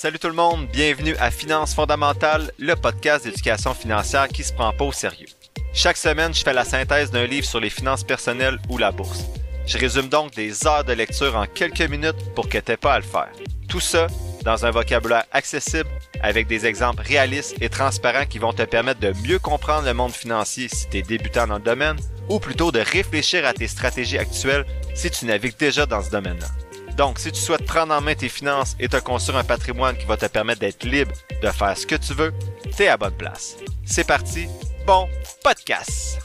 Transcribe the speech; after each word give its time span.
Salut 0.00 0.20
tout 0.20 0.28
le 0.28 0.34
monde, 0.34 0.68
bienvenue 0.68 1.16
à 1.16 1.32
Finances 1.32 1.74
fondamentales, 1.74 2.52
le 2.56 2.76
podcast 2.76 3.24
d'éducation 3.24 3.74
financière 3.74 4.28
qui 4.28 4.44
se 4.44 4.52
prend 4.52 4.72
pas 4.72 4.84
au 4.84 4.92
sérieux. 4.92 5.26
Chaque 5.74 5.96
semaine, 5.96 6.32
je 6.32 6.44
fais 6.44 6.52
la 6.52 6.64
synthèse 6.64 7.10
d'un 7.10 7.26
livre 7.26 7.44
sur 7.44 7.58
les 7.58 7.68
finances 7.68 8.04
personnelles 8.04 8.60
ou 8.68 8.78
la 8.78 8.92
bourse. 8.92 9.24
Je 9.66 9.76
résume 9.76 10.08
donc 10.08 10.36
des 10.36 10.68
heures 10.68 10.84
de 10.84 10.92
lecture 10.92 11.34
en 11.34 11.46
quelques 11.46 11.80
minutes 11.80 12.32
pour 12.36 12.48
que 12.48 12.58
t'aies 12.58 12.76
pas 12.76 12.92
à 12.92 12.98
le 13.00 13.04
faire. 13.04 13.32
Tout 13.68 13.80
ça 13.80 14.06
dans 14.44 14.64
un 14.64 14.70
vocabulaire 14.70 15.24
accessible 15.32 15.90
avec 16.22 16.46
des 16.46 16.64
exemples 16.64 17.02
réalistes 17.02 17.56
et 17.60 17.68
transparents 17.68 18.26
qui 18.26 18.38
vont 18.38 18.52
te 18.52 18.62
permettre 18.62 19.00
de 19.00 19.12
mieux 19.26 19.40
comprendre 19.40 19.84
le 19.84 19.94
monde 19.94 20.12
financier 20.12 20.68
si 20.68 20.88
tu 20.88 20.98
es 20.98 21.02
débutant 21.02 21.48
dans 21.48 21.56
le 21.56 21.60
domaine 21.60 21.98
ou 22.28 22.38
plutôt 22.38 22.70
de 22.70 22.78
réfléchir 22.78 23.44
à 23.44 23.52
tes 23.52 23.66
stratégies 23.66 24.18
actuelles 24.18 24.64
si 24.94 25.10
tu 25.10 25.26
navigues 25.26 25.58
déjà 25.58 25.86
dans 25.86 26.04
ce 26.04 26.10
domaine-là. 26.10 26.67
Donc, 26.98 27.20
si 27.20 27.30
tu 27.30 27.40
souhaites 27.40 27.64
prendre 27.64 27.94
en 27.94 28.00
main 28.00 28.16
tes 28.16 28.28
finances 28.28 28.74
et 28.80 28.88
te 28.88 28.96
construire 28.96 29.38
un 29.38 29.44
patrimoine 29.44 29.96
qui 29.96 30.04
va 30.04 30.16
te 30.16 30.26
permettre 30.26 30.58
d'être 30.58 30.82
libre 30.82 31.12
de 31.40 31.48
faire 31.48 31.78
ce 31.78 31.86
que 31.86 31.94
tu 31.94 32.12
veux, 32.12 32.34
t'es 32.76 32.88
à 32.88 32.96
bonne 32.96 33.16
place. 33.16 33.56
C'est 33.84 34.04
parti, 34.04 34.48
bon 34.84 35.08
podcast! 35.44 36.18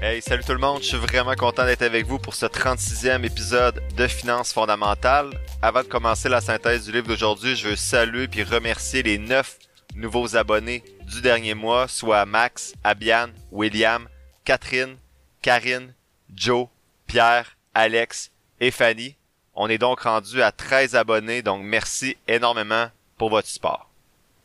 Hey, 0.00 0.22
salut 0.22 0.42
tout 0.42 0.52
le 0.54 0.58
monde, 0.58 0.80
je 0.80 0.88
suis 0.88 0.96
vraiment 0.96 1.34
content 1.34 1.66
d'être 1.66 1.82
avec 1.82 2.06
vous 2.06 2.18
pour 2.18 2.34
ce 2.34 2.46
36e 2.46 3.22
épisode 3.22 3.82
de 3.94 4.06
Finances 4.06 4.54
fondamentales. 4.54 5.38
Avant 5.60 5.82
de 5.82 5.88
commencer 5.88 6.30
la 6.30 6.40
synthèse 6.40 6.86
du 6.86 6.92
livre 6.92 7.08
d'aujourd'hui, 7.08 7.56
je 7.56 7.68
veux 7.68 7.76
saluer 7.76 8.26
puis 8.26 8.42
remercier 8.42 9.02
les 9.02 9.18
9 9.18 9.58
nouveaux 9.96 10.34
abonnés 10.34 10.82
du 11.12 11.20
dernier 11.20 11.52
mois, 11.52 11.88
soit 11.88 12.24
Max, 12.24 12.72
Abian, 12.84 13.28
William, 13.50 14.08
Catherine, 14.46 14.96
Karine, 15.44 15.92
Joe, 16.34 16.68
Pierre, 17.06 17.58
Alex 17.74 18.30
et 18.60 18.70
Fanny. 18.70 19.14
On 19.54 19.68
est 19.68 19.76
donc 19.76 20.00
rendu 20.00 20.40
à 20.40 20.50
13 20.52 20.96
abonnés, 20.96 21.42
donc 21.42 21.62
merci 21.62 22.16
énormément 22.26 22.88
pour 23.18 23.28
votre 23.28 23.46
support. 23.46 23.90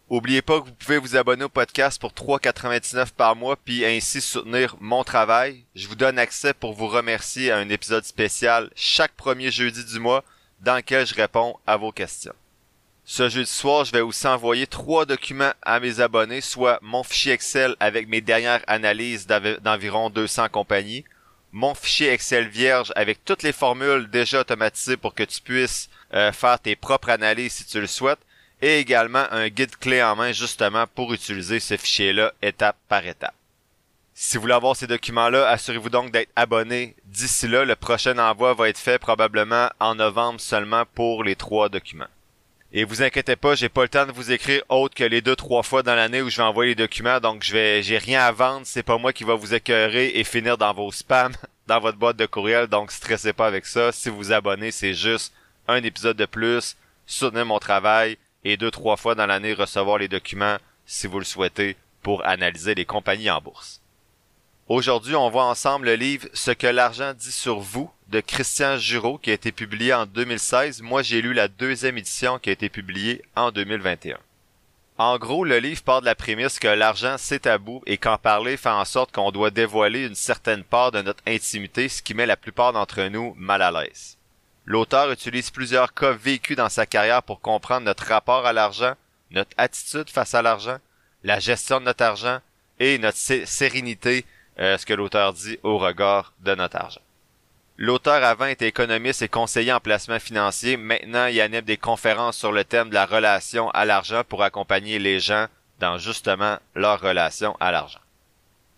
Oubliez 0.10 0.42
pas 0.42 0.60
que 0.60 0.66
vous 0.66 0.74
pouvez 0.74 0.98
vous 0.98 1.16
abonner 1.16 1.46
au 1.46 1.50
podcast 1.50 2.02
pour 2.02 2.12
3,99 2.12 3.14
par 3.14 3.38
mois 3.38 3.56
puis 3.56 3.86
ainsi 3.86 4.20
soutenir 4.20 4.76
mon 4.82 5.06
travail. 5.06 5.64
Je 5.74 5.88
vous 5.88 5.96
donne 5.96 6.20
accès 6.20 6.54
pour 6.54 6.74
vous 6.74 6.90
remercier 6.90 7.50
à 7.50 7.60
un 7.60 7.70
épisode 7.70 8.04
spécial 8.04 8.70
chaque 8.76 9.14
premier 9.14 9.52
jeudi 9.52 9.86
du 9.86 10.02
mois 10.02 10.26
dans 10.60 10.76
lequel 10.76 11.08
je 11.08 11.16
réponds 11.16 11.56
à 11.66 11.78
vos 11.78 11.94
questions. 11.94 12.36
Ce 13.12 13.28
jeudi 13.28 13.50
soir, 13.50 13.86
je 13.86 13.92
vais 13.92 14.02
aussi 14.02 14.28
envoyer 14.28 14.68
trois 14.68 15.08
documents 15.08 15.54
à 15.64 15.80
mes 15.80 16.00
abonnés, 16.00 16.42
soit 16.42 16.78
mon 16.84 17.02
fichier 17.02 17.34
Excel 17.34 17.76
avec 17.80 18.08
mes 18.08 18.22
dernières 18.22 18.62
analyses 18.68 19.26
d'environ 19.26 20.12
200 20.12 20.50
compagnies, 20.50 21.06
mon 21.52 21.74
fichier 21.74 22.10
Excel 22.10 22.48
vierge 22.48 22.94
avec 22.96 23.26
toutes 23.26 23.42
les 23.42 23.52
formules 23.52 24.12
déjà 24.12 24.42
automatisées 24.42 24.96
pour 24.96 25.16
que 25.16 25.24
tu 25.24 25.42
puisses 25.42 25.90
euh, 26.14 26.32
faire 26.32 26.60
tes 26.60 26.76
propres 26.76 27.10
analyses 27.10 27.54
si 27.54 27.66
tu 27.66 27.82
le 27.82 27.88
souhaites, 27.88 28.20
et 28.62 28.78
également 28.78 29.26
un 29.32 29.48
guide 29.50 29.76
clé 29.78 30.04
en 30.04 30.16
main 30.16 30.32
justement 30.32 30.86
pour 30.94 31.12
utiliser 31.12 31.60
ce 31.60 31.78
fichier-là 31.78 32.32
étape 32.44 32.78
par 32.88 33.08
étape. 33.08 33.34
Si 34.14 34.38
vous 34.38 34.42
voulez 34.42 34.54
avoir 34.54 34.76
ces 34.76 34.86
documents-là, 34.86 35.50
assurez-vous 35.50 35.90
donc 35.90 36.12
d'être 36.12 36.30
abonné. 36.36 36.96
D'ici 37.06 37.48
là, 37.48 37.66
le 37.66 37.76
prochain 37.76 38.20
envoi 38.20 38.54
va 38.54 38.70
être 38.70 38.78
fait 38.78 39.00
probablement 39.00 39.72
en 39.80 39.96
novembre 39.96 40.40
seulement 40.40 40.84
pour 40.94 41.24
les 41.24 41.36
trois 41.36 41.70
documents. 41.70 42.06
Et 42.72 42.84
vous 42.84 43.02
inquiétez 43.02 43.36
pas, 43.36 43.56
j'ai 43.56 43.68
pas 43.68 43.82
le 43.82 43.90
temps 43.90 44.06
de 44.06 44.12
vous 44.12 44.32
écrire 44.32 44.62
autre 44.70 44.94
que 44.94 45.04
les 45.04 45.22
deux 45.22 45.36
trois 45.36 45.64
fois 45.64 45.82
dans 45.82 45.96
l'année 45.96 46.22
où 46.22 46.30
je 46.30 46.38
vais 46.38 46.44
envoyer 46.44 46.72
les 46.72 46.76
documents, 46.76 47.20
donc 47.20 47.44
je 47.44 47.54
vais 47.54 47.82
j'ai 47.82 47.98
rien 47.98 48.22
à 48.22 48.32
vendre, 48.32 48.62
c'est 48.66 48.84
pas 48.84 49.00
moi 49.00 49.12
qui 49.12 49.24
va 49.24 49.34
vous 49.34 49.56
écœurer 49.56 50.12
et 50.14 50.24
finir 50.24 50.56
dans 50.56 50.72
vos 50.72 50.92
spams, 50.92 51.34
dans 51.68 51.80
votre 51.80 51.98
boîte 51.98 52.18
de 52.18 52.28
courriel, 52.28 52.68
donc 52.68 52.92
stressez 52.92 53.34
pas 53.34 53.48
avec 53.48 53.66
ça. 53.66 53.92
Si 53.92 54.10
vous 54.10 54.18
vous 54.18 54.32
abonnez, 54.32 54.70
c'est 54.70 54.94
juste 54.94 55.34
un 55.68 55.82
épisode 55.82 56.18
de 56.18 56.28
plus, 56.28 56.78
soutenez 57.08 57.44
mon 57.44 57.58
travail 57.58 58.20
et 58.44 58.56
deux 58.56 58.72
trois 58.72 58.98
fois 58.98 59.16
dans 59.16 59.26
l'année 59.26 59.54
recevoir 59.54 59.98
les 59.98 60.08
documents 60.08 60.58
si 60.86 61.08
vous 61.08 61.18
le 61.18 61.26
souhaitez 61.26 61.76
pour 62.04 62.24
analyser 62.24 62.76
les 62.76 62.86
compagnies 62.86 63.32
en 63.32 63.42
bourse. 63.42 63.82
Aujourd'hui, 64.68 65.16
on 65.16 65.32
voit 65.32 65.46
ensemble 65.46 65.88
le 65.88 65.96
livre 65.96 66.28
Ce 66.34 66.52
que 66.52 66.68
l'argent 66.68 67.14
dit 67.16 67.32
sur 67.32 67.60
vous 67.60 67.90
de 68.10 68.22
Christian 68.22 68.78
Giraud 68.78 69.20
qui 69.20 69.30
a 69.30 69.34
été 69.34 69.52
publié 69.52 69.94
en 69.94 70.06
2016. 70.06 70.82
Moi, 70.82 71.02
j'ai 71.04 71.22
lu 71.22 71.34
la 71.34 71.48
deuxième 71.48 71.98
édition 71.98 72.40
qui 72.40 72.50
a 72.50 72.54
été 72.54 72.70
publiée 72.70 73.24
en 73.36 73.52
2021. 73.52 74.18
En 74.98 75.18
gros, 75.18 75.46
le 75.46 75.60
livre 75.60 75.84
part 75.84 76.02
de 76.02 76.06
la 76.06 76.16
prémisse 76.16 76.60
que 76.60 76.68
l'argent 76.68 77.16
c'est 77.18 77.40
tabou 77.40 77.82
et 77.86 77.98
qu'en 77.98 78.18
parler 78.18 78.58
fait 78.58 78.70
en 78.70 78.84
sorte 78.84 79.14
qu'on 79.14 79.32
doit 79.32 79.52
dévoiler 79.52 80.06
une 80.06 80.16
certaine 80.16 80.64
part 80.64 80.92
de 80.92 81.02
notre 81.02 81.24
intimité, 81.26 81.88
ce 81.88 82.02
qui 82.02 82.14
met 82.14 82.26
la 82.26 82.36
plupart 82.36 82.74
d'entre 82.74 83.04
nous 83.04 83.34
mal 83.38 83.62
à 83.62 83.72
l'aise. 83.72 84.18
L'auteur 84.66 85.12
utilise 85.12 85.52
plusieurs 85.52 85.94
cas 85.94 86.12
vécus 86.12 86.58
dans 86.58 86.68
sa 86.68 86.86
carrière 86.86 87.24
pour 87.24 87.40
comprendre 87.40 87.86
notre 87.86 88.06
rapport 88.06 88.46
à 88.46 88.54
l'argent, 88.54 88.96
notre 89.32 89.52
attitude 89.58 90.10
face 90.10 90.34
à 90.34 90.42
l'argent, 90.42 90.80
la 91.24 91.40
gestion 91.40 91.80
de 91.80 91.86
notre 91.86 92.04
argent 92.04 92.40
et 92.80 92.98
notre 92.98 93.18
sérénité 93.18 94.26
euh, 94.60 94.78
ce 94.78 94.86
que 94.86 94.94
l'auteur 94.94 95.32
dit 95.32 95.58
au 95.64 95.78
regard 95.78 96.34
de 96.42 96.56
notre 96.56 96.76
argent. 96.76 97.02
L'auteur 97.82 98.22
avant 98.26 98.48
était 98.48 98.68
économiste 98.68 99.22
et 99.22 99.30
conseiller 99.30 99.72
en 99.72 99.80
placement 99.80 100.20
financier. 100.20 100.76
Maintenant, 100.76 101.28
il 101.28 101.40
anime 101.40 101.62
des 101.62 101.78
conférences 101.78 102.36
sur 102.36 102.52
le 102.52 102.66
thème 102.66 102.90
de 102.90 102.94
la 102.94 103.06
relation 103.06 103.70
à 103.70 103.86
l'argent 103.86 104.24
pour 104.28 104.44
accompagner 104.44 105.00
les 105.00 105.22
gens 105.22 105.46
dans 105.80 105.98
justement 105.98 106.58
leur 106.76 107.00
relation 107.00 107.56
à 107.62 107.72
l'argent. 107.72 108.02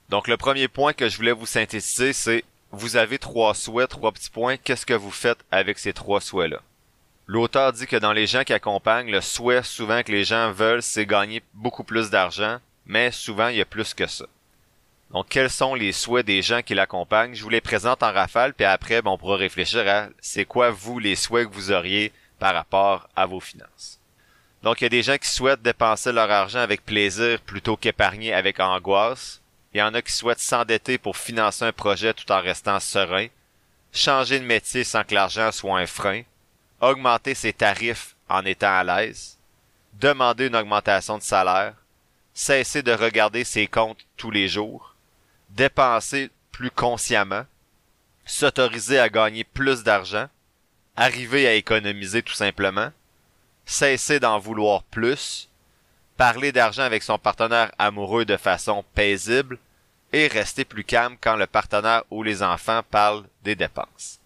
Donc, 0.09 0.28
le 0.28 0.38
premier 0.38 0.67
point 0.67 0.94
que 0.94 1.09
je 1.09 1.17
voulais 1.17 1.31
vous 1.31 1.47
synthétiser, 1.47 2.13
c'est 2.13 2.44
vous 2.69 2.95
avez 2.95 3.17
trois 3.17 3.56
souhaits, 3.56 3.89
trois 3.89 4.12
petits 4.12 4.29
points. 4.29 4.57
Qu'est-ce 4.57 4.85
que 4.85 4.94
vous 4.94 5.09
faites 5.09 5.39
avec 5.50 5.79
ces 5.79 5.94
trois 5.94 6.22
souhaits-là? 6.22 6.62
L'auteur 7.25 7.73
dit 7.73 7.88
que 7.88 7.95
dans 7.95 8.13
les 8.13 8.28
gens 8.28 8.44
qui 8.44 8.53
accompagnent, 8.53 9.09
le 9.09 9.22
souhait 9.22 9.63
souvent 9.63 10.03
que 10.03 10.12
les 10.12 10.25
gens 10.25 10.51
veulent, 10.51 10.83
c'est 10.83 11.07
gagner 11.07 11.41
beaucoup 11.56 11.83
plus 11.83 12.12
d'argent, 12.12 12.59
mais 12.85 13.09
souvent 13.09 13.47
il 13.47 13.57
y 13.57 13.62
a 13.62 13.66
plus 13.66 13.95
que 13.95 14.06
ça. 14.06 14.25
Donc, 15.14 15.28
quels 15.28 15.50
sont 15.50 15.76
les 15.76 15.92
souhaits 15.92 16.26
des 16.26 16.42
gens 16.42 16.62
qui 16.62 16.74
l'accompagnent? 16.74 17.36
Je 17.36 17.44
vous 17.44 17.50
les 17.50 17.60
présente 17.60 18.02
en 18.02 18.14
rafale, 18.14 18.54
puis 18.54 18.66
après, 18.66 19.02
on 19.04 19.18
pourra 19.18 19.36
réfléchir 19.36 19.86
à 19.88 20.08
c'est 20.22 20.46
quoi, 20.46 20.72
vous, 20.72 21.00
les 21.00 21.18
souhaits 21.18 21.50
que 21.50 21.54
vous 21.54 21.72
auriez 21.72 22.14
par 22.40 22.54
rapport 22.54 23.10
à 23.16 23.26
vos 23.26 23.42
finances. 23.42 24.00
Donc, 24.64 24.80
il 24.80 24.86
y 24.86 24.88
a 24.88 24.90
des 24.90 25.04
gens 25.04 25.18
qui 25.18 25.28
souhaitent 25.28 25.62
dépenser 25.62 26.14
leur 26.14 26.32
argent 26.32 26.60
avec 26.60 26.86
plaisir 26.86 27.42
plutôt 27.42 27.76
qu'épargner 27.76 28.34
avec 28.34 28.60
angoisse. 28.60 29.42
Il 29.74 29.80
y 29.80 29.84
en 29.84 29.94
a 29.94 30.02
qui 30.02 30.14
souhaitent 30.14 30.40
s'endetter 30.40 30.98
pour 30.98 31.18
financer 31.18 31.66
un 31.66 31.74
projet 31.74 32.14
tout 32.14 32.32
en 32.32 32.42
restant 32.42 32.80
serein. 32.80 33.28
Changer 33.92 34.40
de 34.40 34.46
métier 34.46 34.86
sans 34.86 35.04
que 35.04 35.14
l'argent 35.14 35.52
soit 35.52 35.78
un 35.78 35.88
frein. 35.88 36.22
Augmenter 36.80 37.36
ses 37.36 37.54
tarifs 37.54 38.16
en 38.30 38.46
étant 38.46 38.74
à 38.74 38.84
l'aise. 38.84 39.38
Demander 39.94 40.48
une 40.48 40.56
augmentation 40.56 41.18
de 41.18 41.24
salaire. 41.24 41.74
Cesser 42.34 42.82
de 42.82 42.94
regarder 42.94 43.44
ses 43.44 43.68
comptes 43.68 44.06
tous 44.16 44.32
les 44.32 44.48
jours 44.48 44.91
dépenser 45.56 46.29
plus 46.51 46.72
consciemment, 46.72 47.45
s'autoriser 48.25 49.00
à 49.00 49.09
gagner 49.09 49.44
plus 49.44 49.84
d'argent, 49.84 50.28
arriver 50.95 51.47
à 51.47 51.53
économiser 51.53 52.22
tout 52.22 52.34
simplement, 52.34 52.91
cesser 53.66 54.19
d'en 54.19 54.39
vouloir 54.39 54.84
plus, 54.84 55.50
parler 56.17 56.51
d'argent 56.51 56.84
avec 56.84 57.03
son 57.03 57.17
partenaire 57.17 57.72
amoureux 57.78 58.25
de 58.25 58.38
façon 58.38 58.84
paisible 58.94 59.57
et 60.13 60.28
rester 60.28 60.66
plus 60.66 60.84
calme 60.84 61.16
quand 61.19 61.35
le 61.35 61.47
partenaire 61.47 62.03
ou 62.12 62.22
les 62.22 62.44
enfants 62.44 62.81
parlent 62.89 63.23
des 63.44 63.56
dépenses. 63.56 64.19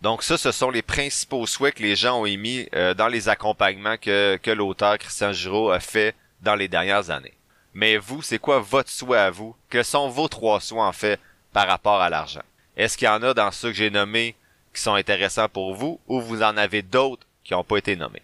Donc 0.00 0.22
ça, 0.22 0.38
ce 0.38 0.50
sont 0.50 0.70
les 0.70 0.82
principaux 0.82 1.46
souhaits 1.46 1.74
que 1.74 1.82
les 1.82 1.94
gens 1.94 2.22
ont 2.22 2.26
émis 2.26 2.66
euh, 2.74 2.94
dans 2.94 3.08
les 3.08 3.28
accompagnements 3.28 3.98
que, 3.98 4.38
que 4.42 4.50
l'auteur 4.50 4.96
Christian 4.96 5.32
Giraud 5.32 5.70
a 5.70 5.80
fait 5.80 6.14
dans 6.40 6.54
les 6.54 6.68
dernières 6.68 7.10
années. 7.10 7.34
Mais 7.74 7.96
vous, 7.96 8.22
c'est 8.22 8.38
quoi 8.38 8.58
votre 8.58 8.90
souhait 8.90 9.18
à 9.18 9.30
vous? 9.30 9.54
Quels 9.68 9.84
sont 9.84 10.08
vos 10.08 10.28
trois 10.28 10.60
souhaits, 10.60 10.82
en 10.82 10.92
fait, 10.92 11.20
par 11.52 11.68
rapport 11.68 12.00
à 12.00 12.10
l'argent? 12.10 12.42
Est-ce 12.76 12.96
qu'il 12.96 13.06
y 13.06 13.10
en 13.10 13.22
a 13.22 13.34
dans 13.34 13.50
ceux 13.50 13.68
que 13.68 13.76
j'ai 13.76 13.90
nommés 13.90 14.34
qui 14.74 14.80
sont 14.80 14.94
intéressants 14.94 15.48
pour 15.48 15.74
vous 15.74 16.00
ou 16.06 16.20
vous 16.20 16.42
en 16.42 16.56
avez 16.56 16.82
d'autres 16.82 17.26
qui 17.44 17.52
n'ont 17.52 17.64
pas 17.64 17.76
été 17.76 17.96
nommés? 17.96 18.22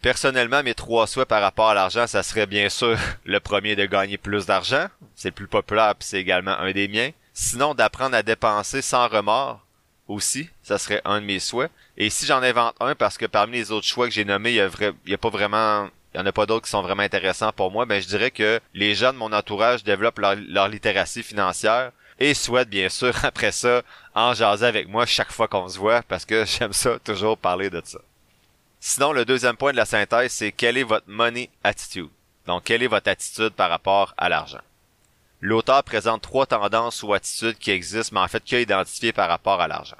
Personnellement, 0.00 0.62
mes 0.62 0.74
trois 0.74 1.06
souhaits 1.06 1.28
par 1.28 1.40
rapport 1.40 1.70
à 1.70 1.74
l'argent, 1.74 2.06
ça 2.06 2.22
serait 2.22 2.46
bien 2.46 2.68
sûr 2.68 2.98
le 3.24 3.40
premier 3.40 3.74
de 3.74 3.86
gagner 3.86 4.18
plus 4.18 4.46
d'argent. 4.46 4.86
C'est 5.16 5.28
le 5.28 5.34
plus 5.34 5.48
populaire 5.48 5.94
puis 5.94 6.06
c'est 6.06 6.20
également 6.20 6.58
un 6.58 6.72
des 6.72 6.88
miens. 6.88 7.10
Sinon, 7.32 7.74
d'apprendre 7.74 8.14
à 8.14 8.22
dépenser 8.22 8.82
sans 8.82 9.08
remords 9.08 9.64
aussi, 10.06 10.50
ça 10.62 10.78
serait 10.78 11.00
un 11.04 11.20
de 11.20 11.26
mes 11.26 11.40
souhaits. 11.40 11.70
Et 11.96 12.10
si 12.10 12.26
j'en 12.26 12.42
invente 12.42 12.76
un, 12.80 12.94
parce 12.94 13.16
que 13.16 13.26
parmi 13.26 13.56
les 13.56 13.72
autres 13.72 13.86
choix 13.86 14.06
que 14.06 14.12
j'ai 14.12 14.26
nommés, 14.26 14.50
il 14.50 14.56
y 14.56 14.60
a, 14.60 15.14
a 15.14 15.18
pas 15.18 15.30
vraiment 15.30 15.88
il 16.14 16.18
y 16.18 16.20
en 16.20 16.26
a 16.26 16.32
pas 16.32 16.46
d'autres 16.46 16.64
qui 16.64 16.70
sont 16.70 16.82
vraiment 16.82 17.02
intéressants 17.02 17.52
pour 17.52 17.72
moi, 17.72 17.86
ben 17.86 18.00
je 18.00 18.06
dirais 18.06 18.30
que 18.30 18.60
les 18.72 18.94
gens 18.94 19.12
de 19.12 19.18
mon 19.18 19.32
entourage 19.32 19.82
développent 19.82 20.20
leur, 20.20 20.68
littératie 20.68 21.24
financière 21.24 21.90
et 22.20 22.34
souhaitent 22.34 22.70
bien 22.70 22.88
sûr 22.88 23.12
après 23.24 23.50
ça 23.50 23.82
en 24.14 24.32
jaser 24.32 24.66
avec 24.66 24.88
moi 24.88 25.06
chaque 25.06 25.32
fois 25.32 25.48
qu'on 25.48 25.68
se 25.68 25.78
voit 25.78 26.02
parce 26.02 26.24
que 26.24 26.44
j'aime 26.46 26.72
ça 26.72 26.98
toujours 27.00 27.36
parler 27.36 27.68
de 27.68 27.82
ça. 27.84 27.98
Sinon, 28.78 29.12
le 29.12 29.24
deuxième 29.24 29.56
point 29.56 29.72
de 29.72 29.76
la 29.76 29.86
synthèse, 29.86 30.30
c'est 30.30 30.52
quelle 30.52 30.76
est 30.76 30.82
votre 30.84 31.08
money 31.08 31.50
attitude? 31.64 32.10
Donc, 32.46 32.64
quelle 32.64 32.82
est 32.82 32.86
votre 32.86 33.10
attitude 33.10 33.50
par 33.50 33.70
rapport 33.70 34.14
à 34.18 34.28
l'argent? 34.28 34.60
L'auteur 35.40 35.82
présente 35.82 36.22
trois 36.22 36.46
tendances 36.46 37.02
ou 37.02 37.12
attitudes 37.14 37.58
qui 37.58 37.70
existent, 37.70 38.14
mais 38.14 38.20
en 38.20 38.28
fait 38.28 38.44
qui 38.44 38.54
a 38.54 38.60
identifié 38.60 39.12
par 39.12 39.28
rapport 39.28 39.60
à 39.60 39.68
l'argent. 39.68 39.96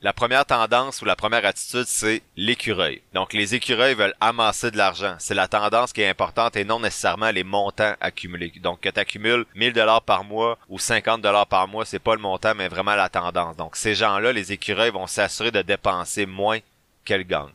La 0.00 0.12
première 0.12 0.46
tendance 0.46 1.02
ou 1.02 1.06
la 1.06 1.16
première 1.16 1.44
attitude, 1.44 1.86
c'est 1.88 2.22
l'écureuil. 2.36 3.02
Donc 3.14 3.32
les 3.32 3.56
écureuils 3.56 3.96
veulent 3.96 4.14
amasser 4.20 4.70
de 4.70 4.76
l'argent. 4.76 5.16
C'est 5.18 5.34
la 5.34 5.48
tendance 5.48 5.92
qui 5.92 6.02
est 6.02 6.08
importante 6.08 6.54
et 6.54 6.64
non 6.64 6.78
nécessairement 6.78 7.32
les 7.32 7.42
montants 7.42 7.96
accumulés. 8.00 8.52
Donc 8.62 8.78
que 8.78 8.90
tu 8.90 9.00
accumules 9.00 9.44
1000 9.56 9.72
dollars 9.72 10.02
par 10.02 10.22
mois 10.22 10.56
ou 10.68 10.78
50 10.78 11.20
dollars 11.20 11.48
par 11.48 11.66
mois, 11.66 11.84
c'est 11.84 11.98
pas 11.98 12.14
le 12.14 12.20
montant 12.20 12.54
mais 12.54 12.68
vraiment 12.68 12.94
la 12.94 13.08
tendance. 13.08 13.56
Donc 13.56 13.74
ces 13.74 13.96
gens-là, 13.96 14.32
les 14.32 14.52
écureuils 14.52 14.92
vont 14.92 15.08
s'assurer 15.08 15.50
de 15.50 15.62
dépenser 15.62 16.26
moins 16.26 16.60
qu'elles 17.04 17.26
gagnent. 17.26 17.48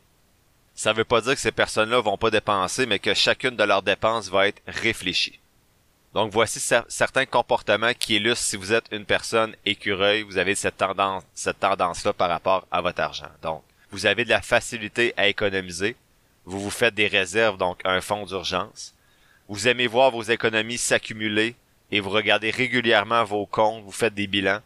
Ça 0.76 0.92
veut 0.92 1.06
pas 1.06 1.22
dire 1.22 1.36
que 1.36 1.40
ces 1.40 1.54
personnes-là 1.54 2.02
vont 2.02 2.18
pas 2.18 2.30
dépenser 2.30 2.86
mais 2.86 3.00
que 3.00 3.14
chacune 3.14 3.56
de 3.56 3.64
leurs 3.64 3.84
dépenses 3.84 4.30
va 4.30 4.50
être 4.50 4.62
réfléchie. 4.68 5.40
Donc 6.14 6.32
voici 6.32 6.60
certains 6.88 7.26
comportements 7.26 7.94
qui 7.98 8.16
illustrent 8.16 8.46
si 8.46 8.56
vous 8.56 8.72
êtes 8.72 8.86
une 8.92 9.06
personne 9.06 9.56
écureuil, 9.66 10.22
vous 10.22 10.38
avez 10.38 10.54
cette 10.54 10.78
tendance, 10.78 11.24
cette 11.34 11.60
tendance-là 11.60 12.14
par 12.14 12.30
rapport 12.30 12.68
à 12.72 12.82
votre 12.82 13.02
argent. 13.02 13.32
Donc, 13.42 13.64
vous 13.90 14.06
avez 14.06 14.24
de 14.24 14.30
la 14.30 14.42
facilité 14.42 15.14
à 15.18 15.28
économiser. 15.28 15.96
Vous 16.46 16.60
vous 16.60 16.70
faites 16.70 16.94
des 16.94 17.08
réserves, 17.08 17.58
donc 17.58 17.80
un 17.84 18.00
fonds 18.00 18.26
d'urgence. 18.26 18.94
Vous 19.48 19.68
aimez 19.68 19.88
voir 19.88 20.12
vos 20.12 20.22
économies 20.22 20.78
s'accumuler 20.78 21.56
et 21.92 22.00
vous 22.00 22.10
regardez 22.10 22.52
régulièrement 22.52 23.24
vos 23.24 23.46
comptes, 23.46 23.84
vous 23.84 23.92
faites 23.92 24.14
des 24.14 24.28
bilans. 24.28 24.62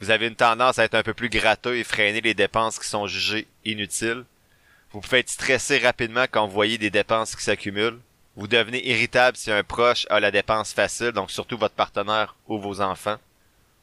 Vous 0.00 0.10
avez 0.10 0.26
une 0.26 0.36
tendance 0.36 0.78
à 0.78 0.84
être 0.84 0.94
un 0.94 1.02
peu 1.02 1.14
plus 1.14 1.28
gratteux 1.28 1.76
et 1.76 1.84
freiner 1.84 2.20
les 2.20 2.34
dépenses 2.34 2.78
qui 2.78 2.88
sont 2.88 3.06
jugées 3.06 3.46
inutiles. 3.64 4.24
Vous 4.90 5.00
pouvez 5.00 5.18
être 5.18 5.28
stressé 5.28 5.78
rapidement 5.78 6.24
quand 6.30 6.46
vous 6.46 6.54
voyez 6.54 6.78
des 6.78 6.90
dépenses 6.90 7.36
qui 7.36 7.42
s'accumulent. 7.42 7.98
Vous 8.38 8.46
devenez 8.46 8.88
irritable 8.88 9.36
si 9.36 9.50
un 9.50 9.64
proche 9.64 10.06
a 10.10 10.20
la 10.20 10.30
dépense 10.30 10.72
facile, 10.72 11.10
donc 11.10 11.28
surtout 11.28 11.58
votre 11.58 11.74
partenaire 11.74 12.36
ou 12.46 12.56
vos 12.56 12.80
enfants. 12.80 13.16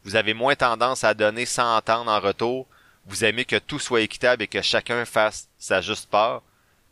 Vous 0.05 0.15
avez 0.15 0.33
moins 0.33 0.55
tendance 0.55 1.03
à 1.03 1.13
donner 1.13 1.45
sans 1.45 1.75
entendre 1.75 2.09
en 2.09 2.21
retour. 2.21 2.65
Vous 3.05 3.25
aimez 3.25 3.43
que 3.43 3.57
tout 3.57 3.79
soit 3.79 3.99
équitable 3.99 4.43
et 4.43 4.47
que 4.47 4.61
chacun 4.61 5.03
fasse 5.03 5.49
sa 5.59 5.81
juste 5.81 6.09
part. 6.09 6.41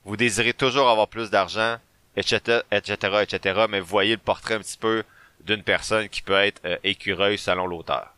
Vous 0.03 0.17
désirez 0.17 0.53
toujours 0.53 0.89
avoir 0.89 1.07
plus 1.07 1.29
d'argent, 1.29 1.77
etc., 2.17 2.63
etc., 2.69 3.19
etc., 3.21 3.65
mais 3.69 3.79
vous 3.79 3.87
voyez 3.87 4.15
le 4.15 4.21
portrait 4.21 4.55
un 4.55 4.59
petit 4.59 4.77
peu 4.77 5.05
d'une 5.45 5.63
personne 5.63 6.09
qui 6.09 6.21
peut 6.21 6.33
être 6.33 6.59
euh, 6.65 6.75
écureuil 6.83 7.37
selon 7.37 7.65
l'auteur. 7.65 8.12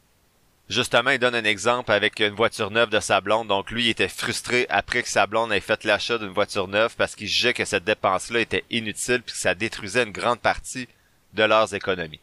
Justement, 0.68 1.12
il 1.12 1.20
donne 1.20 1.36
un 1.36 1.44
exemple 1.44 1.92
avec 1.92 2.20
une 2.20 2.34
voiture 2.34 2.72
neuve 2.72 2.90
de 2.90 3.00
sa 3.00 3.22
blonde. 3.22 3.48
Donc 3.48 3.70
lui, 3.70 3.86
il 3.86 3.90
était 3.90 4.08
frustré 4.08 4.66
après 4.70 5.04
que 5.04 5.10
sa 5.10 5.28
blonde 5.28 5.54
ait 5.54 5.60
fait 5.60 5.84
l'achat 5.84 6.18
d'une 6.18 6.30
voiture 6.30 6.68
neuve 6.68 6.96
parce 6.98 7.16
qu'il 7.16 7.28
jugeait 7.28 7.54
que 7.54 7.66
cette 7.66 7.84
dépense-là 7.84 8.40
était 8.40 8.66
inutile 8.72 9.22
puis 9.22 9.34
que 9.34 9.40
ça 9.40 9.54
détruisait 9.54 10.04
une 10.04 10.12
grande 10.12 10.40
partie 10.40 10.88
de 11.34 11.44
leurs 11.44 11.76
économies. 11.76 12.20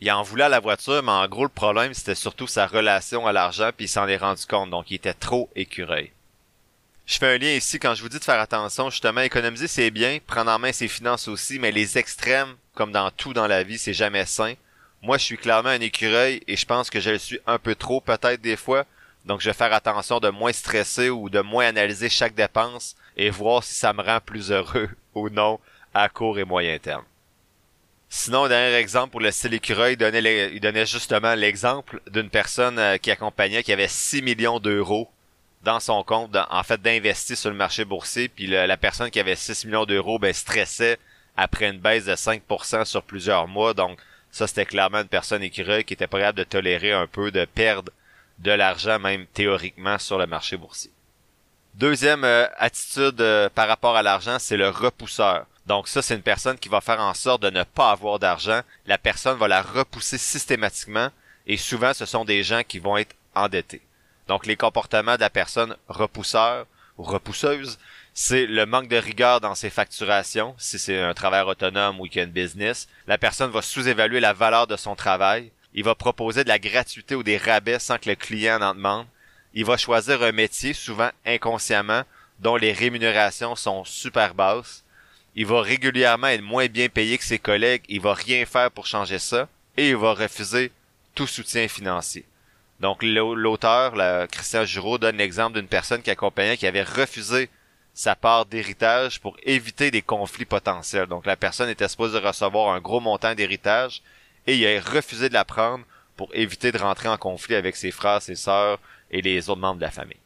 Il 0.00 0.10
en 0.10 0.22
voulait 0.22 0.44
à 0.44 0.48
la 0.48 0.60
voiture, 0.60 1.02
mais 1.02 1.12
en 1.12 1.28
gros, 1.28 1.44
le 1.44 1.50
problème, 1.50 1.92
c'était 1.92 2.14
surtout 2.14 2.46
sa 2.46 2.66
relation 2.66 3.26
à 3.26 3.32
l'argent 3.32 3.70
puis 3.76 3.86
il 3.86 3.88
s'en 3.88 4.08
est 4.08 4.16
rendu 4.16 4.46
compte. 4.46 4.70
Donc 4.70 4.90
il 4.90 4.94
était 4.94 5.12
trop 5.12 5.50
écureuil. 5.54 6.12
Je 7.04 7.18
fais 7.18 7.34
un 7.34 7.38
lien 7.38 7.52
ici 7.52 7.78
quand 7.78 7.94
je 7.94 8.02
vous 8.02 8.08
dis 8.08 8.18
de 8.18 8.24
faire 8.24 8.40
attention. 8.40 8.90
Justement, 8.90 9.20
économiser, 9.20 9.68
c'est 9.68 9.90
bien. 9.90 10.18
Prendre 10.26 10.50
en 10.50 10.58
main 10.58 10.72
ses 10.72 10.88
finances 10.88 11.28
aussi, 11.28 11.58
mais 11.58 11.72
les 11.72 11.98
extrêmes, 11.98 12.56
comme 12.74 12.90
dans 12.90 13.10
tout 13.10 13.32
dans 13.32 13.46
la 13.46 13.62
vie, 13.62 13.78
c'est 13.78 13.94
jamais 13.94 14.26
sain. 14.26 14.54
Moi, 15.06 15.18
je 15.18 15.22
suis 15.22 15.36
clairement 15.36 15.68
un 15.68 15.80
écureuil 15.80 16.42
et 16.48 16.56
je 16.56 16.66
pense 16.66 16.90
que 16.90 16.98
je 16.98 17.10
le 17.10 17.18
suis 17.18 17.38
un 17.46 17.60
peu 17.60 17.76
trop 17.76 18.00
peut-être 18.00 18.40
des 18.40 18.56
fois. 18.56 18.86
Donc, 19.24 19.40
je 19.40 19.48
vais 19.48 19.54
faire 19.54 19.72
attention 19.72 20.18
de 20.18 20.30
moins 20.30 20.52
stresser 20.52 21.10
ou 21.10 21.30
de 21.30 21.40
moins 21.42 21.66
analyser 21.66 22.08
chaque 22.08 22.34
dépense 22.34 22.96
et 23.16 23.30
voir 23.30 23.62
si 23.62 23.72
ça 23.72 23.92
me 23.92 24.02
rend 24.02 24.18
plus 24.18 24.50
heureux 24.50 24.88
ou 25.14 25.28
non 25.28 25.60
à 25.94 26.08
court 26.08 26.40
et 26.40 26.44
moyen 26.44 26.76
terme. 26.80 27.04
Sinon, 28.08 28.48
dernier 28.48 28.74
exemple 28.74 29.12
pour 29.12 29.20
le 29.20 29.30
style 29.30 29.54
écureuil, 29.54 29.92
il 29.92 29.96
donnait, 29.96 30.50
il 30.52 30.58
donnait 30.58 30.86
justement 30.86 31.36
l'exemple 31.36 32.00
d'une 32.10 32.28
personne 32.28 32.80
euh, 32.80 32.96
qui 32.96 33.12
accompagnait 33.12 33.62
qui 33.62 33.72
avait 33.72 33.86
6 33.86 34.22
millions 34.22 34.58
d'euros 34.58 35.08
dans 35.62 35.78
son 35.78 36.02
compte, 36.02 36.36
en 36.50 36.62
fait, 36.64 36.82
d'investir 36.82 37.38
sur 37.38 37.50
le 37.50 37.56
marché 37.56 37.84
boursier, 37.84 38.28
puis 38.28 38.48
la 38.48 38.76
personne 38.76 39.10
qui 39.10 39.20
avait 39.20 39.36
6 39.36 39.66
millions 39.66 39.86
d'euros, 39.86 40.18
ben, 40.18 40.34
stressait 40.34 40.98
après 41.36 41.68
une 41.68 41.78
baisse 41.78 42.06
de 42.06 42.14
5% 42.16 42.84
sur 42.84 43.04
plusieurs 43.04 43.46
mois, 43.46 43.72
donc 43.72 44.00
ça, 44.36 44.46
c'était 44.46 44.66
clairement 44.66 45.00
une 45.00 45.08
personne 45.08 45.42
écureuil 45.42 45.82
qui 45.82 45.94
était 45.94 46.06
prête 46.06 46.36
de 46.36 46.44
tolérer 46.44 46.92
un 46.92 47.06
peu 47.06 47.30
de 47.30 47.46
perdre 47.46 47.90
de 48.38 48.50
l'argent, 48.50 48.98
même 48.98 49.24
théoriquement, 49.32 49.98
sur 49.98 50.18
le 50.18 50.26
marché 50.26 50.58
boursier. 50.58 50.90
Deuxième 51.72 52.22
euh, 52.22 52.46
attitude 52.58 53.18
euh, 53.22 53.48
par 53.48 53.66
rapport 53.66 53.96
à 53.96 54.02
l'argent, 54.02 54.38
c'est 54.38 54.58
le 54.58 54.68
repousseur. 54.68 55.46
Donc 55.64 55.88
ça, 55.88 56.02
c'est 56.02 56.16
une 56.16 56.20
personne 56.20 56.58
qui 56.58 56.68
va 56.68 56.82
faire 56.82 57.00
en 57.00 57.14
sorte 57.14 57.40
de 57.44 57.48
ne 57.48 57.62
pas 57.62 57.90
avoir 57.90 58.18
d'argent. 58.18 58.60
La 58.84 58.98
personne 58.98 59.38
va 59.38 59.48
la 59.48 59.62
repousser 59.62 60.18
systématiquement 60.18 61.08
et 61.46 61.56
souvent, 61.56 61.94
ce 61.94 62.04
sont 62.04 62.26
des 62.26 62.42
gens 62.42 62.60
qui 62.62 62.78
vont 62.78 62.98
être 62.98 63.16
endettés. 63.34 63.80
Donc 64.28 64.44
les 64.44 64.56
comportements 64.56 65.14
de 65.16 65.20
la 65.20 65.30
personne 65.30 65.76
repousseur 65.88 66.66
ou 66.98 67.04
repousseuse, 67.04 67.78
c'est 68.18 68.46
le 68.46 68.64
manque 68.64 68.88
de 68.88 68.96
rigueur 68.96 69.42
dans 69.42 69.54
ses 69.54 69.68
facturations, 69.68 70.54
si 70.56 70.78
c'est 70.78 70.98
un 70.98 71.12
travailleur 71.12 71.48
autonome 71.48 72.00
ou 72.00 72.04
qu'il 72.04 72.16
y 72.16 72.20
a 72.20 72.24
une 72.24 72.30
business. 72.30 72.88
La 73.06 73.18
personne 73.18 73.50
va 73.50 73.60
sous-évaluer 73.60 74.20
la 74.20 74.32
valeur 74.32 74.66
de 74.66 74.76
son 74.76 74.96
travail. 74.96 75.52
Il 75.74 75.84
va 75.84 75.94
proposer 75.94 76.42
de 76.42 76.48
la 76.48 76.58
gratuité 76.58 77.14
ou 77.14 77.22
des 77.22 77.36
rabais 77.36 77.78
sans 77.78 77.98
que 77.98 78.08
le 78.08 78.14
client 78.14 78.62
en 78.62 78.74
demande. 78.74 79.06
Il 79.52 79.66
va 79.66 79.76
choisir 79.76 80.22
un 80.22 80.32
métier, 80.32 80.72
souvent 80.72 81.10
inconsciemment, 81.26 82.04
dont 82.38 82.56
les 82.56 82.72
rémunérations 82.72 83.54
sont 83.54 83.84
super 83.84 84.32
basses. 84.32 84.82
Il 85.34 85.44
va 85.44 85.60
régulièrement 85.60 86.28
être 86.28 86.40
moins 86.40 86.68
bien 86.68 86.88
payé 86.88 87.18
que 87.18 87.24
ses 87.24 87.38
collègues. 87.38 87.84
Il 87.90 88.00
va 88.00 88.14
rien 88.14 88.46
faire 88.46 88.70
pour 88.70 88.86
changer 88.86 89.18
ça. 89.18 89.46
Et 89.76 89.90
il 89.90 89.96
va 89.96 90.14
refuser 90.14 90.72
tout 91.14 91.26
soutien 91.26 91.68
financier. 91.68 92.24
Donc 92.80 93.02
l'auteur, 93.02 93.92
Christian 94.30 94.64
Giraud, 94.64 94.96
donne 94.96 95.18
l'exemple 95.18 95.58
d'une 95.58 95.68
personne 95.68 96.00
qui 96.00 96.10
accompagnait 96.10 96.56
qui 96.56 96.66
avait 96.66 96.82
refusé 96.82 97.50
sa 97.96 98.14
part 98.14 98.44
d'héritage 98.44 99.20
pour 99.20 99.38
éviter 99.42 99.90
des 99.90 100.02
conflits 100.02 100.44
potentiels. 100.44 101.06
Donc 101.06 101.24
la 101.24 101.34
personne 101.34 101.70
était 101.70 101.88
supposée 101.88 102.18
recevoir 102.18 102.74
un 102.74 102.80
gros 102.80 103.00
montant 103.00 103.34
d'héritage 103.34 104.02
et 104.46 104.54
il 104.54 104.66
a 104.66 104.80
refusé 104.82 105.30
de 105.30 105.34
la 105.34 105.46
prendre 105.46 105.82
pour 106.14 106.28
éviter 106.34 106.72
de 106.72 106.78
rentrer 106.78 107.08
en 107.08 107.16
conflit 107.16 107.54
avec 107.54 107.74
ses 107.74 107.90
frères, 107.90 108.20
ses 108.20 108.34
sœurs 108.34 108.78
et 109.10 109.22
les 109.22 109.48
autres 109.48 109.62
membres 109.62 109.76
de 109.76 109.86
la 109.86 109.90
famille. 109.90 110.20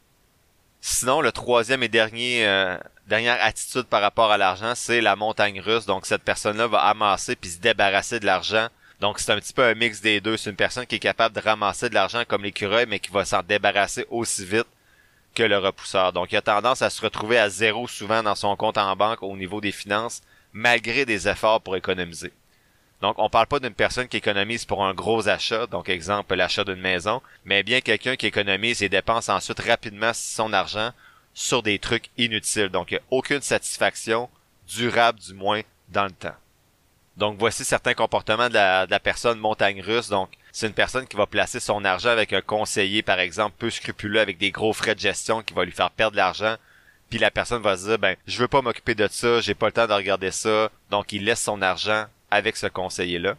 Sinon, 0.81 1.21
le 1.21 1.31
troisième 1.31 1.81
et 1.81 1.87
dernier 1.87 2.45
euh, 2.45 2.77
dernière 3.07 3.41
attitude 3.41 3.83
par 3.83 4.01
rapport 4.01 4.33
à 4.33 4.37
l'argent, 4.37 4.73
c'est 4.75 4.99
la 4.99 5.15
montagne 5.15 5.61
russe. 5.61 5.85
Donc 5.85 6.05
cette 6.05 6.23
personne-là 6.23 6.67
va 6.67 6.79
amasser 6.79 7.37
puis 7.37 7.51
se 7.51 7.59
débarrasser 7.59 8.19
de 8.19 8.25
l'argent. 8.25 8.67
Donc 8.99 9.19
c'est 9.19 9.31
un 9.31 9.39
petit 9.39 9.53
peu 9.53 9.63
un 9.63 9.75
mix 9.75 10.01
des 10.01 10.19
deux. 10.19 10.35
C'est 10.35 10.49
une 10.49 10.57
personne 10.57 10.85
qui 10.85 10.95
est 10.95 10.99
capable 10.99 11.33
de 11.33 11.39
ramasser 11.41 11.87
de 11.87 11.93
l'argent 11.93 12.23
comme 12.27 12.43
l'écureuil, 12.43 12.85
mais 12.85 12.99
qui 12.99 13.11
va 13.11 13.23
s'en 13.23 13.43
débarrasser 13.43 14.05
aussi 14.09 14.45
vite 14.45 14.67
que 15.35 15.43
le 15.43 15.57
repousseur. 15.57 16.13
Donc, 16.13 16.31
il 16.31 16.37
a 16.37 16.41
tendance 16.41 16.81
à 16.81 16.89
se 16.89 17.01
retrouver 17.01 17.37
à 17.37 17.49
zéro 17.49 17.87
souvent 17.87 18.23
dans 18.23 18.35
son 18.35 18.55
compte 18.55 18.77
en 18.77 18.95
banque 18.95 19.23
au 19.23 19.35
niveau 19.35 19.61
des 19.61 19.71
finances, 19.71 20.21
malgré 20.53 21.05
des 21.05 21.27
efforts 21.27 21.61
pour 21.61 21.75
économiser. 21.75 22.33
Donc, 23.01 23.15
on 23.17 23.29
parle 23.29 23.47
pas 23.47 23.59
d'une 23.59 23.73
personne 23.73 24.07
qui 24.07 24.17
économise 24.17 24.65
pour 24.65 24.85
un 24.85 24.93
gros 24.93 25.27
achat, 25.27 25.65
donc 25.65 25.89
exemple 25.89 26.35
l'achat 26.35 26.63
d'une 26.63 26.75
maison, 26.75 27.21
mais 27.45 27.63
bien 27.63 27.81
quelqu'un 27.81 28.15
qui 28.15 28.27
économise 28.27 28.83
et 28.83 28.89
dépense 28.89 29.29
ensuite 29.29 29.59
rapidement 29.59 30.11
son 30.13 30.53
argent 30.53 30.91
sur 31.33 31.63
des 31.63 31.79
trucs 31.79 32.09
inutiles. 32.17 32.69
Donc, 32.69 32.91
il 32.91 32.95
n'y 32.95 32.99
a 32.99 33.03
aucune 33.09 33.41
satisfaction, 33.41 34.29
durable 34.67 35.19
du 35.19 35.33
moins, 35.33 35.61
dans 35.89 36.05
le 36.05 36.11
temps. 36.11 36.35
Donc, 37.17 37.37
voici 37.39 37.65
certains 37.65 37.93
comportements 37.93 38.49
de 38.49 38.53
la, 38.53 38.85
de 38.85 38.91
la 38.91 38.99
personne 38.99 39.39
montagne 39.39 39.81
russe. 39.81 40.09
Donc, 40.09 40.29
c'est 40.51 40.67
une 40.67 40.73
personne 40.73 41.07
qui 41.07 41.15
va 41.15 41.25
placer 41.25 41.59
son 41.59 41.85
argent 41.85 42.09
avec 42.09 42.33
un 42.33 42.41
conseiller, 42.41 43.01
par 43.01 43.19
exemple, 43.19 43.55
peu 43.57 43.69
scrupuleux 43.69 44.19
avec 44.19 44.37
des 44.37 44.51
gros 44.51 44.73
frais 44.73 44.95
de 44.95 44.99
gestion 44.99 45.41
qui 45.41 45.53
va 45.53 45.63
lui 45.63 45.71
faire 45.71 45.91
perdre 45.91 46.17
l'argent. 46.17 46.55
Puis 47.09 47.19
la 47.19 47.31
personne 47.31 47.61
va 47.61 47.77
se 47.77 47.87
dire, 47.87 47.99
ben, 47.99 48.15
je 48.27 48.39
veux 48.39 48.47
pas 48.47 48.61
m'occuper 48.61 48.95
de 48.95 49.07
ça, 49.09 49.41
j'ai 49.41 49.53
pas 49.53 49.67
le 49.67 49.71
temps 49.71 49.87
de 49.87 49.93
regarder 49.93 50.31
ça. 50.31 50.69
Donc, 50.89 51.13
il 51.13 51.25
laisse 51.25 51.41
son 51.41 51.61
argent 51.61 52.05
avec 52.29 52.57
ce 52.57 52.67
conseiller-là. 52.67 53.35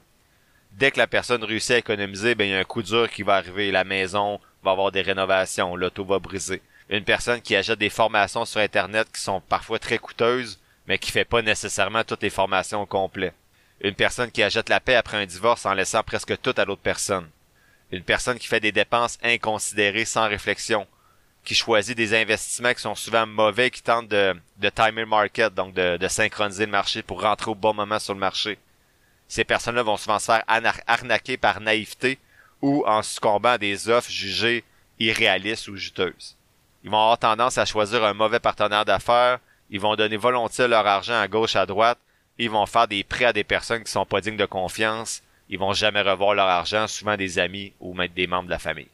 Dès 0.72 0.90
que 0.90 0.98
la 0.98 1.06
personne 1.06 1.44
réussit 1.44 1.72
à 1.72 1.78
économiser, 1.78 2.34
ben, 2.34 2.44
il 2.44 2.50
y 2.50 2.54
a 2.54 2.60
un 2.60 2.64
coup 2.64 2.82
dur 2.82 3.10
qui 3.10 3.22
va 3.22 3.36
arriver. 3.36 3.70
La 3.70 3.84
maison 3.84 4.40
va 4.62 4.70
avoir 4.70 4.92
des 4.92 5.02
rénovations, 5.02 5.76
l'auto 5.76 6.04
va 6.04 6.18
briser. 6.18 6.62
Une 6.88 7.04
personne 7.04 7.40
qui 7.40 7.56
achète 7.56 7.78
des 7.78 7.90
formations 7.90 8.44
sur 8.44 8.60
Internet 8.60 9.08
qui 9.12 9.20
sont 9.20 9.40
parfois 9.40 9.78
très 9.78 9.98
coûteuses, 9.98 10.60
mais 10.86 10.98
qui 10.98 11.10
fait 11.10 11.24
pas 11.24 11.42
nécessairement 11.42 12.04
toutes 12.04 12.22
les 12.22 12.30
formations 12.30 12.82
au 12.82 12.86
complet. 12.86 13.32
Une 13.82 13.94
personne 13.96 14.30
qui 14.30 14.44
achète 14.44 14.68
la 14.68 14.78
paix 14.78 14.94
après 14.94 15.16
un 15.16 15.26
divorce 15.26 15.66
en 15.66 15.74
laissant 15.74 16.04
presque 16.04 16.40
tout 16.40 16.54
à 16.56 16.64
l'autre 16.64 16.82
personne. 16.82 17.28
Une 17.90 18.04
personne 18.04 18.38
qui 18.38 18.46
fait 18.46 18.60
des 18.60 18.70
dépenses 18.70 19.18
inconsidérées 19.24 20.04
sans 20.04 20.28
réflexion. 20.28 20.86
Qui 21.44 21.56
choisit 21.56 21.96
des 21.96 22.14
investissements 22.14 22.72
qui 22.72 22.80
sont 22.80 22.94
souvent 22.94 23.26
mauvais, 23.26 23.72
qui 23.72 23.82
tentent 23.82 24.06
de, 24.06 24.36
de 24.58 24.68
timer 24.68 25.04
market, 25.04 25.52
donc 25.52 25.74
de, 25.74 25.96
de 25.96 26.08
synchroniser 26.08 26.66
le 26.66 26.70
marché 26.70 27.02
pour 27.02 27.22
rentrer 27.22 27.50
au 27.50 27.56
bon 27.56 27.74
moment 27.74 27.98
sur 27.98 28.14
le 28.14 28.20
marché. 28.20 28.56
Ces 29.26 29.42
personnes-là 29.42 29.82
vont 29.82 29.96
souvent 29.96 30.20
se 30.20 30.26
faire 30.26 30.44
arnaquer 30.86 31.36
par 31.36 31.60
naïveté 31.60 32.20
ou 32.60 32.84
en 32.86 33.02
succombant 33.02 33.50
à 33.50 33.58
des 33.58 33.88
offres 33.88 34.10
jugées 34.10 34.62
irréalistes 35.00 35.66
ou 35.66 35.76
juteuses. 35.76 36.36
Ils 36.84 36.90
vont 36.90 36.98
avoir 36.98 37.18
tendance 37.18 37.58
à 37.58 37.64
choisir 37.64 38.04
un 38.04 38.14
mauvais 38.14 38.38
partenaire 38.38 38.84
d'affaires, 38.84 39.40
ils 39.70 39.80
vont 39.80 39.96
donner 39.96 40.16
volontiers 40.16 40.68
leur 40.68 40.86
argent 40.86 41.18
à 41.18 41.26
gauche 41.26 41.56
à 41.56 41.66
droite 41.66 41.98
ils 42.42 42.50
vont 42.50 42.66
faire 42.66 42.88
des 42.88 43.04
prêts 43.04 43.26
à 43.26 43.32
des 43.32 43.44
personnes 43.44 43.84
qui 43.84 43.90
sont 43.90 44.06
pas 44.06 44.20
dignes 44.20 44.36
de 44.36 44.46
confiance, 44.46 45.22
ils 45.48 45.58
vont 45.58 45.72
jamais 45.72 46.02
revoir 46.02 46.34
leur 46.34 46.48
argent, 46.48 46.88
souvent 46.88 47.16
des 47.16 47.38
amis 47.38 47.72
ou 47.78 47.94
même 47.94 48.08
des 48.08 48.26
membres 48.26 48.46
de 48.46 48.50
la 48.50 48.58
famille. 48.58 48.88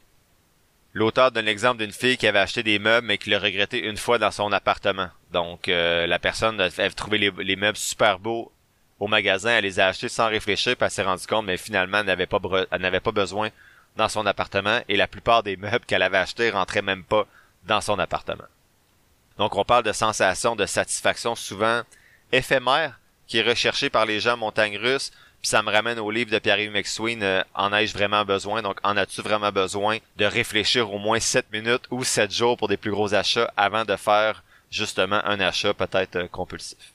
L'auteur 0.93 1.31
donne 1.31 1.45
l'exemple 1.45 1.77
d'une 1.77 1.91
fille 1.91 2.17
qui 2.17 2.27
avait 2.27 2.39
acheté 2.39 2.63
des 2.63 2.79
meubles 2.79 3.07
mais 3.07 3.17
qui 3.17 3.29
l'a 3.29 3.39
regretté 3.39 3.79
une 3.79 3.97
fois 3.97 4.17
dans 4.17 4.31
son 4.31 4.51
appartement. 4.51 5.09
Donc 5.31 5.67
euh, 5.67 6.05
la 6.07 6.19
personne 6.19 6.59
avait 6.59 6.89
trouvé 6.91 7.17
les, 7.17 7.55
meubles 7.55 7.77
super 7.77 8.19
beaux 8.19 8.51
au 8.99 9.07
magasin, 9.07 9.51
elle 9.51 9.63
les 9.63 9.79
a 9.79 9.87
achetés 9.87 10.09
sans 10.09 10.27
réfléchir, 10.27 10.75
puis 10.75 10.85
elle 10.85 10.91
s'est 10.91 11.03
rendu 11.03 11.25
compte, 11.25 11.45
mais 11.45 11.57
finalement 11.57 11.99
elle 11.99 12.05
n'avait 12.05 12.25
pas, 12.99 13.11
besoin 13.11 13.49
dans 13.95 14.09
son 14.09 14.25
appartement 14.25 14.81
et 14.89 14.97
la 14.97 15.07
plupart 15.07 15.41
des 15.41 15.57
meubles 15.57 15.85
qu'elle 15.85 16.01
avait 16.01 16.17
achetés 16.17 16.49
rentraient 16.49 16.81
même 16.81 17.03
pas 17.03 17.25
dans 17.65 17.81
son 17.81 17.97
appartement. 17.97 18.47
Donc 19.37 19.55
on 19.55 19.63
parle 19.63 19.83
de 19.83 19.93
sensation 19.93 20.55
de 20.55 20.65
satisfaction 20.65 21.35
souvent 21.35 21.81
éphémère 22.31 22.99
qui 23.29 23.37
est 23.37 23.47
recherchée 23.47 23.89
par 23.89 24.05
les 24.05 24.19
gens 24.19 24.35
montagnes 24.35 24.77
russes. 24.77 25.11
Puis 25.41 25.47
ça 25.47 25.63
me 25.63 25.71
ramène 25.71 25.99
au 25.99 26.11
livre 26.11 26.31
de 26.31 26.39
Pierre-Yves 26.39 26.71
McSween, 26.71 27.23
euh, 27.23 27.41
En 27.53 27.71
ai-je 27.71 27.93
vraiment 27.93 28.25
besoin? 28.25 28.61
Donc, 28.61 28.77
en 28.83 28.97
as-tu 28.97 29.21
vraiment 29.21 29.53
besoin 29.53 29.99
de 30.17 30.25
réfléchir 30.25 30.91
au 30.91 30.97
moins 30.97 31.19
7 31.21 31.45
minutes 31.53 31.83
ou 31.91 32.03
7 32.03 32.29
jours 32.29 32.57
pour 32.57 32.67
des 32.67 32.75
plus 32.75 32.91
gros 32.91 33.13
achats 33.13 33.49
avant 33.55 33.85
de 33.85 33.95
faire 33.95 34.43
justement 34.69 35.21
un 35.23 35.39
achat 35.39 35.73
peut-être 35.73 36.17
euh, 36.17 36.27
compulsif? 36.27 36.93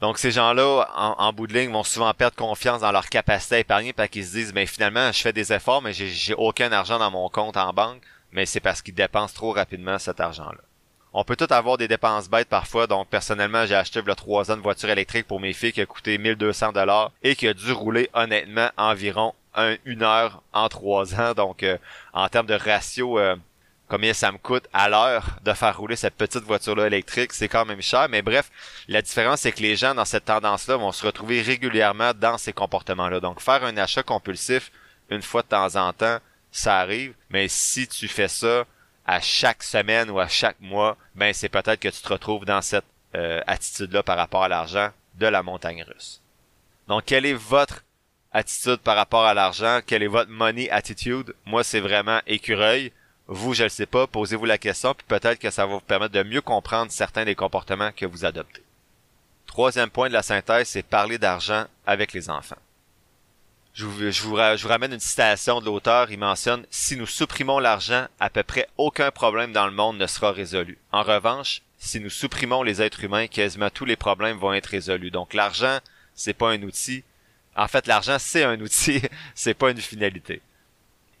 Donc, 0.00 0.18
ces 0.18 0.32
gens-là, 0.32 0.86
en, 0.94 1.32
bout 1.32 1.46
de 1.46 1.54
ligne, 1.54 1.72
vont 1.72 1.84
souvent 1.84 2.12
perdre 2.12 2.36
confiance 2.36 2.82
dans 2.82 2.92
leur 2.92 3.08
capacité 3.08 3.54
à 3.54 3.58
épargner 3.60 3.94
parce 3.94 4.10
qu'ils 4.10 4.26
se 4.26 4.32
disent, 4.32 4.52
mais 4.52 4.66
finalement, 4.66 5.10
je 5.12 5.20
fais 5.20 5.32
des 5.32 5.50
efforts, 5.50 5.80
mais 5.80 5.94
j'ai 5.94 6.34
aucun 6.34 6.70
argent 6.72 6.98
dans 6.98 7.10
mon 7.10 7.30
compte 7.30 7.56
en 7.56 7.72
banque, 7.72 8.02
mais 8.32 8.44
c'est 8.44 8.60
parce 8.60 8.82
qu'ils 8.82 8.92
dépensent 8.94 9.32
trop 9.32 9.52
rapidement 9.52 9.98
cet 9.98 10.20
argent-là. 10.20 10.60
On 11.16 11.22
peut 11.22 11.36
tout 11.36 11.46
avoir 11.50 11.78
des 11.78 11.86
dépenses 11.86 12.28
bêtes 12.28 12.48
parfois. 12.48 12.88
Donc, 12.88 13.08
personnellement, 13.08 13.66
j'ai 13.66 13.76
acheté 13.76 14.02
le 14.02 14.14
3 14.14 14.50
ans 14.50 14.56
de 14.56 14.62
voiture 14.62 14.90
électrique 14.90 15.28
pour 15.28 15.38
mes 15.38 15.52
filles 15.52 15.72
qui 15.72 15.80
a 15.80 15.86
coûté 15.86 16.18
1200 16.18 16.72
dollars 16.72 17.12
et 17.22 17.36
qui 17.36 17.46
a 17.46 17.54
dû 17.54 17.70
rouler 17.70 18.10
honnêtement 18.14 18.68
environ 18.76 19.32
une 19.84 20.02
heure 20.02 20.42
en 20.52 20.68
trois 20.68 21.14
ans. 21.14 21.32
Donc, 21.34 21.62
euh, 21.62 21.78
en 22.12 22.28
termes 22.28 22.48
de 22.48 22.54
ratio, 22.54 23.20
euh, 23.20 23.36
combien 23.88 24.12
ça 24.12 24.32
me 24.32 24.38
coûte 24.38 24.66
à 24.72 24.88
l'heure 24.88 25.36
de 25.44 25.52
faire 25.52 25.78
rouler 25.78 25.94
cette 25.94 26.16
petite 26.16 26.42
voiture-là 26.42 26.88
électrique, 26.88 27.32
c'est 27.32 27.48
quand 27.48 27.64
même 27.64 27.80
cher. 27.80 28.08
Mais 28.08 28.20
bref, 28.20 28.50
la 28.88 29.00
différence, 29.00 29.42
c'est 29.42 29.52
que 29.52 29.62
les 29.62 29.76
gens 29.76 29.94
dans 29.94 30.04
cette 30.04 30.24
tendance-là 30.24 30.76
vont 30.76 30.90
se 30.90 31.06
retrouver 31.06 31.42
régulièrement 31.42 32.12
dans 32.12 32.38
ces 32.38 32.52
comportements-là. 32.52 33.20
Donc, 33.20 33.40
faire 33.40 33.62
un 33.64 33.76
achat 33.76 34.02
compulsif 34.02 34.72
une 35.10 35.22
fois 35.22 35.42
de 35.42 35.48
temps 35.48 35.76
en 35.76 35.92
temps, 35.92 36.18
ça 36.50 36.78
arrive. 36.78 37.14
Mais 37.30 37.46
si 37.46 37.86
tu 37.86 38.08
fais 38.08 38.26
ça 38.26 38.64
à 39.06 39.20
chaque 39.20 39.62
semaine 39.62 40.10
ou 40.10 40.18
à 40.18 40.28
chaque 40.28 40.60
mois, 40.60 40.96
ben 41.14 41.32
c'est 41.32 41.48
peut-être 41.48 41.80
que 41.80 41.88
tu 41.88 42.00
te 42.00 42.08
retrouves 42.08 42.44
dans 42.44 42.62
cette 42.62 42.84
euh, 43.14 43.40
attitude-là 43.46 44.02
par 44.02 44.16
rapport 44.16 44.42
à 44.42 44.48
l'argent 44.48 44.90
de 45.14 45.26
la 45.26 45.42
montagne 45.42 45.84
russe. 45.84 46.20
Donc, 46.88 47.04
quelle 47.06 47.26
est 47.26 47.34
votre 47.34 47.84
attitude 48.32 48.78
par 48.78 48.96
rapport 48.96 49.24
à 49.24 49.34
l'argent? 49.34 49.80
Quelle 49.86 50.02
est 50.02 50.08
votre 50.08 50.30
money 50.30 50.68
attitude? 50.70 51.34
Moi, 51.46 51.64
c'est 51.64 51.80
vraiment 51.80 52.20
écureuil. 52.26 52.92
Vous, 53.26 53.54
je 53.54 53.64
ne 53.64 53.68
sais 53.68 53.86
pas. 53.86 54.06
Posez-vous 54.06 54.44
la 54.44 54.58
question, 54.58 54.94
puis 54.94 55.06
peut-être 55.06 55.38
que 55.38 55.50
ça 55.50 55.66
va 55.66 55.74
vous 55.74 55.80
permettre 55.80 56.12
de 56.12 56.22
mieux 56.22 56.42
comprendre 56.42 56.90
certains 56.90 57.24
des 57.24 57.34
comportements 57.34 57.92
que 57.92 58.04
vous 58.04 58.24
adoptez. 58.24 58.62
Troisième 59.46 59.90
point 59.90 60.08
de 60.08 60.14
la 60.14 60.22
synthèse, 60.22 60.68
c'est 60.68 60.82
parler 60.82 61.16
d'argent 61.16 61.66
avec 61.86 62.12
les 62.12 62.28
enfants. 62.28 62.56
Je 63.74 63.86
vous, 63.86 64.08
je, 64.08 64.22
vous, 64.22 64.68
ramène 64.68 64.92
une 64.92 65.00
citation 65.00 65.60
de 65.60 65.66
l'auteur. 65.66 66.12
Il 66.12 66.18
mentionne 66.18 66.64
Si 66.70 66.96
nous 66.96 67.06
supprimons 67.06 67.58
l'argent, 67.58 68.06
à 68.20 68.30
peu 68.30 68.44
près 68.44 68.68
aucun 68.76 69.10
problème 69.10 69.52
dans 69.52 69.66
le 69.66 69.72
monde 69.72 69.98
ne 69.98 70.06
sera 70.06 70.30
résolu. 70.30 70.78
En 70.92 71.02
revanche, 71.02 71.60
si 71.78 71.98
nous 71.98 72.08
supprimons 72.08 72.62
les 72.62 72.80
êtres 72.80 73.02
humains, 73.02 73.26
quasiment 73.26 73.70
tous 73.70 73.84
les 73.84 73.96
problèmes 73.96 74.38
vont 74.38 74.52
être 74.52 74.66
résolus. 74.66 75.10
Donc 75.10 75.34
l'argent, 75.34 75.80
c'est 76.14 76.34
pas 76.34 76.52
un 76.52 76.62
outil. 76.62 77.02
En 77.56 77.66
fait, 77.66 77.88
l'argent, 77.88 78.16
c'est 78.20 78.44
un 78.44 78.60
outil, 78.60 79.02
c'est 79.34 79.54
pas 79.54 79.72
une 79.72 79.80
finalité. 79.80 80.40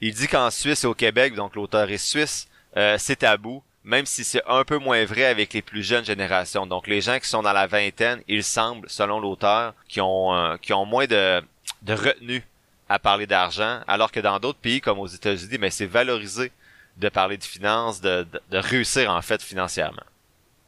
Il 0.00 0.14
dit 0.14 0.28
qu'en 0.28 0.50
Suisse 0.50 0.84
et 0.84 0.86
au 0.86 0.94
Québec, 0.94 1.34
donc 1.34 1.56
l'auteur 1.56 1.90
est 1.90 1.98
suisse, 1.98 2.46
euh, 2.76 2.98
c'est 2.98 3.16
tabou, 3.16 3.64
même 3.82 4.06
si 4.06 4.22
c'est 4.22 4.42
un 4.46 4.62
peu 4.62 4.78
moins 4.78 5.04
vrai 5.04 5.24
avec 5.24 5.52
les 5.54 5.62
plus 5.62 5.82
jeunes 5.82 6.04
générations. 6.04 6.66
Donc 6.66 6.86
les 6.86 7.00
gens 7.00 7.18
qui 7.18 7.28
sont 7.28 7.42
dans 7.42 7.52
la 7.52 7.66
vingtaine, 7.66 8.22
il 8.28 8.44
semble, 8.44 8.88
selon 8.88 9.18
l'auteur, 9.18 9.74
qui 9.88 10.00
ont 10.00 10.32
euh, 10.34 10.56
qui 10.56 10.72
ont 10.72 10.86
moins 10.86 11.06
de 11.06 11.42
de 11.82 11.94
retenue 11.94 12.44
à 12.88 12.98
parler 12.98 13.26
d'argent, 13.26 13.80
alors 13.86 14.12
que 14.12 14.20
dans 14.20 14.38
d'autres 14.38 14.58
pays 14.58 14.80
comme 14.80 14.98
aux 14.98 15.06
États-Unis, 15.06 15.58
mais 15.58 15.70
c'est 15.70 15.86
valorisé 15.86 16.52
de 16.96 17.08
parler 17.08 17.36
de 17.36 17.44
finances, 17.44 18.00
de, 18.00 18.26
de, 18.50 18.58
réussir 18.58 19.10
en 19.10 19.22
fait 19.22 19.42
financièrement. 19.42 20.02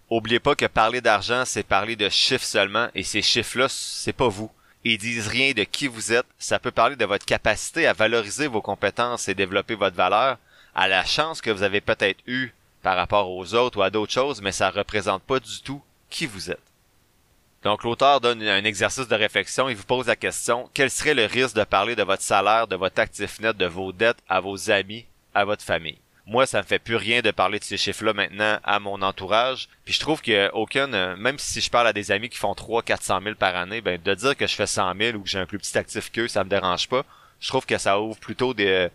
Oubliez 0.09 0.41
pas 0.41 0.55
que 0.55 0.67
parler 0.67 1.01
d'argent, 1.01 1.45
c'est 1.45 1.63
parler 1.63 1.97
de 1.97 2.09
chiffres 2.09 2.45
seulement, 2.45 2.89
et 2.95 3.03
ces 3.03 3.23
chiffres-là, 3.23 3.67
c'est 3.69 4.13
pas 4.13 4.29
vous. 4.29 4.51
Ils 4.85 4.99
disent 4.99 5.29
rien 5.29 5.53
de 5.53 5.65
qui 5.65 5.89
vous 5.89 6.13
êtes. 6.13 6.27
Ça 6.39 6.61
peut 6.61 6.71
parler 6.71 6.95
de 6.95 7.05
votre 7.05 7.27
capacité 7.27 7.87
à 7.87 7.93
valoriser 7.93 8.47
vos 8.47 8.63
compétences 8.63 9.29
et 9.29 9.35
développer 9.35 9.75
votre 9.75 9.97
valeur, 9.97 10.39
à 10.75 10.89
la 10.89 11.05
chance 11.05 11.41
que 11.41 11.51
vous 11.51 11.63
avez 11.63 11.81
peut-être 11.81 12.21
eue 12.27 12.53
par 12.83 12.97
rapport 12.97 13.31
aux 13.31 13.55
autres 13.55 13.79
ou 13.79 13.83
à 13.83 13.91
d'autres 13.91 14.13
choses, 14.13 14.41
mais 14.41 14.53
ça 14.53 14.71
représente 14.71 15.23
pas 15.23 15.41
du 15.41 15.61
tout 15.61 15.83
qui 16.09 16.27
vous 16.27 16.51
êtes. 16.51 16.66
Donc 17.67 17.83
l'auteur 17.83 18.21
donne 18.21 18.45
un 18.45 18.63
exercice 18.63 19.09
de 19.09 19.15
réflexion, 19.17 19.69
il 19.69 19.75
vous 19.75 19.83
pose 19.83 20.07
la 20.07 20.15
question, 20.15 20.71
quel 20.73 20.89
serait 20.89 21.15
le 21.15 21.25
risque 21.25 21.57
de 21.57 21.65
parler 21.65 21.97
de 21.97 22.05
votre 22.05 22.23
salaire, 22.23 22.69
de 22.69 22.77
votre 22.77 23.01
actif 23.01 23.41
net, 23.41 23.57
de 23.57 23.67
vos 23.67 23.91
dettes 23.91 24.23
à 24.29 24.39
vos 24.39 24.71
amis, 24.71 25.05
à 25.35 25.45
votre 25.45 25.65
famille? 25.65 25.99
Moi, 26.27 26.47
ça 26.47 26.59
me 26.59 26.63
fait 26.65 26.79
plus 26.79 26.95
rien 26.95 27.23
de 27.23 27.33
parler 27.33 27.59
de 27.59 27.65
ces 27.65 27.77
chiffres-là 27.77 28.13
maintenant 28.13 28.61
à 28.63 28.79
mon 28.79 29.03
entourage. 29.03 29.69
Puis 29.85 29.95
je 29.95 29.99
trouve 29.99 30.23
que 30.23 30.49
aucun, 30.53 30.93
euh, 30.93 31.17
même 31.17 31.41
si 31.41 31.61
je 31.61 31.69
parle 31.69 31.89
à 31.89 31.93
des 31.93 32.13
amis 32.13 32.29
qui 32.29 32.39
font 32.39 32.55
3 32.55 32.83
400 32.85 33.21
000 33.21 33.35
par 33.35 33.57
année, 33.57 33.81
ben 33.81 34.01
de 34.01 34.15
dire 34.15 34.37
que 34.37 34.47
je 34.47 34.55
fais 34.55 34.69
100 34.69 34.95
000 34.97 35.17
ou 35.17 35.23
que 35.23 35.29
j'ai 35.29 35.41
un 35.41 35.47
plus 35.47 35.59
petit 35.59 35.77
actif 35.77 36.13
qu'eux, 36.13 36.29
ça 36.29 36.45
me 36.45 36.49
dérange 36.49 36.89
pas 36.89 37.05
je 37.41 37.49
trouve 37.49 37.67
que 37.67 37.79
ça 37.79 38.01
ouvre 38.01 38.19
plutôt 38.19 38.55
des 38.55 38.89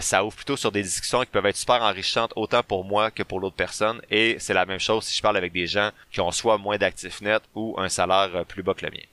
ça 0.00 0.24
ouvre 0.24 0.34
plutôt 0.34 0.56
sur 0.56 0.72
des 0.72 0.82
discussions 0.82 1.20
qui 1.20 1.30
peuvent 1.30 1.46
être 1.46 1.56
super 1.56 1.82
enrichantes 1.82 2.32
autant 2.36 2.62
pour 2.62 2.84
moi 2.84 3.10
que 3.10 3.22
pour 3.22 3.40
l'autre 3.40 3.56
personne 3.56 4.00
et 4.10 4.36
c'est 4.38 4.54
la 4.54 4.66
même 4.66 4.80
chose 4.80 5.04
si 5.04 5.16
je 5.16 5.22
parle 5.22 5.36
avec 5.36 5.52
des 5.52 5.66
gens 5.66 5.90
qui 6.10 6.20
ont 6.20 6.32
soit 6.32 6.58
moins 6.58 6.78
d'actifs 6.78 7.20
nets 7.20 7.42
ou 7.54 7.74
un 7.78 7.88
salaire 7.88 8.30
euh, 8.34 8.44
plus 8.44 8.62
bas 8.62 8.74
que 8.74 8.84
le 8.84 8.90
mien. 8.90 9.04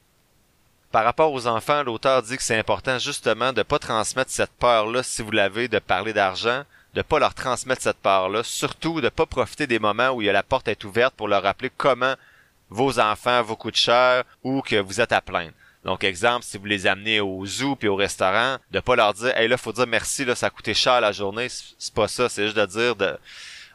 Par 0.92 1.04
rapport 1.04 1.32
aux 1.32 1.46
enfants, 1.46 1.84
l'auteur 1.84 2.24
dit 2.24 2.36
que 2.36 2.42
c'est 2.42 2.58
important 2.58 2.98
justement 2.98 3.54
de 3.54 3.62
pas 3.62 3.78
transmettre 3.78 4.32
cette 4.32 4.54
peur-là 4.54 5.04
si 5.04 5.22
vous 5.22 5.30
l'avez 5.30 5.68
de 5.68 5.78
parler 5.78 6.14
d'argent, 6.14 6.64
de 6.96 7.04
pas 7.04 7.20
leur 7.20 7.36
transmettre 7.36 7.84
cette 7.84 8.00
peur-là, 8.00 8.42
surtout 8.44 9.00
de 9.00 9.10
pas 9.10 9.28
profiter 9.28 9.68
des 9.68 9.78
moments 9.78 10.10
où 10.10 10.22
il 10.22 10.26
y 10.26 10.30
a 10.30 10.34
la 10.34 10.42
porte 10.42 10.68
est 10.68 10.84
ouverte 10.84 11.14
pour 11.14 11.28
leur 11.28 11.44
rappeler 11.44 11.72
comment 11.78 12.16
vos 12.70 13.00
enfants 13.00 13.44
vous 13.44 13.56
coûtent 13.56 13.76
cher 13.76 14.24
ou 14.44 14.62
que 14.62 14.78
vous 14.78 15.00
êtes 15.00 15.12
à 15.12 15.22
plaindre. 15.22 15.54
Donc, 15.86 16.04
exemple, 16.04 16.44
si 16.44 16.58
vous 16.58 16.66
les 16.66 16.88
amenez 16.88 17.22
au 17.22 17.46
zoo 17.46 17.76
puis 17.76 17.88
au 17.88 17.96
restaurant, 17.96 18.58
de 18.72 18.80
pas 18.80 18.96
leur 18.96 19.14
dire, 19.14 19.36
hey 19.38 19.48
là, 19.48 19.58
faut 19.58 19.72
dire 19.72 19.88
merci, 19.88 20.26
là, 20.26 20.36
ça 20.36 20.48
a 20.48 20.50
coûté 20.50 20.74
cher 20.74 21.00
la 21.00 21.12
journée. 21.12 21.48
C'est 21.50 21.94
pas 21.94 22.08
ça, 22.08 22.28
c'est 22.28 22.46
juste 22.46 22.58
de 22.58 22.66
dire 22.66 22.96
de. 22.96 23.18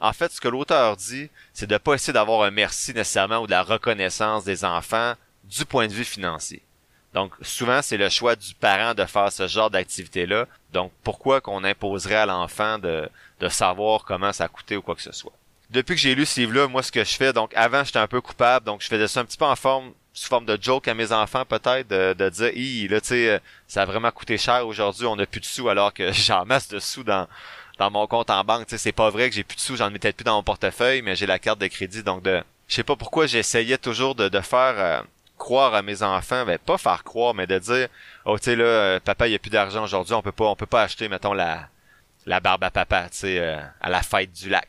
En 0.00 0.12
fait, 0.12 0.30
ce 0.30 0.40
que 0.40 0.49
l'auteur 0.49 0.96
dit, 0.96 1.30
c'est 1.54 1.66
de 1.66 1.78
pas 1.78 1.94
essayer 1.94 2.12
d'avoir 2.12 2.42
un 2.42 2.50
merci 2.50 2.92
nécessairement 2.92 3.38
ou 3.38 3.46
de 3.46 3.52
la 3.52 3.62
reconnaissance 3.62 4.44
des 4.44 4.64
enfants 4.64 5.14
du 5.44 5.64
point 5.64 5.87
de 5.87 5.94
vue 5.94 6.04
financier. 6.04 6.62
Donc, 7.14 7.32
souvent, 7.42 7.80
c'est 7.80 7.96
le 7.96 8.08
choix 8.08 8.34
du 8.37 8.54
parent 8.54 8.92
de 8.92 9.04
faire 9.04 9.32
ce 9.32 9.46
genre 9.46 9.70
d'activité-là. 9.70 10.46
Donc, 10.73 10.92
pourquoi 11.04 11.40
qu'on 11.40 11.62
imposerait 11.64 12.16
à 12.16 12.26
l'enfant 12.26 12.78
de, 12.78 13.08
de 13.40 13.49
savoir 13.49 14.04
comment 14.04 14.32
ça 14.32 14.49
coûté 14.49 14.76
ou 14.76 14.82
quoi 14.82 14.96
que 14.96 15.02
ce 15.02 15.12
soit? 15.12 15.32
Depuis 15.70 15.94
que 15.94 16.00
j'ai 16.00 16.14
lu 16.14 16.26
ce 16.26 16.40
livre-là, 16.40 16.66
moi, 16.66 16.82
ce 16.82 16.92
que 16.92 17.04
je 17.04 17.14
fais, 17.14 17.32
donc, 17.32 17.52
avant, 17.54 17.84
j'étais 17.84 18.00
un 18.00 18.08
peu 18.08 18.20
coupable, 18.20 18.66
donc 18.66 18.82
je 18.82 18.88
faisais 18.88 19.08
ça 19.08 19.20
un 19.20 19.25
petit 19.25 19.38
peu 19.38 19.44
en 19.44 19.56
forme 19.56 19.92
sous 20.14 20.28
forme 20.28 20.47
de 20.47 20.56
joke 20.61 20.87
à 20.87 20.94
mes 20.94 21.12
enfants 21.12 21.44
peut-être 21.44 21.88
de, 21.88 22.14
de 22.14 22.28
dire 22.30 22.50
Hi, 22.54 22.88
là 22.88 23.00
tu 23.00 23.09
sais 23.09 23.30
euh, 23.30 23.38
ça 23.66 23.83
a 23.83 23.85
vraiment 23.85 24.12
coûté 24.12 24.38
cher 24.38 24.66
aujourd'hui 24.66 25.06
on 25.06 25.18
a 25.18 25.26
plus 25.26 25.40
de 25.40 25.44
sous 25.44 25.68
alors 25.68 25.92
que 25.92 26.12
j'en 26.12 26.47
masse 26.47 26.68
de 26.68 26.78
sous 26.78 27.02
dans 27.04 27.26
dans 27.78 27.90
mon 27.90 28.06
compte 28.06 28.30
en 28.30 28.44
banque. 28.44 28.66
Tu 28.66 28.71
sais 28.71 28.78
c'est 28.78 28.92
pas 28.92 29.11
vrai 29.11 29.28
que 29.28 29.35
j'ai 29.35 29.42
plus 29.42 29.56
de 29.56 29.61
sous 29.61 29.76
j'en 29.76 29.92
ai 29.92 29.99
peut-être 29.99 30.16
plus 30.16 30.25
dans 30.25 30.37
mon 30.37 30.44
portefeuille 30.44 31.02
mais 31.02 31.16
j'ai 31.16 31.26
la 31.26 31.40
carte 31.40 31.61
de 31.61 31.66
crédit. 31.66 32.04
Donc 32.04 32.23
de 32.23 32.42
je 32.68 32.75
sais 32.76 32.85
pas 32.85 32.97
pourquoi 32.97 33.26
j'essayais 33.26 33.76
toujours 33.76 34.14
de, 34.14 34.28
de 34.28 34.40
faire 34.40 34.75
euh, 34.78 35.02
croire 35.37 35.75
à 35.75 35.83
mes 35.83 36.02
enfants 36.04 36.47
ben 36.47 36.59
pas 36.59 36.78
faire 36.78 37.02
croire 37.02 37.35
mais 37.35 37.49
de 37.49 37.59
dire 37.59 37.88
oh 38.25 38.38
tu 38.38 38.44
sais 38.44 38.56
là 38.56 38.64
euh, 38.64 39.00
papa 39.00 39.26
il 39.26 39.35
a 39.35 39.38
plus 39.40 39.50
d'argent 39.50 39.83
aujourd'hui 39.83 40.14
on 40.14 40.23
peut 40.23 40.33
pas 40.33 40.47
on 40.47 40.56
peut 40.56 40.64
pas 40.66 40.83
acheter 40.83 41.09
mettons 41.09 41.33
la 41.35 41.68
la 42.25 42.38
barbe 42.38 42.62
à 42.62 42.71
papa 42.71 43.09
tu 43.11 43.18
sais 43.18 43.38
à 43.80 43.90
la 43.90 44.02
fête 44.02 44.33
du 44.33 44.49
lac 44.49 44.68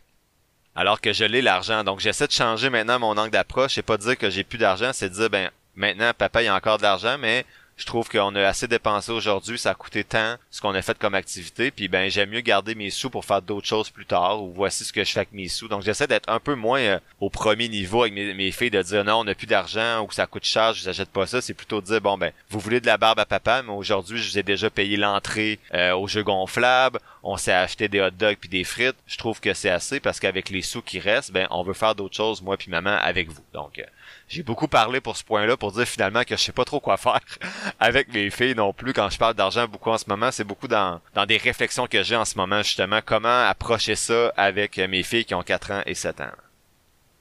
alors 0.75 1.01
que 1.01 1.13
je 1.13 1.25
l'ai 1.25 1.41
l'argent. 1.41 1.83
Donc 1.83 1.99
j'essaie 1.99 2.27
de 2.27 2.31
changer 2.31 2.69
maintenant 2.69 2.99
mon 2.99 3.17
angle 3.17 3.31
d'approche. 3.31 3.75
C'est 3.75 3.81
pas 3.81 3.97
dire 3.97 4.17
que 4.17 4.29
j'ai 4.29 4.43
plus 4.43 4.57
d'argent, 4.57 4.91
c'est 4.93 5.09
dire 5.09 5.29
ben 5.29 5.49
maintenant 5.75 6.11
papa 6.17 6.43
il 6.43 6.47
a 6.47 6.55
encore 6.55 6.77
de 6.77 6.83
l'argent, 6.83 7.17
mais 7.17 7.45
je 7.77 7.85
trouve 7.85 8.09
qu'on 8.09 8.33
a 8.35 8.41
assez 8.47 8.67
dépensé 8.67 9.11
aujourd'hui, 9.11 9.57
ça 9.57 9.71
a 9.71 9.75
coûté 9.75 10.03
tant 10.03 10.35
ce 10.49 10.61
qu'on 10.61 10.73
a 10.73 10.81
fait 10.81 10.97
comme 10.97 11.13
activité, 11.13 11.71
puis 11.71 11.89
ben 11.89 12.09
j'aime 12.09 12.29
mieux 12.29 12.39
garder 12.39 12.73
mes 12.73 12.89
sous 12.89 13.09
pour 13.09 13.25
faire 13.25 13.41
d'autres 13.41 13.67
choses 13.67 13.89
plus 13.89 14.05
tard, 14.05 14.41
ou 14.41 14.53
voici 14.53 14.85
ce 14.85 14.93
que 14.93 15.03
je 15.03 15.11
fais 15.11 15.19
avec 15.19 15.33
mes 15.33 15.49
sous. 15.49 15.67
Donc 15.67 15.81
j'essaie 15.81 16.07
d'être 16.07 16.29
un 16.29 16.39
peu 16.39 16.55
moins 16.55 16.79
euh, 16.79 16.99
au 17.19 17.29
premier 17.29 17.67
niveau 17.67 18.03
avec 18.03 18.13
mes, 18.13 18.51
filles, 18.51 18.71
de 18.71 18.81
dire 18.81 19.03
non, 19.03 19.19
on 19.19 19.23
n'a 19.25 19.35
plus 19.35 19.47
d'argent, 19.47 20.05
ou 20.05 20.11
ça 20.11 20.25
coûte 20.25 20.45
cher, 20.45 20.73
je 20.73 20.83
vous 20.83 20.89
achète 20.89 21.09
pas 21.09 21.27
ça, 21.27 21.41
c'est 21.41 21.53
plutôt 21.53 21.81
de 21.81 21.87
dire 21.87 22.01
bon 22.01 22.17
ben, 22.17 22.31
vous 22.49 22.59
voulez 22.59 22.79
de 22.79 22.85
la 22.85 22.97
barbe 22.97 23.19
à 23.19 23.25
papa, 23.25 23.61
mais 23.61 23.73
aujourd'hui 23.73 24.19
je 24.19 24.29
vous 24.29 24.39
ai 24.39 24.43
déjà 24.43 24.69
payé 24.69 24.95
l'entrée 24.95 25.59
euh, 25.73 25.93
au 25.95 26.07
jeu 26.07 26.23
gonflable, 26.23 26.99
on 27.25 27.37
s'est 27.37 27.51
acheté 27.51 27.87
des 27.87 27.99
hot 27.99 28.11
dogs 28.11 28.37
puis 28.39 28.47
des 28.47 28.63
frites, 28.63 28.95
je 29.07 29.17
trouve 29.17 29.39
que 29.41 29.53
c'est 29.55 29.71
assez 29.71 29.99
parce 29.99 30.19
qu'avec 30.19 30.49
les 30.51 30.61
sous 30.61 30.83
qui 30.83 30.99
restent, 30.99 31.31
ben 31.31 31.47
on 31.49 31.63
veut 31.63 31.73
faire 31.73 31.95
d'autres 31.95 32.15
choses 32.15 32.41
moi 32.41 32.55
puis 32.55 32.69
maman 32.69 32.97
avec 33.01 33.29
vous. 33.29 33.43
Donc 33.51 33.79
euh, 33.79 33.83
j'ai 34.29 34.43
beaucoup 34.43 34.67
parlé 34.67 35.01
pour 35.01 35.17
ce 35.17 35.23
point-là 35.23 35.57
pour 35.57 35.71
dire 35.71 35.87
finalement 35.87 36.23
que 36.23 36.37
je 36.37 36.41
sais 36.41 36.51
pas 36.51 36.65
trop 36.65 36.79
quoi 36.79 36.97
faire 36.97 37.19
avec 37.79 38.13
mes 38.13 38.29
filles 38.29 38.55
non 38.55 38.73
plus 38.73 38.93
quand 38.93 39.09
je 39.09 39.17
parle 39.17 39.33
d'argent 39.33 39.67
beaucoup 39.67 39.89
en 39.89 39.97
ce 39.97 40.05
moment, 40.07 40.31
c'est 40.31 40.43
beaucoup 40.43 40.67
dans 40.67 41.01
dans 41.15 41.25
des 41.25 41.37
réflexions 41.37 41.87
que 41.87 42.03
j'ai 42.03 42.15
en 42.15 42.25
ce 42.25 42.37
moment 42.37 42.61
justement 42.61 42.99
comment 43.03 43.47
approcher 43.47 43.95
ça 43.95 44.31
avec 44.37 44.77
mes 44.77 45.01
filles 45.01 45.25
qui 45.25 45.33
ont 45.33 45.43
4 45.43 45.71
ans 45.71 45.81
et 45.87 45.95
7 45.95 46.21
ans. 46.21 46.31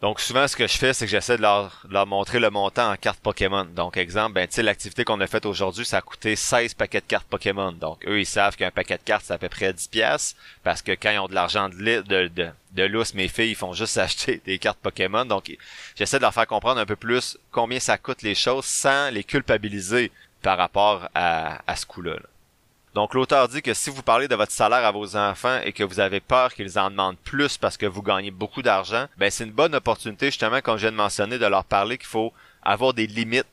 Donc 0.01 0.21
souvent 0.21 0.47
ce 0.47 0.57
que 0.57 0.67
je 0.67 0.77
fais, 0.77 0.93
c'est 0.93 1.07
que 1.07 1.11
j'essaie 1.11 1.37
de 1.37 1.43
leur, 1.43 2.07
montrer 2.07 2.39
le 2.39 2.51
montant 2.51 2.93
en 2.93 2.97
cartes 2.97 3.21
Pokémon. 3.21 3.65
Donc 3.65 3.97
exemple, 3.97 4.35
ben 4.35 4.47
tu 4.47 4.61
l'activité 4.61 5.05
qu'on 5.05 5.21
a 5.21 5.27
faite 5.27 5.47
aujourd'hui, 5.47 5.85
ça 5.85 5.99
a 5.99 6.01
coûté 6.03 6.37
16 6.37 6.75
paquets 6.75 7.01
de 7.01 7.07
cartes 7.07 7.27
Pokémon. 7.27 7.73
Donc 7.73 8.07
eux 8.07 8.21
ils 8.21 8.27
savent 8.27 8.57
qu'un 8.57 8.71
paquet 8.71 8.99
de 8.99 9.03
cartes 9.03 9.25
c'est 9.27 9.33
à 9.33 9.39
peu 9.39 9.49
près 9.49 9.73
10 9.73 9.89
pièces 9.89 10.37
parce 10.63 10.83
que 10.83 10.93
quand 10.93 11.11
ils 11.11 11.19
ont 11.19 11.29
de 11.29 11.35
l'argent 11.35 11.69
de, 11.69 12.03
de, 12.03 13.15
mes 13.15 13.29
filles 13.29 13.51
ils 13.51 13.57
font 13.57 13.73
juste 13.73 13.97
acheter 13.99 14.43
des 14.45 14.59
cartes 14.59 14.79
Pokémon. 14.79 15.25
Donc 15.25 15.57
j'essaie 15.97 16.19
de 16.19 16.23
leur 16.23 16.35
faire 16.35 16.47
comprendre 16.47 16.81
un 16.81 16.87
peu 16.87 16.97
plus 16.97 17.39
combien 17.51 17.81
ça 17.81 17.97
coûte 17.97 18.23
les 18.23 18.35
choses 18.35 18.67
sans 18.67 19.11
les 19.11 19.25
culpabiliser 19.25 20.13
par 20.43 20.59
rapport 20.59 21.09
à, 21.15 21.63
à 21.67 21.77
ce 21.77 21.87
coût-là. 21.87 22.15
là 22.15 22.34
donc 22.95 23.15
l'auteur 23.15 23.49
dit 23.49 23.61
que 23.61 23.75
si 23.75 23.91
vous 23.91 24.03
parlez 24.03 24.29
de 24.29 24.37
votre 24.37 24.53
salaire 24.53 24.85
à 24.85 24.93
vos 24.93 25.17
enfants 25.17 25.59
et 25.65 25.73
que 25.73 25.83
vous 25.83 25.99
avez 25.99 26.21
peur 26.21 26.55
qu'ils 26.55 26.79
en 26.79 26.91
demandent 26.91 27.19
plus 27.19 27.59
parce 27.59 27.77
que 27.77 27.87
vous 27.87 28.03
gagnez 28.03 28.31
beaucoup 28.31 28.63
d'argent, 28.63 29.07
ben 29.17 29.31
c'est 29.31 29.45
une 29.45 29.51
bonne 29.51 29.75
opportunité 29.75 30.27
justement, 30.27 30.61
comme 30.61 30.77
je 30.77 30.83
viens 30.83 30.93
de 30.93 30.97
mentionner, 30.97 31.39
de 31.39 31.47
leur 31.47 31.65
parler 31.65 31.99
qu'il 31.99 32.07
faut 32.07 32.33
avoir 32.63 32.95
des 32.95 33.09
limites. 33.09 33.47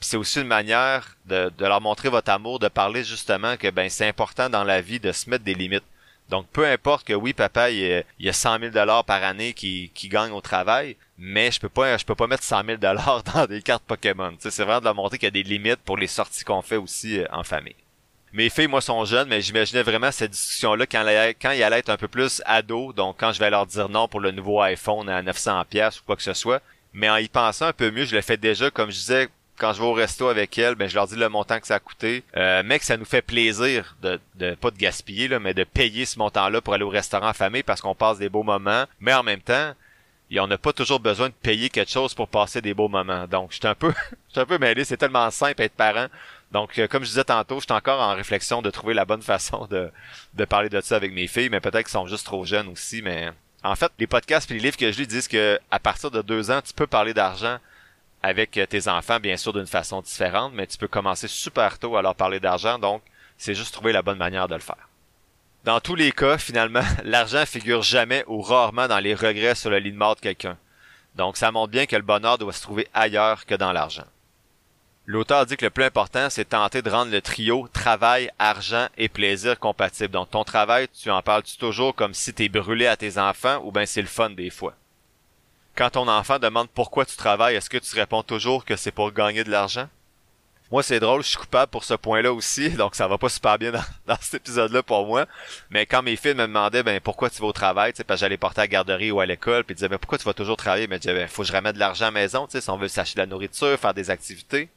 C'est 0.00 0.16
aussi 0.16 0.40
une 0.40 0.46
manière 0.46 1.16
de, 1.26 1.50
de, 1.56 1.64
leur 1.64 1.80
montrer 1.80 2.10
votre 2.10 2.30
amour, 2.30 2.58
de 2.58 2.68
parler 2.68 3.02
justement 3.02 3.56
que 3.56 3.70
ben 3.70 3.88
c'est 3.88 4.06
important 4.06 4.50
dans 4.50 4.64
la 4.64 4.82
vie 4.82 5.00
de 5.00 5.12
se 5.12 5.30
mettre 5.30 5.44
des 5.44 5.54
limites. 5.54 5.84
Donc 6.28 6.46
peu 6.48 6.66
importe 6.66 7.06
que 7.06 7.14
oui 7.14 7.32
papa 7.32 7.70
il, 7.70 8.04
y 8.18 8.28
a 8.28 8.32
100 8.32 8.58
000 8.58 8.70
dollars 8.72 9.04
par 9.04 9.22
année 9.22 9.54
qui, 9.54 9.90
qui 9.94 10.08
gagne 10.08 10.32
au 10.32 10.40
travail, 10.42 10.96
mais 11.16 11.50
je 11.50 11.60
peux 11.60 11.68
pas 11.68 11.96
je 11.96 12.04
peux 12.04 12.14
pas 12.14 12.26
mettre 12.26 12.42
100 12.42 12.64
000 12.64 12.76
dollars 12.78 13.22
dans 13.34 13.46
des 13.46 13.62
cartes 13.62 13.84
Pokémon. 13.84 14.34
c'est 14.38 14.64
vraiment 14.64 14.80
de 14.80 14.84
leur 14.84 14.94
montrer 14.94 15.18
qu'il 15.18 15.26
y 15.26 15.28
a 15.28 15.30
des 15.30 15.42
limites 15.42 15.80
pour 15.84 15.96
les 15.96 16.06
sorties 16.08 16.44
qu'on 16.44 16.62
fait 16.62 16.76
aussi 16.76 17.18
euh, 17.18 17.26
en 17.32 17.42
famille. 17.42 17.74
Mes 18.32 18.48
filles, 18.48 18.66
moi, 18.66 18.80
sont 18.80 19.04
jeunes, 19.04 19.28
mais 19.28 19.42
j'imaginais 19.42 19.82
vraiment 19.82 20.10
cette 20.10 20.30
discussion-là 20.30 20.86
quand, 20.86 21.50
il 21.50 21.62
allait 21.62 21.78
être 21.78 21.90
un 21.90 21.98
peu 21.98 22.08
plus 22.08 22.42
ado, 22.46 22.92
donc 22.94 23.16
quand 23.18 23.32
je 23.32 23.38
vais 23.38 23.50
leur 23.50 23.66
dire 23.66 23.90
non 23.90 24.08
pour 24.08 24.20
le 24.20 24.30
nouveau 24.30 24.60
iPhone 24.60 25.08
à 25.10 25.20
900 25.20 25.64
pièces 25.68 26.00
ou 26.00 26.04
quoi 26.06 26.16
que 26.16 26.22
ce 26.22 26.32
soit. 26.32 26.62
Mais 26.94 27.10
en 27.10 27.16
y 27.16 27.28
pensant 27.28 27.66
un 27.66 27.72
peu 27.72 27.90
mieux, 27.90 28.04
je 28.04 28.14
le 28.14 28.22
fais 28.22 28.38
déjà, 28.38 28.70
comme 28.70 28.90
je 28.90 28.96
disais, 28.96 29.28
quand 29.58 29.74
je 29.74 29.80
vais 29.80 29.86
au 29.86 29.92
resto 29.92 30.28
avec 30.28 30.56
elles, 30.58 30.74
ben 30.74 30.88
je 30.88 30.94
leur 30.94 31.06
dis 31.06 31.16
le 31.16 31.28
montant 31.28 31.60
que 31.60 31.66
ça 31.66 31.74
a 31.74 31.78
coûté, 31.78 32.24
euh, 32.36 32.62
que 32.62 32.84
ça 32.84 32.96
nous 32.96 33.04
fait 33.04 33.22
plaisir 33.22 33.96
de, 34.02 34.18
de 34.36 34.54
pas 34.54 34.70
de 34.70 34.78
gaspiller 34.78 35.28
là, 35.28 35.38
mais 35.38 35.52
de 35.52 35.64
payer 35.64 36.06
ce 36.06 36.18
montant-là 36.18 36.60
pour 36.60 36.74
aller 36.74 36.84
au 36.84 36.88
restaurant 36.88 37.32
famille 37.34 37.62
parce 37.62 37.80
qu'on 37.80 37.94
passe 37.94 38.18
des 38.18 38.28
beaux 38.28 38.42
moments. 38.42 38.86
Mais 38.98 39.12
en 39.12 39.22
même 39.22 39.40
temps, 39.40 39.74
on 40.40 40.46
n'a 40.46 40.58
pas 40.58 40.72
toujours 40.72 41.00
besoin 41.00 41.28
de 41.28 41.34
payer 41.34 41.68
quelque 41.68 41.90
chose 41.90 42.14
pour 42.14 42.28
passer 42.28 42.60
des 42.60 42.74
beaux 42.74 42.88
moments. 42.88 43.26
Donc, 43.26 43.52
j'étais 43.52 43.68
un 43.68 43.74
peu, 43.74 43.92
j'étais 44.28 44.40
un 44.40 44.46
peu 44.46 44.58
mêlé. 44.58 44.84
C'est 44.84 44.96
tellement 44.96 45.30
simple 45.30 45.62
être 45.62 45.74
parent. 45.74 46.06
Donc, 46.52 46.78
euh, 46.78 46.86
comme 46.86 47.02
je 47.02 47.08
disais 47.08 47.24
tantôt, 47.24 47.60
je 47.60 47.64
suis 47.64 47.72
encore 47.72 48.00
en 48.00 48.14
réflexion 48.14 48.60
de 48.62 48.70
trouver 48.70 48.94
la 48.94 49.04
bonne 49.04 49.22
façon 49.32 49.66
de, 49.66 49.90
de 50.34 50.44
parler 50.44 50.68
de 50.68 50.80
ça 50.80 50.96
avec 50.96 51.12
mes 51.12 51.26
filles, 51.26 51.48
mais 51.48 51.60
peut-être 51.60 51.86
qu'ils 51.86 51.92
sont 51.92 52.06
juste 52.06 52.26
trop 52.26 52.44
jeunes 52.44 52.68
aussi. 52.68 53.02
Mais 53.02 53.30
en 53.64 53.74
fait, 53.74 53.90
les 53.98 54.06
podcasts 54.06 54.50
et 54.50 54.54
les 54.54 54.60
livres 54.60 54.76
que 54.76 54.92
je 54.92 54.98
lis 54.98 55.06
disent 55.06 55.28
que 55.28 55.58
à 55.70 55.78
partir 55.78 56.10
de 56.10 56.20
deux 56.22 56.50
ans, 56.50 56.60
tu 56.62 56.74
peux 56.74 56.86
parler 56.86 57.14
d'argent 57.14 57.58
avec 58.22 58.56
euh, 58.58 58.66
tes 58.66 58.86
enfants, 58.88 59.18
bien 59.18 59.36
sûr, 59.36 59.52
d'une 59.52 59.66
façon 59.66 60.02
différente, 60.02 60.52
mais 60.54 60.66
tu 60.66 60.78
peux 60.78 60.88
commencer 60.88 61.26
super 61.26 61.78
tôt 61.78 61.96
à 61.96 62.02
leur 62.02 62.14
parler 62.14 62.38
d'argent. 62.38 62.78
Donc, 62.78 63.02
c'est 63.38 63.54
juste 63.54 63.72
trouver 63.72 63.92
la 63.92 64.02
bonne 64.02 64.18
manière 64.18 64.46
de 64.46 64.54
le 64.54 64.60
faire. 64.60 64.88
Dans 65.64 65.80
tous 65.80 65.94
les 65.94 66.12
cas, 66.12 66.38
finalement, 66.38 66.84
l'argent 67.04 67.46
figure 67.46 67.82
jamais 67.82 68.24
ou 68.26 68.42
rarement 68.42 68.88
dans 68.88 68.98
les 68.98 69.14
regrets 69.14 69.54
sur 69.54 69.70
le 69.70 69.78
lit 69.78 69.92
de 69.92 69.96
mort 69.96 70.16
de 70.16 70.20
quelqu'un. 70.20 70.58
Donc, 71.14 71.36
ça 71.36 71.50
montre 71.50 71.70
bien 71.70 71.86
que 71.86 71.96
le 71.96 72.02
bonheur 72.02 72.38
doit 72.38 72.52
se 72.52 72.62
trouver 72.62 72.88
ailleurs 72.94 73.46
que 73.46 73.54
dans 73.54 73.72
l'argent. 73.72 74.06
L'auteur 75.04 75.46
dit 75.46 75.56
que 75.56 75.64
le 75.64 75.70
plus 75.70 75.84
important, 75.84 76.30
c'est 76.30 76.50
tenter 76.50 76.80
de 76.80 76.88
rendre 76.88 77.10
le 77.10 77.20
trio 77.20 77.66
travail, 77.72 78.30
argent 78.38 78.86
et 78.96 79.08
plaisir 79.08 79.58
compatible. 79.58 80.12
Donc 80.12 80.30
ton 80.30 80.44
travail, 80.44 80.86
tu 80.88 81.10
en 81.10 81.22
parles-tu 81.22 81.56
toujours 81.56 81.94
comme 81.94 82.14
si 82.14 82.32
t'es 82.32 82.48
brûlé 82.48 82.86
à 82.86 82.96
tes 82.96 83.18
enfants 83.18 83.60
ou 83.64 83.72
ben 83.72 83.84
c'est 83.84 84.00
le 84.00 84.06
fun 84.06 84.30
des 84.30 84.50
fois? 84.50 84.74
Quand 85.74 85.90
ton 85.90 86.06
enfant 86.06 86.38
demande 86.38 86.68
pourquoi 86.68 87.04
tu 87.04 87.16
travailles, 87.16 87.56
est-ce 87.56 87.68
que 87.70 87.78
tu 87.78 87.96
réponds 87.96 88.22
toujours 88.22 88.64
que 88.64 88.76
c'est 88.76 88.92
pour 88.92 89.10
gagner 89.10 89.42
de 89.42 89.50
l'argent? 89.50 89.88
Moi, 90.70 90.82
c'est 90.82 91.00
drôle, 91.00 91.22
je 91.22 91.28
suis 91.28 91.36
coupable 91.36 91.70
pour 91.70 91.82
ce 91.84 91.94
point-là 91.94 92.32
aussi, 92.32 92.70
donc 92.76 92.94
ça 92.94 93.08
va 93.08 93.18
pas 93.18 93.28
super 93.28 93.58
bien 93.58 93.72
dans, 94.06 94.16
cet 94.20 94.34
épisode-là 94.34 94.84
pour 94.84 95.04
moi. 95.04 95.26
Mais 95.70 95.84
quand 95.84 96.02
mes 96.02 96.14
filles 96.14 96.34
me 96.34 96.46
demandaient 96.46 96.84
ben 96.84 97.00
pourquoi 97.00 97.28
tu 97.28 97.42
vas 97.42 97.48
au 97.48 97.52
travail, 97.52 97.92
tu 97.92 97.98
sais, 97.98 98.04
parce 98.04 98.20
j'allais 98.20 98.36
porter 98.36 98.60
à 98.60 98.64
la 98.64 98.68
garderie 98.68 99.10
ou 99.10 99.18
à 99.18 99.26
l'école, 99.26 99.64
puis 99.64 99.72
ils 99.72 99.76
disaient 99.76 99.88
ben 99.88 99.98
pourquoi 99.98 100.18
tu 100.18 100.24
vas 100.24 100.32
toujours 100.32 100.56
travailler, 100.56 100.86
mais 100.86 100.96
je 100.96 101.00
disais 101.00 101.14
ben 101.14 101.26
faut 101.26 101.42
que 101.42 101.48
je 101.48 101.52
ramène 101.52 101.72
de 101.72 101.80
l'argent 101.80 102.04
à 102.04 102.08
la 102.08 102.12
maison, 102.12 102.46
tu 102.46 102.52
sais, 102.52 102.60
si 102.60 102.70
on 102.70 102.78
veut 102.78 102.88
s'acheter 102.88 103.16
de 103.16 103.22
la 103.22 103.26
nourriture, 103.26 103.76
faire 103.78 103.94
des 103.94 104.08
activités. 104.08 104.70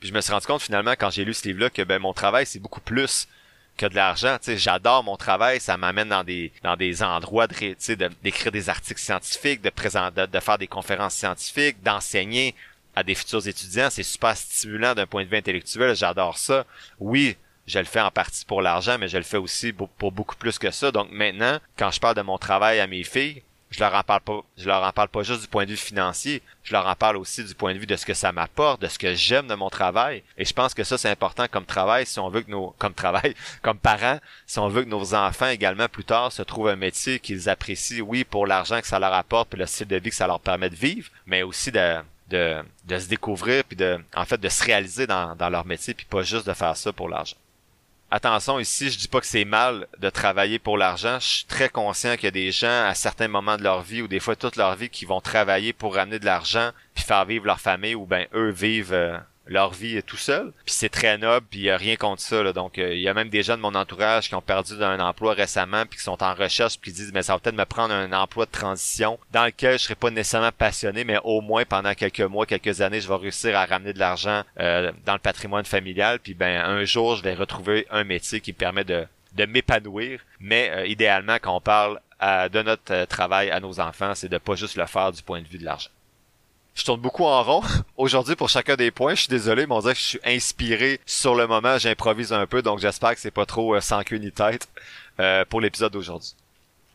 Puis 0.00 0.08
je 0.08 0.14
me 0.14 0.20
suis 0.20 0.32
rendu 0.32 0.46
compte 0.46 0.62
finalement 0.62 0.92
quand 0.92 1.10
j'ai 1.10 1.24
lu 1.24 1.34
ce 1.34 1.46
livre-là 1.46 1.70
que 1.70 1.82
ben 1.82 2.00
mon 2.00 2.12
travail 2.12 2.46
c'est 2.46 2.58
beaucoup 2.58 2.80
plus 2.80 3.28
que 3.76 3.86
de 3.86 3.94
l'argent. 3.94 4.36
Tu 4.38 4.46
sais, 4.46 4.58
j'adore 4.58 5.04
mon 5.04 5.16
travail, 5.16 5.60
ça 5.60 5.76
m'amène 5.76 6.08
dans 6.08 6.24
des 6.24 6.52
dans 6.62 6.76
des 6.76 7.02
endroits 7.02 7.46
de 7.46 7.54
tu 7.54 7.74
sais, 7.78 7.96
d'écrire 7.96 8.52
des 8.52 8.68
articles 8.68 9.00
scientifiques, 9.00 9.62
de 9.62 9.70
présenter, 9.70 10.26
de 10.26 10.40
faire 10.40 10.58
des 10.58 10.66
conférences 10.66 11.14
scientifiques, 11.14 11.82
d'enseigner 11.82 12.54
à 12.94 13.02
des 13.02 13.14
futurs 13.14 13.46
étudiants. 13.46 13.88
C'est 13.90 14.02
super 14.02 14.36
stimulant 14.36 14.94
d'un 14.94 15.06
point 15.06 15.24
de 15.24 15.28
vue 15.28 15.36
intellectuel. 15.36 15.94
J'adore 15.94 16.38
ça. 16.38 16.64
Oui, 16.98 17.36
je 17.66 17.78
le 17.78 17.84
fais 17.84 18.00
en 18.00 18.10
partie 18.10 18.44
pour 18.44 18.62
l'argent, 18.62 18.98
mais 18.98 19.08
je 19.08 19.16
le 19.16 19.22
fais 19.22 19.36
aussi 19.36 19.72
pour, 19.72 19.88
pour, 19.88 20.12
beaucoup 20.12 20.36
plus 20.36 20.58
que 20.58 20.70
ça. 20.70 20.90
Donc 20.90 21.10
maintenant, 21.10 21.58
quand 21.76 21.90
je 21.90 22.00
parle 22.00 22.16
de 22.16 22.22
mon 22.22 22.38
travail 22.38 22.80
à 22.80 22.86
mes 22.86 23.04
filles, 23.04 23.42
je 23.70 23.78
leur 23.78 23.94
en 23.94 24.02
parle 24.02 24.20
pas, 24.22 24.40
je 24.56 24.66
leur 24.66 24.82
en 24.82 24.92
parle 24.92 25.08
pas 25.08 25.22
juste 25.22 25.42
du 25.42 25.46
point 25.46 25.64
de 25.64 25.70
vue 25.70 25.76
financier, 25.76 26.42
je 26.64 26.72
leur 26.72 26.86
en 26.86 26.94
parle 26.96 27.16
aussi 27.16 27.44
du 27.44 27.54
point 27.54 27.72
de 27.72 27.78
vue 27.78 27.86
de 27.86 27.96
ce 27.96 28.04
que 28.04 28.14
ça 28.14 28.32
m'apporte, 28.32 28.82
de 28.82 28.88
ce 28.88 28.98
que 28.98 29.14
j'aime 29.14 29.46
de 29.46 29.54
mon 29.54 29.70
travail. 29.70 30.22
Et 30.36 30.44
je 30.44 30.52
pense 30.52 30.74
que 30.74 30.82
ça, 30.82 30.98
c'est 30.98 31.08
important 31.08 31.46
comme 31.48 31.64
travail 31.64 32.04
si 32.04 32.18
on 32.18 32.28
veut 32.28 32.42
que 32.42 32.50
nos, 32.50 32.70
comme 32.78 32.94
travail, 32.94 33.34
comme 33.62 33.78
parents, 33.78 34.18
si 34.46 34.58
on 34.58 34.68
veut 34.68 34.82
que 34.82 34.88
nos 34.88 35.14
enfants 35.14 35.48
également 35.48 35.88
plus 35.88 36.04
tard 36.04 36.32
se 36.32 36.42
trouvent 36.42 36.68
un 36.68 36.76
métier 36.76 37.20
qu'ils 37.20 37.48
apprécient, 37.48 38.04
oui, 38.04 38.24
pour 38.24 38.46
l'argent 38.46 38.80
que 38.80 38.86
ça 38.88 38.98
leur 38.98 39.14
apporte, 39.14 39.50
puis 39.50 39.58
le 39.58 39.66
style 39.66 39.86
de 39.86 39.96
vie 39.96 40.10
que 40.10 40.16
ça 40.16 40.26
leur 40.26 40.40
permet 40.40 40.70
de 40.70 40.76
vivre, 40.76 41.08
mais 41.26 41.42
aussi 41.42 41.70
de, 41.70 41.98
de, 42.28 42.62
de 42.86 42.98
se 42.98 43.08
découvrir, 43.08 43.62
puis 43.64 43.76
de, 43.76 44.00
en 44.16 44.24
fait, 44.24 44.40
de 44.40 44.48
se 44.48 44.64
réaliser 44.64 45.06
dans, 45.06 45.36
dans 45.36 45.48
leur 45.48 45.64
métier, 45.64 45.94
puis 45.94 46.06
pas 46.06 46.22
juste 46.22 46.46
de 46.46 46.54
faire 46.54 46.76
ça 46.76 46.92
pour 46.92 47.08
l'argent 47.08 47.36
attention 48.10 48.58
ici, 48.58 48.90
je 48.90 48.98
dis 48.98 49.08
pas 49.08 49.20
que 49.20 49.26
c'est 49.26 49.44
mal 49.44 49.86
de 49.98 50.10
travailler 50.10 50.58
pour 50.58 50.76
l'argent. 50.76 51.18
Je 51.20 51.26
suis 51.26 51.44
très 51.44 51.68
conscient 51.68 52.14
qu'il 52.16 52.24
y 52.24 52.28
a 52.28 52.32
des 52.32 52.52
gens 52.52 52.84
à 52.86 52.94
certains 52.94 53.28
moments 53.28 53.56
de 53.56 53.62
leur 53.62 53.82
vie 53.82 54.02
ou 54.02 54.08
des 54.08 54.20
fois 54.20 54.36
toute 54.36 54.56
leur 54.56 54.74
vie 54.76 54.88
qui 54.88 55.04
vont 55.04 55.20
travailler 55.20 55.72
pour 55.72 55.94
ramener 55.94 56.18
de 56.18 56.24
l'argent 56.24 56.70
puis 56.94 57.04
faire 57.04 57.24
vivre 57.24 57.46
leur 57.46 57.60
famille 57.60 57.94
ou 57.94 58.06
ben 58.06 58.26
eux 58.34 58.50
vivent 58.50 58.92
euh, 58.92 59.18
leur 59.50 59.72
vie 59.72 60.02
tout 60.04 60.16
seul. 60.16 60.52
Puis 60.64 60.74
c'est 60.74 60.88
très 60.88 61.18
noble, 61.18 61.46
puis 61.50 61.60
il 61.60 61.64
y 61.64 61.70
a 61.70 61.76
rien 61.76 61.96
contre 61.96 62.22
ça. 62.22 62.52
Donc 62.52 62.78
euh, 62.78 62.94
il 62.94 63.00
y 63.00 63.08
a 63.08 63.14
même 63.14 63.28
des 63.28 63.42
gens 63.42 63.56
de 63.56 63.62
mon 63.62 63.74
entourage 63.74 64.28
qui 64.28 64.34
ont 64.34 64.40
perdu 64.40 64.82
un 64.82 65.00
emploi 65.00 65.34
récemment, 65.34 65.84
puis 65.84 65.98
qui 65.98 66.04
sont 66.04 66.22
en 66.22 66.34
recherche, 66.34 66.78
puis 66.78 66.92
qui 66.92 66.98
disent 66.98 67.12
mais 67.12 67.22
ça 67.22 67.34
va 67.34 67.40
peut-être 67.40 67.56
me 67.56 67.64
prendre 67.64 67.92
un 67.92 68.12
emploi 68.12 68.46
de 68.46 68.50
transition 68.52 69.18
dans 69.32 69.44
lequel 69.44 69.78
je 69.78 69.84
serais 69.84 69.96
pas 69.96 70.10
nécessairement 70.10 70.52
passionné, 70.52 71.04
mais 71.04 71.18
au 71.24 71.40
moins 71.40 71.64
pendant 71.64 71.92
quelques 71.94 72.20
mois, 72.20 72.46
quelques 72.46 72.80
années, 72.80 73.00
je 73.00 73.08
vais 73.08 73.16
réussir 73.16 73.56
à 73.58 73.66
ramener 73.66 73.92
de 73.92 73.98
l'argent 73.98 74.42
euh, 74.60 74.92
dans 75.04 75.14
le 75.14 75.18
patrimoine 75.18 75.64
familial. 75.64 76.20
Puis 76.20 76.34
ben 76.34 76.62
un 76.64 76.84
jour, 76.84 77.16
je 77.16 77.22
vais 77.22 77.34
retrouver 77.34 77.86
un 77.90 78.04
métier 78.04 78.40
qui 78.40 78.52
me 78.52 78.56
permet 78.56 78.84
de 78.84 79.06
de 79.34 79.46
m'épanouir. 79.46 80.20
Mais 80.40 80.70
euh, 80.70 80.86
idéalement, 80.86 81.36
quand 81.40 81.56
on 81.56 81.60
parle 81.60 82.00
de 82.52 82.60
notre 82.60 83.06
travail 83.06 83.50
à 83.50 83.60
nos 83.60 83.80
enfants, 83.80 84.14
c'est 84.14 84.28
de 84.28 84.36
pas 84.36 84.54
juste 84.54 84.76
le 84.76 84.84
faire 84.84 85.10
du 85.10 85.22
point 85.22 85.40
de 85.40 85.48
vue 85.48 85.56
de 85.56 85.64
l'argent. 85.64 85.88
Je 86.80 86.86
tourne 86.86 87.00
beaucoup 87.02 87.26
en 87.26 87.42
rond. 87.42 87.62
Aujourd'hui, 87.98 88.36
pour 88.36 88.48
chacun 88.48 88.74
des 88.74 88.90
points, 88.90 89.14
je 89.14 89.20
suis 89.20 89.28
désolé, 89.28 89.66
mais 89.66 89.74
on 89.74 89.80
dirait 89.80 89.92
que 89.92 90.00
je 90.00 90.06
suis 90.06 90.20
inspiré 90.24 90.98
sur 91.04 91.34
le 91.34 91.46
moment. 91.46 91.76
J'improvise 91.76 92.32
un 92.32 92.46
peu, 92.46 92.62
donc 92.62 92.78
j'espère 92.78 93.14
que 93.14 93.20
c'est 93.20 93.30
pas 93.30 93.44
trop 93.44 93.74
euh, 93.74 93.82
sans 93.82 94.02
queue 94.02 94.16
ni 94.16 94.32
tête 94.32 94.66
euh, 95.20 95.44
pour 95.44 95.60
l'épisode 95.60 95.92
d'aujourd'hui. 95.92 96.34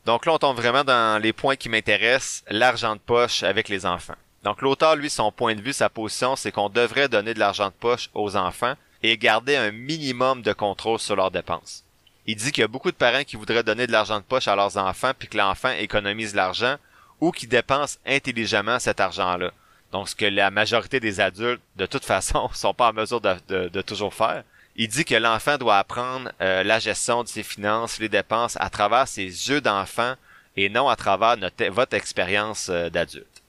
Donc 0.07 0.25
là, 0.25 0.33
on 0.33 0.37
tombe 0.39 0.57
vraiment 0.57 0.83
dans 0.83 1.21
les 1.21 1.33
points 1.33 1.55
qui 1.55 1.69
m'intéressent, 1.69 2.43
l'argent 2.49 2.95
de 2.95 2.99
poche 2.99 3.43
avec 3.43 3.69
les 3.69 3.85
enfants. 3.85 4.15
Donc 4.43 4.63
l'auteur, 4.63 4.95
lui, 4.95 5.11
son 5.11 5.31
point 5.31 5.53
de 5.53 5.61
vue, 5.61 5.71
sa 5.71 5.87
position, 5.87 6.35
c'est 6.35 6.51
qu'on 6.51 6.69
devrait 6.69 7.07
donner 7.07 7.35
de 7.35 7.39
l'argent 7.39 7.67
de 7.67 7.75
poche 7.79 8.09
aux 8.15 8.35
enfants 8.35 8.73
et 9.03 9.15
garder 9.19 9.55
un 9.55 9.69
minimum 9.69 10.41
de 10.41 10.53
contrôle 10.53 10.97
sur 10.97 11.15
leurs 11.15 11.29
dépenses. 11.29 11.83
Il 12.25 12.37
dit 12.37 12.51
qu'il 12.51 12.61
y 12.61 12.65
a 12.65 12.67
beaucoup 12.67 12.89
de 12.89 12.97
parents 12.97 13.23
qui 13.23 13.35
voudraient 13.35 13.61
donner 13.61 13.85
de 13.85 13.91
l'argent 13.91 14.17
de 14.17 14.25
poche 14.25 14.47
à 14.47 14.55
leurs 14.55 14.77
enfants 14.77 15.11
puis 15.15 15.27
que 15.27 15.37
l'enfant 15.37 15.69
économise 15.69 16.33
l'argent 16.33 16.77
ou 17.21 17.29
qui 17.29 17.45
dépense 17.45 17.99
intelligemment 18.07 18.79
cet 18.79 18.99
argent-là. 18.99 19.51
Donc, 19.95 20.09
ce 20.09 20.15
que 20.17 20.25
la 20.25 20.51
majorité 20.51 20.99
des 20.99 21.21
adultes, 21.21 21.61
de 21.77 21.85
toute 21.85 22.03
façon, 22.13 22.49
sont 22.53 22.73
pas 22.73 22.89
en 22.89 22.93
mesure 22.93 23.21
de, 23.21 23.81
toujours 23.81 24.13
faire. 24.13 24.43
Il 24.75 24.89
dit 24.89 25.05
que 25.05 25.15
l'enfant 25.15 25.57
doit 25.57 25.77
apprendre 25.77 26.33
euh, 26.41 26.63
la 26.63 26.79
gestion 26.79 27.23
de 27.23 27.29
ses 27.29 27.43
finances, 27.43 27.97
les 27.99 28.09
dépenses 28.09 28.57
à 28.59 28.69
travers 28.69 29.07
ses 29.07 29.23
yeux 29.23 29.61
d'enfant 29.61 30.15
et 30.57 30.67
non 30.67 30.89
à 30.89 30.97
travers 30.97 31.37
notre, 31.37 31.63
votre 31.67 31.93
expérience 31.93 32.67
euh, 32.67 32.89
d'adulte. 32.89 33.41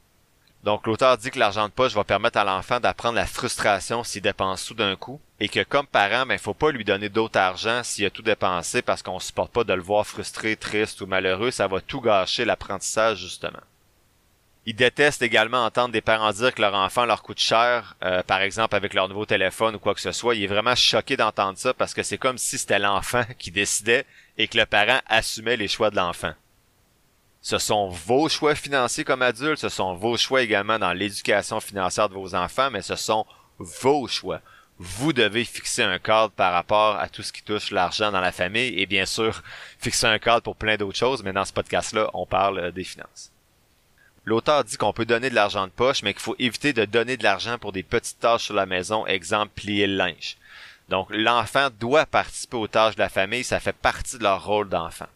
Donc 0.62 0.86
l'auteur 0.86 1.18
dit 1.18 1.32
que 1.32 1.38
l'argent 1.40 1.66
de 1.66 1.72
poche 1.72 1.94
va 1.94 2.04
permettre 2.04 2.38
à 2.38 2.44
l'enfant 2.44 2.78
d'apprendre 2.78 3.16
la 3.16 3.26
frustration 3.26 4.04
s'il 4.04 4.22
dépense 4.22 4.66
tout 4.66 4.74
d'un 4.74 4.94
coup 4.94 5.20
et 5.40 5.48
que 5.48 5.64
comme 5.64 5.88
parent, 5.88 6.26
ben 6.26 6.38
faut 6.38 6.54
pas 6.54 6.70
lui 6.70 6.84
donner 6.84 7.08
d'autre 7.08 7.40
argent 7.40 7.82
s'il 7.82 8.06
a 8.06 8.10
tout 8.10 8.22
dépensé 8.22 8.82
parce 8.82 9.02
qu'on 9.02 9.18
supporte 9.18 9.50
pas 9.50 9.64
de 9.64 9.72
le 9.72 9.82
voir 9.82 10.06
frustré, 10.06 10.54
triste 10.54 11.00
ou 11.00 11.06
malheureux, 11.06 11.50
ça 11.50 11.66
va 11.66 11.80
tout 11.80 12.00
gâcher 12.00 12.44
l'apprentissage 12.44 13.18
justement. 13.18 13.62
Il 14.68 14.74
déteste 14.74 15.22
également 15.22 15.64
entendre 15.64 15.92
des 15.92 16.00
parents 16.00 16.32
dire 16.32 16.52
que 16.52 16.60
leur 16.60 16.74
enfant 16.74 17.04
leur 17.04 17.22
coûte 17.22 17.38
cher, 17.38 17.94
euh, 18.02 18.24
par 18.24 18.40
exemple 18.40 18.74
avec 18.74 18.94
leur 18.94 19.08
nouveau 19.08 19.24
téléphone 19.24 19.76
ou 19.76 19.78
quoi 19.78 19.94
que 19.94 20.00
ce 20.00 20.10
soit. 20.10 20.34
Il 20.34 20.42
est 20.42 20.48
vraiment 20.48 20.74
choqué 20.74 21.16
d'entendre 21.16 21.56
ça 21.56 21.72
parce 21.72 21.94
que 21.94 22.02
c'est 22.02 22.18
comme 22.18 22.36
si 22.36 22.58
c'était 22.58 22.80
l'enfant 22.80 23.22
qui 23.38 23.52
décidait 23.52 24.04
et 24.36 24.48
que 24.48 24.58
le 24.58 24.66
parent 24.66 25.00
assumait 25.06 25.56
les 25.56 25.68
choix 25.68 25.90
de 25.90 25.96
l'enfant. 25.96 26.32
Ce 27.42 27.58
sont 27.58 27.90
vos 27.90 28.28
choix 28.28 28.56
financiers 28.56 29.04
comme 29.04 29.22
adultes, 29.22 29.60
ce 29.60 29.68
sont 29.68 29.94
vos 29.94 30.16
choix 30.16 30.42
également 30.42 30.80
dans 30.80 30.92
l'éducation 30.92 31.60
financière 31.60 32.08
de 32.08 32.14
vos 32.14 32.34
enfants, 32.34 32.72
mais 32.72 32.82
ce 32.82 32.96
sont 32.96 33.24
vos 33.60 34.08
choix. 34.08 34.40
Vous 34.80 35.12
devez 35.12 35.44
fixer 35.44 35.84
un 35.84 36.00
cadre 36.00 36.32
par 36.32 36.52
rapport 36.52 36.96
à 36.96 37.08
tout 37.08 37.22
ce 37.22 37.32
qui 37.32 37.42
touche 37.42 37.70
l'argent 37.70 38.10
dans 38.10 38.20
la 38.20 38.32
famille 38.32 38.80
et 38.80 38.86
bien 38.86 39.06
sûr 39.06 39.44
fixer 39.78 40.08
un 40.08 40.18
cadre 40.18 40.42
pour 40.42 40.56
plein 40.56 40.76
d'autres 40.76 40.98
choses, 40.98 41.22
mais 41.22 41.32
dans 41.32 41.44
ce 41.44 41.52
podcast-là, 41.52 42.10
on 42.14 42.26
parle 42.26 42.58
euh, 42.58 42.70
des 42.72 42.82
finances. 42.82 43.30
L'auteur 44.26 44.64
dit 44.64 44.76
qu'on 44.76 44.92
peut 44.92 45.04
donner 45.04 45.30
de 45.30 45.36
l'argent 45.36 45.66
de 45.66 45.72
poche, 45.72 46.02
mais 46.02 46.12
qu'il 46.12 46.22
faut 46.22 46.34
éviter 46.40 46.72
de 46.72 46.84
donner 46.84 47.16
de 47.16 47.22
l'argent 47.22 47.58
pour 47.58 47.70
des 47.72 47.84
petites 47.84 48.18
tâches 48.18 48.44
sur 48.44 48.54
la 48.54 48.66
maison, 48.66 49.06
exemple 49.06 49.52
plier 49.54 49.86
le 49.86 49.96
linge. 49.96 50.36
Donc 50.88 51.06
l'enfant 51.10 51.68
doit 51.78 52.06
participer 52.06 52.56
aux 52.56 52.66
tâches 52.66 52.96
de 52.96 53.00
la 53.00 53.08
famille, 53.08 53.44
ça 53.44 53.60
fait 53.60 53.72
partie 53.72 54.18
de 54.18 54.24
leur 54.24 54.44
rôle 54.44 54.68
d'enfant. 54.68 55.06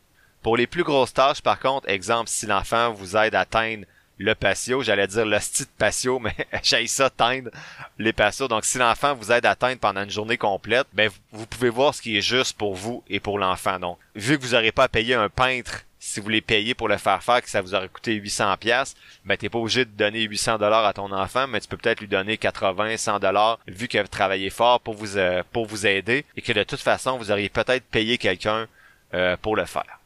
Pour 0.43 0.57
les 0.57 0.69
plus 0.69 0.85
grosses 0.85 1.13
tâches, 1.13 1.43
par 1.43 1.59
contre, 1.59 1.89
exemple, 1.89 2.31
si 2.31 2.47
l'enfant 2.47 2.93
vous 2.93 3.17
aide 3.17 3.35
à 3.35 3.45
teindre 3.45 3.85
le 4.19 4.35
patio, 4.35 4.83
j'allais 4.83 5.07
dire 5.07 5.27
le 5.27 5.41
style 5.41 5.67
patio, 5.79 6.19
mais 6.19 6.35
j'ai 6.63 6.87
ça 6.87 7.11
teindre 7.11 7.51
les 7.99 8.13
patios. 8.13 8.49
Donc, 8.49 8.65
si 8.65 8.79
l'enfant 8.79 9.15
vous 9.15 9.33
aide 9.33 9.47
à 9.47 9.57
teindre 9.57 9.81
pendant 9.81 10.03
une 10.03 10.11
journée 10.11 10.39
complète, 10.39 10.87
ben, 10.93 11.11
vous 11.33 11.47
pouvez 11.47 11.71
voir 11.71 11.95
ce 11.95 12.03
qui 12.03 12.17
est 12.17 12.23
juste 12.23 12.57
pour 12.57 12.75
vous 12.75 13.03
et 13.09 13.19
pour 13.19 13.39
l'enfant. 13.39 13.79
Donc, 13.79 13.99
vu 14.15 14.39
que 14.39 14.45
vous 14.45 14.53
n'aurez 14.53 14.73
pas 14.73 14.85
à 14.85 14.89
payer 14.89 15.15
un 15.15 15.31
peintre 15.31 15.85
si 16.03 16.19
vous 16.19 16.31
les 16.31 16.41
payez 16.41 16.75
pour 16.75 16.89
le 16.89 16.97
faire 16.97 17.23
faire, 17.23 17.43
que 17.43 17.51
ça 17.51 17.61
vous 17.61 17.75
aurait 17.75 17.89
coûté 17.89 18.15
800 18.15 18.57
pièces, 18.57 18.97
ben 19.27 19.37
t'es 19.37 19.51
pas 19.51 19.59
obligé 19.59 19.85
de 19.85 19.91
donner 19.91 20.23
800 20.23 20.57
dollars 20.57 20.87
à 20.87 20.95
ton 20.95 21.13
enfant, 21.13 21.47
mais 21.47 21.61
tu 21.61 21.69
peux 21.69 21.77
peut-être 21.77 22.01
lui 22.01 22.09
donner 22.09 22.39
80, 22.39 22.97
100 22.97 23.19
dollars, 23.21 23.59
vu 23.69 23.87
qu'il 23.87 24.01
a 24.01 24.09
travaillé 24.09 24.49
fort 24.49 24.81
pour 24.81 24.95
vous 24.95 25.19
euh, 25.19 25.43
pour 25.53 25.67
vous 25.67 25.87
aider 25.87 26.25
et 26.37 26.43
que 26.43 26.53
de 26.53 26.63
toute 26.63 26.81
façon 26.81 27.19
vous 27.19 27.31
auriez 27.31 27.51
peut-être 27.51 27.85
payé 27.85 28.17
quelqu'un 28.17 28.67
euh, 29.13 29.37
pour 29.37 29.57
le 29.57 29.67
faire. 29.67 30.01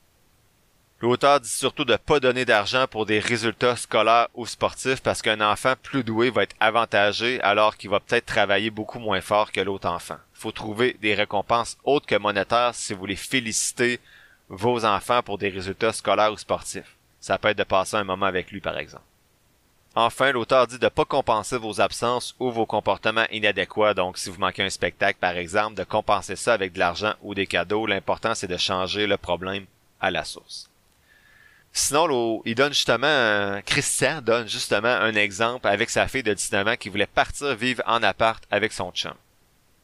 L'auteur 1.01 1.39
dit 1.39 1.49
surtout 1.49 1.85
de 1.85 1.93
ne 1.93 1.97
pas 1.97 2.19
donner 2.19 2.45
d'argent 2.45 2.87
pour 2.91 3.07
des 3.07 3.21
résultats 3.21 3.77
scolaires 3.77 4.29
ou 4.35 4.47
sportifs 4.47 5.03
parce 5.03 5.23
qu'un 5.23 5.41
enfant 5.41 5.75
plus 5.81 6.03
doué 6.03 6.31
va 6.31 6.43
être 6.43 6.57
avantagé 6.59 7.41
alors 7.43 7.77
qu'il 7.77 7.91
va 7.91 8.01
peut-être 8.01 8.27
travailler 8.27 8.71
beaucoup 8.71 8.99
moins 8.99 9.21
fort 9.21 9.53
que 9.53 9.61
l'autre 9.61 9.89
enfant. 9.89 10.17
Il 10.35 10.41
faut 10.41 10.53
trouver 10.53 10.97
des 11.03 11.15
récompenses 11.15 11.77
autres 11.85 12.07
que 12.07 12.17
monétaires 12.17 12.75
si 12.75 12.95
vous 12.95 13.01
voulez 13.01 13.17
féliciter 13.17 14.01
vos 14.55 14.85
enfants 14.85 15.23
pour 15.23 15.39
des 15.39 15.49
résultats 15.49 15.93
scolaires 15.93 16.33
ou 16.33 16.37
sportifs. 16.37 16.97
Ça 17.21 17.39
peut 17.39 17.49
être 17.49 17.59
de 17.59 17.65
passer 17.65 17.97
un 17.97 18.05
moment 18.05 18.27
avec 18.27 18.51
lui 18.51 18.61
par 18.61 18.79
exemple. 18.79 19.05
Enfin, 19.97 20.33
l'auteur 20.33 20.67
dit 20.67 20.79
de 20.79 20.85
ne 20.87 20.91
pas 20.91 21.05
compenser 21.05 21.57
vos 21.57 21.81
absences 21.81 22.35
ou 22.41 22.51
vos 22.51 22.67
comportements 22.67 23.27
inadéquats. 23.31 23.95
Donc, 23.95 24.19
si 24.19 24.29
vous 24.29 24.41
manquez 24.41 24.65
un 24.65 24.71
spectacle, 24.71 25.21
par 25.21 25.37
exemple, 25.37 25.77
de 25.77 25.85
compenser 25.85 26.35
ça 26.35 26.53
avec 26.53 26.73
de 26.73 26.81
l'argent 26.81 27.15
ou 27.23 27.33
des 27.33 27.47
cadeaux. 27.47 27.87
L'important, 27.87 28.35
c'est 28.35 28.49
de 28.49 28.57
changer 28.57 29.07
le 29.07 29.17
problème 29.17 29.67
à 30.01 30.11
la 30.11 30.25
source. 30.25 30.69
Sinon, 31.73 32.43
il 32.45 32.57
donne 32.57 32.73
justement, 32.73 33.61
Christian 33.67 34.21
donne 34.21 34.49
justement 34.49 34.89
un 34.89 35.15
exemple 35.15 35.69
avec 35.69 35.91
sa 35.91 36.09
fille 36.09 36.23
de 36.25 36.35
19 36.35 36.69
ans 36.69 36.77
qui 36.77 36.89
voulait 36.89 37.07
partir 37.07 37.55
vivre 37.55 37.83
en 37.87 38.03
appart 38.03 38.43
avec 38.51 38.73
son 38.73 38.91
chum. 38.91 39.15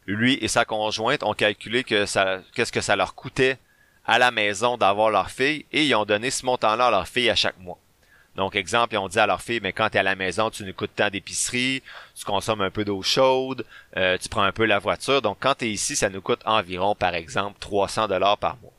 Lui 0.06 0.38
et 0.40 0.48
sa 0.48 0.64
conjointe 0.64 1.22
ont 1.22 1.35
calculé 1.35 1.85
que 1.85 2.04
qu'est-ce 2.52 2.72
que 2.72 2.80
ça 2.80 2.96
leur 2.96 3.14
coûtait 3.14 3.59
à 4.10 4.18
la 4.18 4.32
maison 4.32 4.76
d'avoir 4.76 5.10
leur 5.10 5.30
fille 5.30 5.64
et 5.72 5.84
ils 5.84 5.94
ont 5.94 6.04
donné 6.04 6.30
ce 6.30 6.44
montant-là 6.44 6.88
à 6.88 6.90
leur 6.90 7.06
fille 7.06 7.30
à 7.30 7.36
chaque 7.36 7.58
mois. 7.60 7.78
Donc, 8.34 8.56
exemple, 8.56 8.94
ils 8.94 8.98
ont 8.98 9.06
dit 9.06 9.20
à 9.20 9.26
leur 9.26 9.40
fille, 9.40 9.60
mais 9.62 9.72
quand 9.72 9.88
tu 9.88 9.98
à 9.98 10.02
la 10.02 10.16
maison, 10.16 10.50
tu 10.50 10.64
nous 10.64 10.72
coûtes 10.72 10.96
tant 10.96 11.10
d'épicerie, 11.10 11.80
tu 12.16 12.24
consommes 12.24 12.60
un 12.60 12.70
peu 12.70 12.84
d'eau 12.84 13.02
chaude, 13.02 13.64
euh, 13.96 14.18
tu 14.18 14.28
prends 14.28 14.42
un 14.42 14.50
peu 14.50 14.64
la 14.64 14.80
voiture. 14.80 15.22
Donc, 15.22 15.36
quand 15.38 15.54
tu 15.54 15.66
es 15.66 15.70
ici, 15.70 15.94
ça 15.94 16.10
nous 16.10 16.20
coûte 16.20 16.40
environ, 16.44 16.96
par 16.96 17.14
exemple, 17.14 17.58
300 17.60 18.08
dollars 18.08 18.38
par 18.38 18.56
mois. 18.58 18.72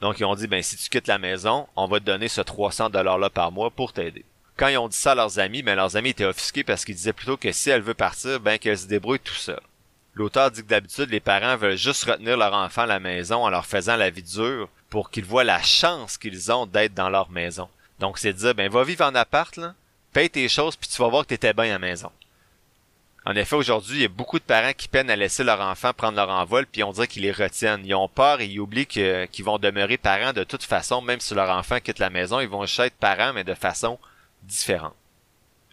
Donc 0.00 0.20
ils 0.20 0.24
ont 0.24 0.34
dit 0.34 0.46
ben 0.46 0.62
si 0.62 0.76
tu 0.76 0.88
quittes 0.88 1.08
la 1.08 1.18
maison, 1.18 1.66
on 1.74 1.88
va 1.88 1.98
te 1.98 2.04
donner 2.04 2.28
ce 2.28 2.40
300 2.40 2.90
dollars 2.90 3.18
là 3.18 3.30
par 3.30 3.50
mois 3.50 3.70
pour 3.70 3.92
t'aider. 3.92 4.24
Quand 4.56 4.68
ils 4.68 4.78
ont 4.78 4.88
dit 4.88 4.96
ça 4.96 5.12
à 5.12 5.14
leurs 5.14 5.38
amis, 5.38 5.62
ben 5.62 5.74
leurs 5.74 5.96
amis 5.96 6.10
étaient 6.10 6.24
offusqués 6.24 6.64
parce 6.64 6.84
qu'ils 6.84 6.94
disaient 6.94 7.12
plutôt 7.12 7.36
que 7.36 7.50
si 7.50 7.70
elle 7.70 7.82
veut 7.82 7.94
partir, 7.94 8.38
ben 8.38 8.58
qu'elle 8.58 8.78
se 8.78 8.86
débrouille 8.86 9.18
tout 9.18 9.34
seul. 9.34 9.60
L'auteur 10.18 10.50
dit 10.50 10.64
que 10.64 10.68
d'habitude 10.68 11.10
les 11.10 11.20
parents 11.20 11.56
veulent 11.56 11.76
juste 11.76 12.02
retenir 12.02 12.36
leur 12.36 12.52
enfant 12.52 12.82
à 12.82 12.86
la 12.86 12.98
maison 12.98 13.44
en 13.44 13.50
leur 13.50 13.64
faisant 13.64 13.94
la 13.94 14.10
vie 14.10 14.24
dure 14.24 14.68
pour 14.90 15.10
qu'ils 15.10 15.24
voient 15.24 15.44
la 15.44 15.62
chance 15.62 16.18
qu'ils 16.18 16.50
ont 16.50 16.66
d'être 16.66 16.92
dans 16.92 17.08
leur 17.08 17.30
maison. 17.30 17.68
Donc 18.00 18.18
c'est 18.18 18.32
dire 18.32 18.52
ben 18.52 18.68
va 18.68 18.82
vivre 18.82 19.04
en 19.04 19.14
appart 19.14 19.56
là, 19.56 19.74
paye 20.12 20.28
tes 20.28 20.48
choses 20.48 20.74
puis 20.74 20.88
tu 20.88 21.00
vas 21.00 21.06
voir 21.06 21.22
que 21.22 21.28
t'étais 21.28 21.52
bien 21.52 21.66
à 21.66 21.68
la 21.68 21.78
maison. 21.78 22.10
En 23.26 23.36
effet, 23.36 23.54
aujourd'hui, 23.54 23.98
il 23.98 24.02
y 24.02 24.06
a 24.06 24.08
beaucoup 24.08 24.40
de 24.40 24.44
parents 24.44 24.72
qui 24.72 24.88
peinent 24.88 25.10
à 25.10 25.14
laisser 25.14 25.44
leur 25.44 25.60
enfant 25.60 25.92
prendre 25.92 26.16
leur 26.16 26.30
envol, 26.30 26.66
puis 26.66 26.82
on 26.82 26.92
dirait 26.92 27.06
qu'ils 27.06 27.24
les 27.24 27.32
retiennent. 27.32 27.84
Ils 27.84 27.94
ont 27.94 28.08
peur 28.08 28.40
et 28.40 28.46
ils 28.46 28.58
oublient 28.58 28.86
qu'ils 28.86 29.44
vont 29.44 29.58
demeurer 29.58 29.98
parents 29.98 30.32
de 30.32 30.44
toute 30.44 30.62
façon, 30.64 31.02
même 31.02 31.20
si 31.20 31.34
leur 31.34 31.50
enfant 31.50 31.78
quitte 31.78 31.98
la 31.98 32.10
maison, 32.10 32.40
ils 32.40 32.48
vont 32.48 32.64
être 32.64 32.96
parents, 32.96 33.34
mais 33.34 33.44
de 33.44 33.54
façon 33.54 33.98
différente. 34.44 34.94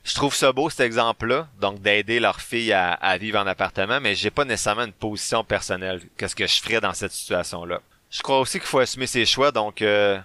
Je 0.06 0.14
trouve 0.14 0.36
ça 0.36 0.52
beau 0.52 0.70
cet 0.70 0.82
exemple-là, 0.82 1.48
donc 1.60 1.82
d'aider 1.82 2.20
leur 2.20 2.40
fille 2.40 2.72
à, 2.72 3.18
vivre 3.18 3.40
en 3.40 3.48
appartement, 3.48 4.00
mais 4.00 4.14
j'ai 4.14 4.30
pas 4.30 4.46
nécessairement 4.46 4.84
une 4.84 4.94
position 4.94 5.44
personnelle. 5.44 6.00
Qu'est-ce 6.16 6.36
que 6.36 6.46
je 6.46 6.62
ferais 6.62 6.80
dans 6.80 6.94
cette 6.94 7.12
situation-là 7.12 7.82
Je 8.12 8.22
crois 8.22 8.40
aussi 8.40 8.60
qu'il 8.60 8.68
faut 8.68 8.78
assumer 8.78 9.08
ses 9.08 9.26
choix, 9.26 9.52
donc 9.52 9.82
euh, 9.82 10.20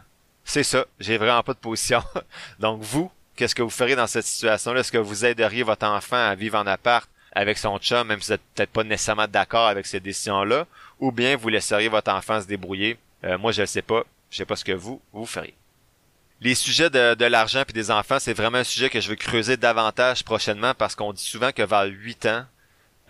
c'est 0.45 0.65
ça. 0.65 0.85
J'ai 0.99 1.17
vraiment 1.17 1.43
pas 1.43 1.55
de 1.55 1.59
position. 1.59 2.03
donc 2.61 2.83
vous, 2.83 3.11
qu'est-ce 3.35 3.55
que 3.55 3.63
vous 3.63 3.71
ferez 3.71 3.97
dans 3.97 4.07
cette 4.07 4.27
situation-là? 4.27 4.81
Est-ce 4.81 4.93
que 4.93 4.99
vous 4.99 5.25
aideriez 5.25 5.63
votre 5.63 5.87
enfant 5.87 6.29
à 6.29 6.35
vivre 6.35 6.59
en 6.59 6.67
appart 6.67 7.09
avec 7.33 7.57
son 7.57 7.79
chum, 7.79 8.07
même 8.07 8.21
si 8.21 8.27
vous 8.27 8.33
n'êtes 8.35 8.43
peut-être 8.55 8.73
pas 8.73 8.85
nécessairement 8.85 9.29
d'accord 9.29 9.67
avec 9.67 9.87
ces 9.87 10.01
décisions-là, 10.01 10.67
ou 10.99 11.11
bien 11.11 11.37
vous 11.37 11.49
laisseriez 11.49 11.89
votre 11.89 12.13
enfant 12.13 12.39
se 12.39 12.47
débrouiller? 12.47 12.99
Euh, 13.25 13.39
moi, 13.39 13.53
je 13.53 13.63
ne 13.63 13.67
sais 13.67 13.83
pas. 13.83 14.05
Je 14.31 14.37
sais 14.37 14.45
pas 14.45 14.57
ce 14.57 14.65
que 14.65 14.73
vous, 14.73 15.01
vous 15.15 15.25
feriez. 15.25 15.55
Les 16.41 16.55
sujets 16.55 16.89
de, 16.89 17.25
l'argent 17.25 17.63
et 17.69 17.73
des 17.73 17.91
enfants, 17.91 18.19
c'est 18.19 18.33
vraiment 18.33 18.59
un 18.59 18.65
sujet 18.65 18.89
que 18.89 19.01
je 19.01 19.11
veux 19.11 19.17
creuser 19.17 19.57
davantage 19.57 20.25
prochainement 20.25 20.73
parce 20.75 20.95
qu'on 20.95 21.13
dit 21.13 21.25
souvent 21.25 21.53
que 21.53 21.63
vers 21.63 21.85
8 21.85 22.27
ans, 22.27 22.45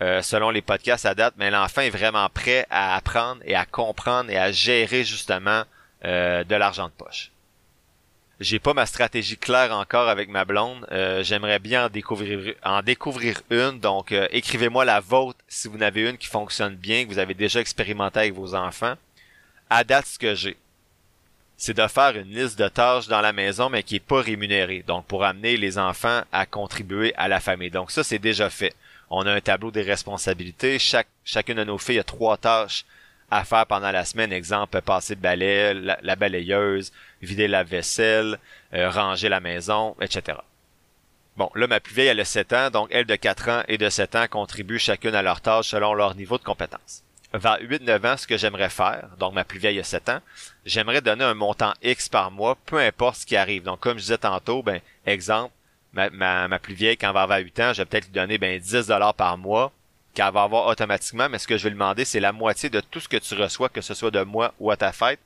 euh, 0.01 0.21
selon 0.21 0.49
les 0.49 0.61
podcasts 0.61 1.05
à 1.05 1.15
date, 1.15 1.35
mais 1.37 1.49
l'enfant 1.49 1.81
est 1.81 1.89
vraiment 1.89 2.27
prêt 2.29 2.65
à 2.69 2.95
apprendre 2.95 3.41
et 3.45 3.55
à 3.55 3.65
comprendre 3.65 4.29
et 4.29 4.37
à 4.37 4.51
gérer 4.51 5.03
justement 5.03 5.63
euh, 6.03 6.43
de 6.43 6.55
l'argent 6.55 6.87
de 6.87 6.91
poche. 6.91 7.31
J'ai 8.41 8.57
pas 8.57 8.73
ma 8.73 8.87
stratégie 8.87 9.37
claire 9.37 9.71
encore 9.71 10.09
avec 10.09 10.27
ma 10.27 10.45
blonde. 10.45 10.87
Euh, 10.91 11.21
j'aimerais 11.21 11.59
bien 11.59 11.85
en 11.85 11.89
découvrir, 11.89 12.55
en 12.63 12.81
découvrir 12.81 13.39
une. 13.51 13.79
Donc, 13.79 14.11
euh, 14.11 14.27
écrivez-moi 14.31 14.83
la 14.83 14.99
vôtre 14.99 15.37
si 15.47 15.67
vous 15.67 15.77
n'avez 15.77 16.09
une 16.09 16.17
qui 16.17 16.25
fonctionne 16.25 16.73
bien, 16.73 17.05
que 17.05 17.09
vous 17.09 17.19
avez 17.19 17.35
déjà 17.35 17.59
expérimenté 17.59 18.17
avec 18.17 18.33
vos 18.33 18.55
enfants. 18.55 18.95
À 19.69 19.83
date, 19.83 20.07
ce 20.07 20.17
que 20.17 20.33
j'ai, 20.33 20.57
c'est 21.61 21.77
de 21.77 21.87
faire 21.87 22.17
une 22.17 22.33
liste 22.33 22.57
de 22.57 22.67
tâches 22.67 23.07
dans 23.07 23.21
la 23.21 23.33
maison, 23.33 23.69
mais 23.69 23.83
qui 23.83 23.97
est 23.97 23.99
pas 23.99 24.19
rémunérée. 24.19 24.83
Donc, 24.87 25.05
pour 25.05 25.23
amener 25.23 25.57
les 25.57 25.77
enfants 25.77 26.23
à 26.31 26.47
contribuer 26.47 27.13
à 27.17 27.27
la 27.27 27.39
famille. 27.39 27.69
Donc, 27.69 27.91
ça, 27.91 28.03
c'est 28.03 28.17
déjà 28.17 28.49
fait. 28.49 28.73
On 29.11 29.27
a 29.27 29.31
un 29.31 29.41
tableau 29.41 29.69
des 29.69 29.83
responsabilités. 29.83 30.79
Chaque, 30.79 31.07
chacune 31.23 31.57
de 31.57 31.63
nos 31.63 31.77
filles 31.77 31.99
a 31.99 32.03
trois 32.03 32.35
tâches 32.37 32.83
à 33.29 33.43
faire 33.43 33.67
pendant 33.67 33.91
la 33.91 34.05
semaine. 34.05 34.33
Exemple, 34.33 34.81
passer 34.81 35.13
le 35.13 35.21
balai, 35.21 35.75
la, 35.75 36.15
balayeuse, 36.15 36.91
vider 37.21 37.47
la 37.47 37.63
vaisselle, 37.63 38.39
euh, 38.73 38.89
ranger 38.89 39.29
la 39.29 39.39
maison, 39.39 39.95
etc. 40.01 40.39
Bon, 41.37 41.51
là, 41.53 41.67
ma 41.67 41.79
plus 41.79 41.93
vieille, 41.93 42.07
elle 42.07 42.19
a 42.21 42.25
7 42.25 42.53
ans, 42.53 42.69
donc 42.71 42.87
elle 42.89 43.05
de 43.05 43.15
4 43.15 43.49
ans 43.49 43.63
et 43.67 43.77
de 43.77 43.87
7 43.87 44.15
ans 44.15 44.25
contribuent 44.27 44.79
chacune 44.79 45.13
à 45.13 45.21
leur 45.21 45.41
tâche 45.41 45.67
selon 45.67 45.93
leur 45.93 46.15
niveau 46.15 46.39
de 46.39 46.43
compétence. 46.43 47.03
Vers 47.33 47.59
8-9 47.61 48.13
ans, 48.13 48.17
ce 48.17 48.27
que 48.27 48.37
j'aimerais 48.37 48.69
faire, 48.69 49.07
donc 49.17 49.33
ma 49.33 49.45
plus 49.45 49.57
vieille 49.57 49.79
a 49.79 49.83
7 49.85 50.09
ans, 50.09 50.19
j'aimerais 50.65 50.99
donner 50.99 51.23
un 51.23 51.33
montant 51.33 51.73
X 51.81 52.09
par 52.09 52.29
mois, 52.29 52.57
peu 52.65 52.77
importe 52.77 53.17
ce 53.17 53.25
qui 53.25 53.37
arrive. 53.37 53.63
Donc, 53.63 53.79
comme 53.79 53.97
je 53.97 54.03
disais 54.03 54.17
tantôt, 54.17 54.61
ben, 54.61 54.81
exemple, 55.05 55.53
ma, 55.93 56.09
ma, 56.09 56.59
plus 56.59 56.73
vieille, 56.73 56.97
quand 56.97 57.07
elle 57.07 57.13
va 57.13 57.21
avoir 57.21 57.39
8 57.39 57.59
ans, 57.61 57.73
je 57.73 57.81
vais 57.81 57.85
peut-être 57.85 58.05
lui 58.05 58.11
donner 58.11 58.37
ben, 58.37 58.59
10 58.59 58.87
dollars 58.87 59.13
par 59.13 59.37
mois 59.37 59.71
qu'elle 60.13 60.33
va 60.33 60.43
avoir 60.43 60.67
automatiquement, 60.67 61.29
mais 61.29 61.39
ce 61.39 61.47
que 61.47 61.57
je 61.57 61.63
vais 61.63 61.69
lui 61.69 61.75
demander, 61.75 62.03
c'est 62.03 62.19
la 62.19 62.33
moitié 62.33 62.69
de 62.69 62.81
tout 62.81 62.99
ce 62.99 63.07
que 63.07 63.15
tu 63.15 63.33
reçois, 63.35 63.69
que 63.69 63.79
ce 63.79 63.93
soit 63.93 64.11
de 64.11 64.23
moi 64.23 64.53
ou 64.59 64.69
à 64.69 64.75
ta 64.75 64.91
fête. 64.91 65.19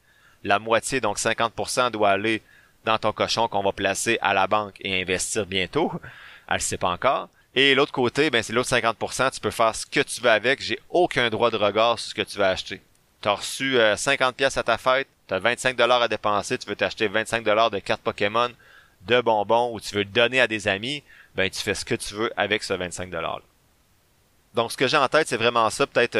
La 0.43 0.59
moitié, 0.59 1.01
donc 1.01 1.17
50%, 1.17 1.89
doit 1.89 2.11
aller 2.11 2.43
dans 2.83 2.99
ton 2.99 3.11
cochon 3.13 3.47
qu'on 3.47 3.63
va 3.63 3.71
placer 3.71 4.19
à 4.21 4.35
la 4.35 4.45
banque 4.45 4.75
et 4.81 5.01
investir 5.01 5.47
bientôt. 5.47 5.91
Elle 6.47 6.57
ne 6.57 6.59
sait 6.59 6.77
pas 6.77 6.91
encore. 6.91 7.29
Et 7.55 7.73
l'autre 7.73 7.93
côté, 7.93 8.29
ben 8.29 8.43
c'est 8.43 8.53
l'autre 8.53 8.69
50%, 8.69 9.31
tu 9.31 9.39
peux 9.39 9.51
faire 9.51 9.73
ce 9.73 9.85
que 9.85 10.01
tu 10.01 10.21
veux 10.21 10.29
avec. 10.29 10.61
J'ai 10.61 10.79
aucun 10.89 11.29
droit 11.29 11.51
de 11.51 11.57
regard 11.57 11.97
sur 11.97 12.09
ce 12.09 12.15
que 12.15 12.21
tu 12.21 12.37
vas 12.37 12.49
acheter. 12.49 12.81
Tu 13.21 13.29
as 13.29 13.33
reçu 13.33 13.77
50 13.95 14.27
euh, 14.27 14.31
pièces 14.33 14.57
à 14.57 14.63
ta 14.63 14.77
fête, 14.77 15.07
tu 15.27 15.33
as 15.33 15.39
25 15.39 15.75
dollars 15.77 16.01
à 16.01 16.07
dépenser, 16.07 16.57
tu 16.57 16.67
veux 16.67 16.75
t'acheter 16.75 17.07
25 17.07 17.43
dollars 17.43 17.71
de 17.71 17.79
cartes 17.79 18.01
Pokémon, 18.01 18.51
de 19.07 19.21
bonbons 19.21 19.71
ou 19.73 19.79
tu 19.79 19.95
veux 19.95 20.03
le 20.03 20.09
donner 20.09 20.41
à 20.41 20.47
des 20.47 20.67
amis 20.67 21.01
ben 21.35 21.49
tu 21.49 21.61
fais 21.61 21.75
ce 21.75 21.85
que 21.85 21.95
tu 21.95 22.15
veux 22.15 22.31
avec 22.37 22.63
ce 22.63 22.73
25 22.73 23.11
$-là. 23.11 23.39
Donc 24.53 24.71
ce 24.71 24.77
que 24.77 24.87
j'ai 24.87 24.97
en 24.97 25.07
tête, 25.07 25.27
c'est 25.27 25.37
vraiment 25.37 25.69
ça, 25.69 25.85
peut-être 25.85 26.17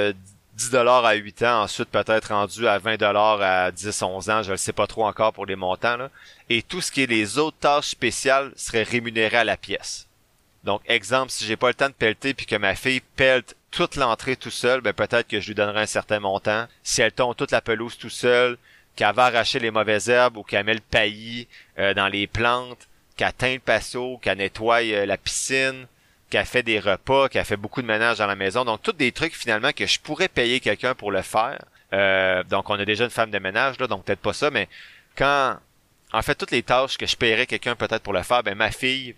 10 0.55 0.67
euh, 0.67 0.71
dollars 0.71 1.05
à 1.05 1.13
8 1.13 1.43
ans, 1.43 1.63
ensuite 1.63 1.89
peut-être 1.89 2.33
rendu 2.33 2.67
à 2.67 2.77
20 2.79 2.97
dollars 2.97 3.41
à 3.41 3.71
10 3.71 4.01
11 4.01 4.29
ans, 4.29 4.43
je 4.43 4.51
ne 4.51 4.57
sais 4.57 4.73
pas 4.73 4.87
trop 4.87 5.05
encore 5.05 5.33
pour 5.33 5.45
les 5.45 5.55
montants 5.55 5.97
là. 5.97 6.09
Et 6.49 6.61
tout 6.61 6.81
ce 6.81 6.91
qui 6.91 7.03
est 7.03 7.07
les 7.07 7.37
autres 7.37 7.57
tâches 7.59 7.89
spéciales 7.89 8.51
serait 8.55 8.83
rémunéré 8.83 9.37
à 9.37 9.43
la 9.43 9.57
pièce. 9.57 10.07
Donc 10.65 10.81
exemple, 10.87 11.31
si 11.31 11.45
j'ai 11.45 11.55
pas 11.55 11.67
le 11.67 11.75
temps 11.75 11.89
de 11.89 11.93
pelleter 11.93 12.33
puis 12.33 12.47
que 12.47 12.55
ma 12.55 12.75
fille 12.75 13.01
pelte 13.15 13.55
toute 13.71 13.95
l'entrée 13.95 14.35
tout 14.35 14.49
seul, 14.49 14.81
ben 14.81 14.93
peut-être 14.93 15.27
que 15.27 15.39
je 15.39 15.47
lui 15.47 15.55
donnerai 15.55 15.81
un 15.81 15.85
certain 15.85 16.19
montant. 16.19 16.65
Si 16.83 17.01
elle 17.01 17.11
tombe 17.11 17.35
toute 17.35 17.51
la 17.51 17.61
pelouse 17.61 17.97
tout 17.97 18.09
seul, 18.09 18.57
qu'elle 18.95 19.13
va 19.13 19.25
arracher 19.25 19.59
les 19.59 19.71
mauvaises 19.71 20.09
herbes 20.09 20.37
ou 20.37 20.43
qu'elle 20.43 20.65
met 20.65 20.73
le 20.73 20.79
paillis 20.79 21.47
euh, 21.77 21.93
dans 21.93 22.07
les 22.07 22.27
plantes, 22.27 22.87
qu'elle 23.15 23.33
teint 23.33 23.53
le 23.53 23.59
patio, 23.59 24.17
qu'elle 24.17 24.37
nettoie 24.37 24.81
euh, 24.81 25.05
la 25.05 25.17
piscine, 25.17 25.87
qu'elle 26.29 26.45
fait 26.45 26.63
des 26.63 26.79
repas, 26.79 27.29
qu'elle 27.29 27.45
fait 27.45 27.57
beaucoup 27.57 27.81
de 27.81 27.87
ménage 27.87 28.17
dans 28.17 28.27
la 28.27 28.35
maison. 28.35 28.65
Donc, 28.65 28.81
tous 28.81 28.93
des 28.93 29.11
trucs 29.11 29.35
finalement 29.35 29.71
que 29.71 29.85
je 29.85 29.99
pourrais 29.99 30.29
payer 30.29 30.59
quelqu'un 30.59 30.95
pour 30.95 31.11
le 31.11 31.21
faire. 31.21 31.63
Euh, 31.93 32.43
donc, 32.43 32.69
on 32.69 32.79
a 32.79 32.85
déjà 32.85 33.03
une 33.03 33.09
femme 33.09 33.31
de 33.31 33.39
ménage, 33.39 33.79
là, 33.79 33.87
donc 33.87 34.05
peut-être 34.05 34.19
pas 34.19 34.33
ça, 34.33 34.49
mais 34.49 34.67
quand... 35.15 35.57
En 36.13 36.21
fait, 36.21 36.35
toutes 36.35 36.51
les 36.51 36.63
tâches 36.63 36.97
que 36.97 37.05
je 37.05 37.17
paierais 37.17 37.45
quelqu'un 37.45 37.75
peut-être 37.75 38.03
pour 38.03 38.13
le 38.13 38.23
faire, 38.23 38.41
ben 38.41 38.55
ma 38.55 38.71
fille 38.71 39.15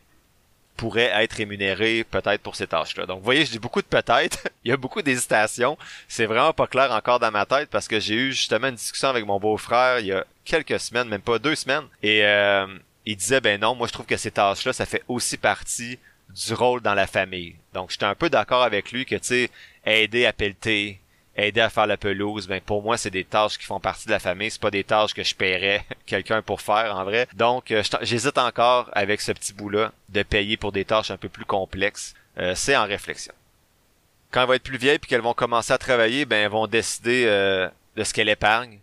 pourrait 0.77 1.11
être 1.13 1.33
rémunérée 1.33 2.05
peut-être 2.09 2.41
pour 2.41 2.55
ces 2.55 2.67
tâches-là. 2.67 3.05
Donc, 3.05 3.19
vous 3.19 3.25
voyez, 3.25 3.45
je 3.45 3.51
dis 3.51 3.59
beaucoup 3.59 3.81
de 3.81 3.87
peut-être. 3.87 4.47
Il 4.63 4.69
y 4.69 4.71
a 4.71 4.77
beaucoup 4.77 5.01
d'hésitations. 5.01 5.77
C'est 6.07 6.25
vraiment 6.25 6.53
pas 6.53 6.67
clair 6.67 6.91
encore 6.91 7.19
dans 7.19 7.31
ma 7.31 7.45
tête 7.45 7.69
parce 7.69 7.87
que 7.87 7.99
j'ai 7.99 8.15
eu 8.15 8.31
justement 8.31 8.67
une 8.67 8.75
discussion 8.75 9.09
avec 9.09 9.25
mon 9.25 9.39
beau-frère 9.39 9.99
il 9.99 10.07
y 10.07 10.11
a 10.13 10.23
quelques 10.45 10.79
semaines, 10.79 11.09
même 11.09 11.21
pas 11.21 11.39
deux 11.39 11.55
semaines. 11.55 11.85
Et 12.03 12.23
euh, 12.23 12.67
il 13.05 13.17
disait, 13.17 13.41
ben 13.41 13.59
non, 13.59 13.75
moi 13.75 13.87
je 13.87 13.93
trouve 13.93 14.05
que 14.05 14.17
ces 14.17 14.31
tâches-là, 14.31 14.71
ça 14.71 14.85
fait 14.85 15.03
aussi 15.07 15.37
partie 15.37 15.97
du 16.29 16.53
rôle 16.53 16.81
dans 16.81 16.93
la 16.93 17.07
famille. 17.07 17.55
Donc, 17.73 17.91
j'étais 17.91 18.05
un 18.05 18.15
peu 18.15 18.29
d'accord 18.29 18.63
avec 18.63 18.91
lui 18.91 19.05
que, 19.05 19.15
tu 19.15 19.27
sais, 19.27 19.49
aider 19.85 20.25
à 20.25 20.33
pelleter, 20.33 20.99
aider 21.37 21.61
à 21.61 21.69
faire 21.69 21.87
la 21.87 21.97
pelouse, 21.97 22.47
ben 22.47 22.59
pour 22.59 22.81
moi, 22.81 22.97
c'est 22.97 23.11
des 23.11 23.23
tâches 23.23 23.57
qui 23.57 23.65
font 23.65 23.79
partie 23.79 24.07
de 24.07 24.11
la 24.11 24.19
famille. 24.19 24.51
C'est 24.51 24.61
pas 24.61 24.71
des 24.71 24.83
tâches 24.83 25.13
que 25.13 25.23
je 25.23 25.35
paierais 25.35 25.85
quelqu'un 26.05 26.41
pour 26.41 26.61
faire, 26.61 26.95
en 26.95 27.03
vrai. 27.03 27.27
Donc, 27.35 27.71
euh, 27.71 27.83
j'hésite 28.01 28.37
encore 28.37 28.89
avec 28.93 29.21
ce 29.21 29.31
petit 29.31 29.53
bout-là 29.53 29.91
de 30.09 30.23
payer 30.23 30.57
pour 30.57 30.71
des 30.71 30.85
tâches 30.85 31.11
un 31.11 31.17
peu 31.17 31.29
plus 31.29 31.45
complexes. 31.45 32.13
Euh, 32.39 32.53
c'est 32.55 32.75
en 32.75 32.85
réflexion. 32.85 33.33
Quand 34.31 34.41
elle 34.41 34.47
va 34.47 34.55
être 34.55 34.63
plus 34.63 34.77
vieille 34.77 34.99
puis 34.99 35.09
qu'elles 35.09 35.21
vont 35.21 35.33
commencer 35.33 35.71
à 35.71 35.77
travailler, 35.77 36.25
ben 36.25 36.43
elles 36.43 36.51
vont 36.51 36.67
décider 36.67 37.25
euh, 37.27 37.69
de 37.95 38.03
ce 38.03 38.13
qu'elle 38.13 38.29
épargne 38.29 38.79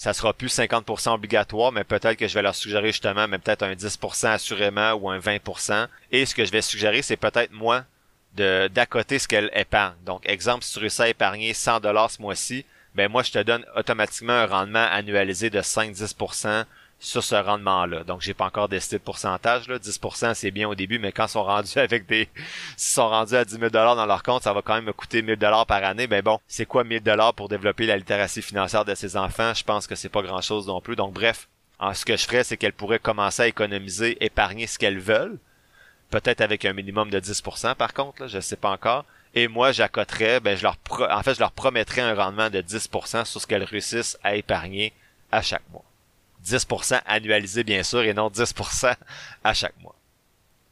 ça 0.00 0.14
sera 0.14 0.32
plus 0.32 0.48
50% 0.58 1.12
obligatoire, 1.12 1.72
mais 1.72 1.84
peut-être 1.84 2.16
que 2.16 2.26
je 2.26 2.32
vais 2.32 2.40
leur 2.40 2.54
suggérer 2.54 2.86
justement, 2.86 3.28
mais 3.28 3.36
peut-être 3.36 3.62
un 3.62 3.74
10% 3.74 4.28
assurément 4.28 4.94
ou 4.94 5.10
un 5.10 5.18
20%. 5.18 5.88
Et 6.10 6.24
ce 6.24 6.34
que 6.34 6.42
je 6.46 6.50
vais 6.50 6.62
suggérer, 6.62 7.02
c'est 7.02 7.18
peut-être 7.18 7.52
moi 7.52 7.84
de 8.36 8.68
d'accoter 8.68 9.18
ce 9.18 9.28
qu'elle 9.28 9.50
épargne. 9.54 9.96
Donc, 10.04 10.28
exemple, 10.28 10.64
si 10.64 10.74
tu 10.74 10.78
réussis 10.80 11.02
à 11.02 11.08
épargner 11.08 11.52
100 11.54 11.80
dollars 11.80 12.10
ce 12.10 12.22
mois-ci, 12.22 12.64
ben 12.94 13.10
moi 13.10 13.22
je 13.22 13.32
te 13.32 13.38
donne 13.42 13.64
automatiquement 13.76 14.32
un 14.32 14.46
rendement 14.46 14.86
annualisé 14.90 15.50
de 15.50 15.60
5-10% 15.60 16.64
sur 17.00 17.24
ce 17.24 17.34
rendement-là. 17.34 18.04
Donc, 18.04 18.20
j'ai 18.20 18.34
pas 18.34 18.44
encore 18.44 18.68
décidé 18.68 18.98
de 18.98 19.02
pourcentage. 19.02 19.66
Là. 19.68 19.78
10%, 19.78 20.34
c'est 20.34 20.50
bien 20.50 20.68
au 20.68 20.74
début, 20.74 20.98
mais 20.98 21.12
quand 21.12 21.26
ils 21.26 21.30
sont 21.30 21.42
rendus 21.42 21.72
avec 21.78 22.06
des... 22.06 22.28
S'ils 22.76 22.94
sont 22.94 23.08
rendus 23.08 23.34
à 23.34 23.44
10 23.44 23.58
000 23.58 23.70
dans 23.70 24.06
leur 24.06 24.22
compte, 24.22 24.42
ça 24.42 24.52
va 24.52 24.62
quand 24.62 24.74
même 24.74 24.84
me 24.84 24.92
coûter 24.92 25.22
1000 25.22 25.36
dollars 25.36 25.66
par 25.66 25.82
année. 25.82 26.06
Ben 26.06 26.22
bon, 26.22 26.38
c'est 26.46 26.66
quoi 26.66 26.84
1000 26.84 27.02
dollars 27.02 27.34
pour 27.34 27.48
développer 27.48 27.86
la 27.86 27.96
littératie 27.96 28.42
financière 28.42 28.84
de 28.84 28.94
ses 28.94 29.16
enfants? 29.16 29.54
Je 29.54 29.64
pense 29.64 29.86
que 29.86 29.94
c'est 29.94 30.10
pas 30.10 30.22
grand-chose 30.22 30.66
non 30.66 30.82
plus. 30.82 30.94
Donc, 30.94 31.14
bref, 31.14 31.48
ce 31.94 32.04
que 32.04 32.16
je 32.16 32.26
ferais, 32.26 32.44
c'est 32.44 32.58
qu'elles 32.58 32.74
pourraient 32.74 32.98
commencer 32.98 33.42
à 33.42 33.48
économiser, 33.48 34.22
épargner 34.22 34.66
ce 34.66 34.78
qu'elles 34.78 35.00
veulent. 35.00 35.38
Peut-être 36.10 36.40
avec 36.40 36.64
un 36.64 36.72
minimum 36.72 37.10
de 37.10 37.20
10% 37.20 37.74
par 37.74 37.94
contre, 37.94 38.22
là, 38.22 38.28
je 38.28 38.40
sais 38.40 38.56
pas 38.56 38.70
encore. 38.70 39.04
Et 39.34 39.46
moi, 39.46 39.70
j'accoterais, 39.70 40.40
ben 40.40 40.56
je 40.56 40.62
leur 40.62 40.76
en 41.10 41.22
fait, 41.22 41.34
je 41.34 41.40
leur 41.40 41.52
promettrais 41.52 42.00
un 42.00 42.14
rendement 42.14 42.50
de 42.50 42.60
10% 42.60 43.24
sur 43.24 43.40
ce 43.40 43.46
qu'elles 43.46 43.62
réussissent 43.62 44.18
à 44.24 44.34
épargner 44.34 44.92
à 45.30 45.40
chaque 45.40 45.68
mois. 45.70 45.84
10% 46.44 47.00
annualisé 47.06 47.64
bien 47.64 47.82
sûr 47.82 48.00
et 48.02 48.14
non 48.14 48.28
10% 48.28 48.94
à 49.44 49.54
chaque 49.54 49.78
mois. 49.80 49.94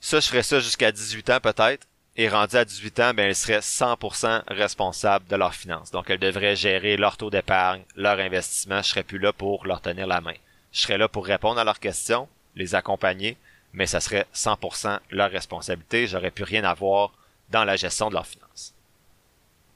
Ça, 0.01 0.21
je 0.21 0.29
ferais 0.29 0.43
ça 0.43 0.61
jusqu'à 0.61 0.93
18 0.93 1.31
ans 1.31 1.41
peut-être. 1.41 1.87
Et 2.21 2.29
rendu 2.29 2.57
à 2.57 2.65
18 2.65 2.99
ans, 2.99 3.15
ben, 3.15 3.29
elles 3.29 3.37
seraient 3.37 3.61
100% 3.61 4.43
responsables 4.49 5.29
de 5.29 5.37
leurs 5.37 5.55
finances. 5.55 5.93
Donc, 5.93 6.11
elles 6.11 6.19
devraient 6.19 6.57
gérer 6.57 6.97
leur 6.97 7.17
taux 7.17 7.31
d'épargne, 7.31 7.83
leur 7.95 8.19
investissement. 8.19 8.83
Je 8.83 8.89
serais 8.89 9.05
plus 9.05 9.21
là 9.21 9.33
pour 9.33 9.65
leur 9.67 9.81
tenir 9.81 10.09
la 10.09 10.21
main. 10.21 10.35
Je 10.73 10.81
serais 10.81 10.99
là 10.99 11.07
pour 11.07 11.25
répondre 11.27 11.61
à 11.61 11.65
leurs 11.65 11.79
questions, 11.79 12.29
les 12.57 12.75
accompagner, 12.75 13.37
mais 13.73 13.87
ça 13.87 14.01
serait 14.01 14.27
100% 14.35 14.99
leur 15.11 15.31
responsabilité. 15.31 16.07
J'aurais 16.07 16.31
plus 16.31 16.45
rien 16.45 16.65
à 16.65 16.75
voir 16.75 17.13
dans 17.51 17.65
la 17.65 17.77
gestion 17.77 18.09
de 18.09 18.15
leurs 18.15 18.27
finances 18.27 18.75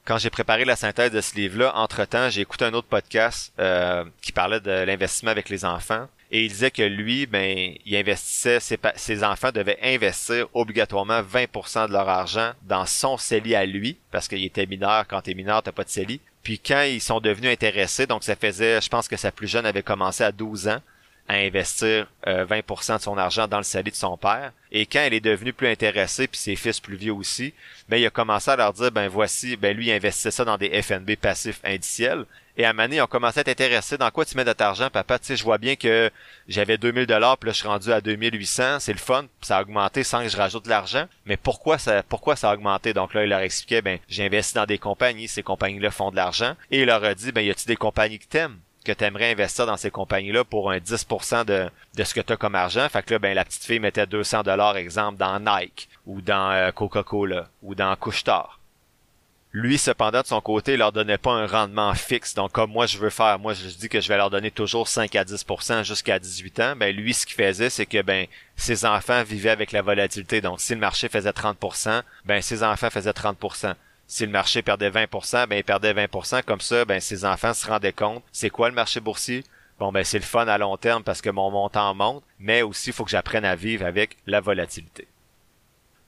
quand 0.05 0.17
j'ai 0.17 0.29
préparé 0.29 0.65
la 0.65 0.75
synthèse 0.75 1.11
de 1.11 1.21
ce 1.21 1.35
livre-là, 1.35 1.75
entre-temps, 1.75 2.29
j'ai 2.29 2.41
écouté 2.41 2.65
un 2.65 2.73
autre 2.73 2.87
podcast 2.87 3.53
euh, 3.59 4.03
qui 4.21 4.31
parlait 4.31 4.59
de 4.59 4.71
l'investissement 4.71 5.31
avec 5.31 5.49
les 5.49 5.63
enfants. 5.63 6.07
Et 6.29 6.45
il 6.45 6.49
disait 6.49 6.71
que 6.71 6.81
lui, 6.81 7.25
ben, 7.25 7.75
il 7.85 7.95
investissait, 7.95 8.59
ses, 8.59 9.23
enfants 9.23 9.51
devaient 9.51 9.77
investir 9.83 10.47
obligatoirement 10.53 11.21
20% 11.21 11.87
de 11.87 11.93
leur 11.93 12.09
argent 12.09 12.53
dans 12.63 12.85
son 12.87 13.17
CELI 13.17 13.55
à 13.55 13.65
lui, 13.65 13.97
parce 14.11 14.27
qu'il 14.27 14.43
était 14.43 14.65
mineur. 14.65 15.07
Quand 15.07 15.21
t'es 15.21 15.35
mineur, 15.35 15.61
t'as 15.61 15.71
pas 15.71 15.83
de 15.83 15.89
CELI. 15.89 16.19
Puis 16.41 16.59
quand 16.59 16.81
ils 16.81 17.01
sont 17.01 17.19
devenus 17.19 17.51
intéressés, 17.51 18.07
donc 18.07 18.23
ça 18.23 18.35
faisait, 18.35 18.81
je 18.81 18.89
pense 18.89 19.07
que 19.07 19.15
sa 19.15 19.31
plus 19.31 19.47
jeune 19.47 19.65
avait 19.65 19.83
commencé 19.83 20.23
à 20.23 20.31
12 20.31 20.67
ans, 20.69 20.81
à 21.27 21.35
investir 21.35 22.07
20% 22.25 22.91
euh, 22.93 22.97
de 22.97 23.01
son 23.01 23.17
argent 23.17 23.47
dans 23.47 23.57
le 23.57 23.63
CELI 23.63 23.91
de 23.91 23.95
son 23.95 24.17
père. 24.17 24.51
Et 24.71 24.85
quand 24.85 24.99
elle 24.99 25.13
est 25.13 25.21
devenue 25.21 25.53
plus 25.53 25.67
intéressée, 25.67 26.27
puis 26.27 26.39
ses 26.39 26.55
fils 26.55 26.79
plus 26.79 26.95
vieux 26.95 27.13
aussi, 27.13 27.53
ben 27.87 27.97
il 27.97 28.05
a 28.05 28.09
commencé 28.09 28.51
à 28.51 28.55
leur 28.55 28.73
dire 28.73 28.91
ben 28.91 29.07
voici, 29.07 29.55
ben 29.55 29.75
lui 29.75 29.87
il 29.87 29.91
investissait 29.91 30.31
ça 30.31 30.45
dans 30.45 30.57
des 30.57 30.81
FNB 30.81 31.15
passifs 31.15 31.61
indiciels. 31.63 32.25
Et 32.55 32.65
à 32.65 32.73
Mané, 32.73 32.97
ils 32.97 33.01
ont 33.01 33.07
commencé 33.07 33.39
à 33.39 33.41
être 33.41 33.49
intéressés 33.49 33.97
dans 33.97 34.11
quoi 34.11 34.25
tu 34.25 34.37
mets 34.37 34.45
de 34.45 34.53
ton 34.53 34.65
argent, 34.65 34.89
papa. 34.91 35.17
Tu 35.17 35.25
sais, 35.25 35.35
je 35.35 35.43
vois 35.43 35.57
bien 35.57 35.75
que 35.75 36.11
j'avais 36.47 36.77
2000 36.77 37.07
dollars, 37.07 37.37
puis 37.37 37.47
là 37.47 37.53
je 37.53 37.57
suis 37.57 37.67
rendu 37.67 37.91
à 37.91 37.99
2800, 37.99 38.79
c'est 38.79 38.93
le 38.93 38.99
fun, 38.99 39.25
ça 39.41 39.57
a 39.57 39.61
augmenté 39.61 40.03
sans 40.03 40.21
que 40.21 40.29
je 40.29 40.37
rajoute 40.37 40.65
de 40.65 40.69
l'argent. 40.69 41.05
Mais 41.25 41.37
pourquoi 41.37 41.77
ça, 41.77 42.03
pourquoi 42.03 42.35
ça 42.35 42.51
a 42.51 42.53
augmenté? 42.53 42.93
Donc 42.93 43.13
là, 43.13 43.23
il 43.23 43.29
leur 43.29 43.39
expliquait 43.39 43.81
ben 43.81 43.97
j'ai 44.07 44.29
dans 44.53 44.65
des 44.65 44.77
compagnies, 44.77 45.27
ces 45.27 45.43
compagnies-là 45.43 45.89
font 45.89 46.11
de 46.11 46.15
l'argent. 46.15 46.55
Et 46.69 46.81
il 46.81 46.85
leur 46.85 47.03
a 47.03 47.15
dit 47.15 47.31
ben 47.31 47.41
y 47.41 47.49
a-t-il 47.49 47.67
des 47.67 47.75
compagnies 47.75 48.19
que 48.19 48.27
t'aimes? 48.27 48.59
Que 48.83 48.91
tu 48.91 49.03
aimerais 49.03 49.31
investir 49.31 49.65
dans 49.65 49.77
ces 49.77 49.91
compagnies-là 49.91 50.43
pour 50.43 50.71
un 50.71 50.77
10% 50.77 51.45
de, 51.45 51.69
de 51.95 52.03
ce 52.03 52.13
que 52.13 52.21
tu 52.21 52.33
as 52.33 52.37
comme 52.37 52.55
argent. 52.55 52.87
Fait 52.89 53.03
que 53.03 53.13
là, 53.13 53.19
ben, 53.19 53.33
la 53.33 53.45
petite 53.45 53.63
fille 53.63 53.79
mettait 53.79 54.05
200 54.05 54.43
dollars, 54.43 54.77
exemple, 54.77 55.17
dans 55.17 55.39
Nike, 55.39 55.89
ou 56.05 56.21
dans 56.21 56.51
euh, 56.51 56.71
Coca-Cola, 56.71 57.47
ou 57.61 57.75
dans 57.75 57.95
Couche-Tard. 57.95 58.59
Lui, 59.55 59.77
cependant, 59.77 60.21
de 60.21 60.25
son 60.25 60.41
côté, 60.41 60.77
leur 60.77 60.91
donnait 60.91 61.19
pas 61.19 61.31
un 61.31 61.45
rendement 61.45 61.93
fixe. 61.93 62.33
Donc, 62.33 62.51
comme 62.51 62.71
moi, 62.71 62.87
je 62.87 62.97
veux 62.97 63.11
faire, 63.11 63.37
moi, 63.37 63.53
je 63.53 63.67
dis 63.67 63.87
que 63.87 64.01
je 64.01 64.07
vais 64.07 64.17
leur 64.17 64.31
donner 64.31 64.49
toujours 64.49 64.87
5 64.87 65.15
à 65.15 65.23
10% 65.23 65.83
jusqu'à 65.83 66.17
18 66.17 66.59
ans. 66.59 66.75
Ben, 66.75 66.95
lui, 66.95 67.13
ce 67.13 67.27
qu'il 67.27 67.35
faisait, 67.35 67.69
c'est 67.69 67.85
que, 67.85 68.01
ben, 68.01 68.25
ses 68.55 68.83
enfants 68.83 69.21
vivaient 69.23 69.51
avec 69.51 69.71
la 69.71 69.83
volatilité. 69.83 70.41
Donc, 70.41 70.59
si 70.59 70.73
le 70.73 70.79
marché 70.79 71.07
faisait 71.07 71.29
30%, 71.29 72.01
ben, 72.25 72.41
ses 72.41 72.63
enfants 72.63 72.89
faisaient 72.89 73.11
30% 73.11 73.75
si 74.13 74.27
le 74.27 74.31
marché 74.31 74.61
perdait 74.61 74.91
20%, 74.91 75.47
ben 75.47 75.57
il 75.57 75.63
perdait 75.63 75.91
20%. 75.91 76.43
Comme 76.43 76.61
ça, 76.61 76.85
ben 76.85 76.99
ses 76.99 77.25
enfants 77.25 77.55
se 77.55 77.65
rendaient 77.65 77.93
compte, 77.93 78.23
c'est 78.31 78.51
quoi 78.51 78.69
le 78.69 78.75
marché 78.75 78.99
boursier? 78.99 79.43
Bon, 79.79 79.91
ben 79.91 80.03
c'est 80.03 80.19
le 80.19 80.23
fun 80.23 80.47
à 80.47 80.59
long 80.59 80.77
terme 80.77 81.01
parce 81.01 81.19
que 81.19 81.31
mon 81.31 81.49
montant 81.49 81.95
monte, 81.95 82.23
mais 82.37 82.61
aussi 82.61 82.91
il 82.91 82.93
faut 82.93 83.05
que 83.05 83.09
j'apprenne 83.09 83.43
à 83.43 83.55
vivre 83.55 83.87
avec 83.87 84.17
la 84.27 84.39
volatilité. 84.39 85.07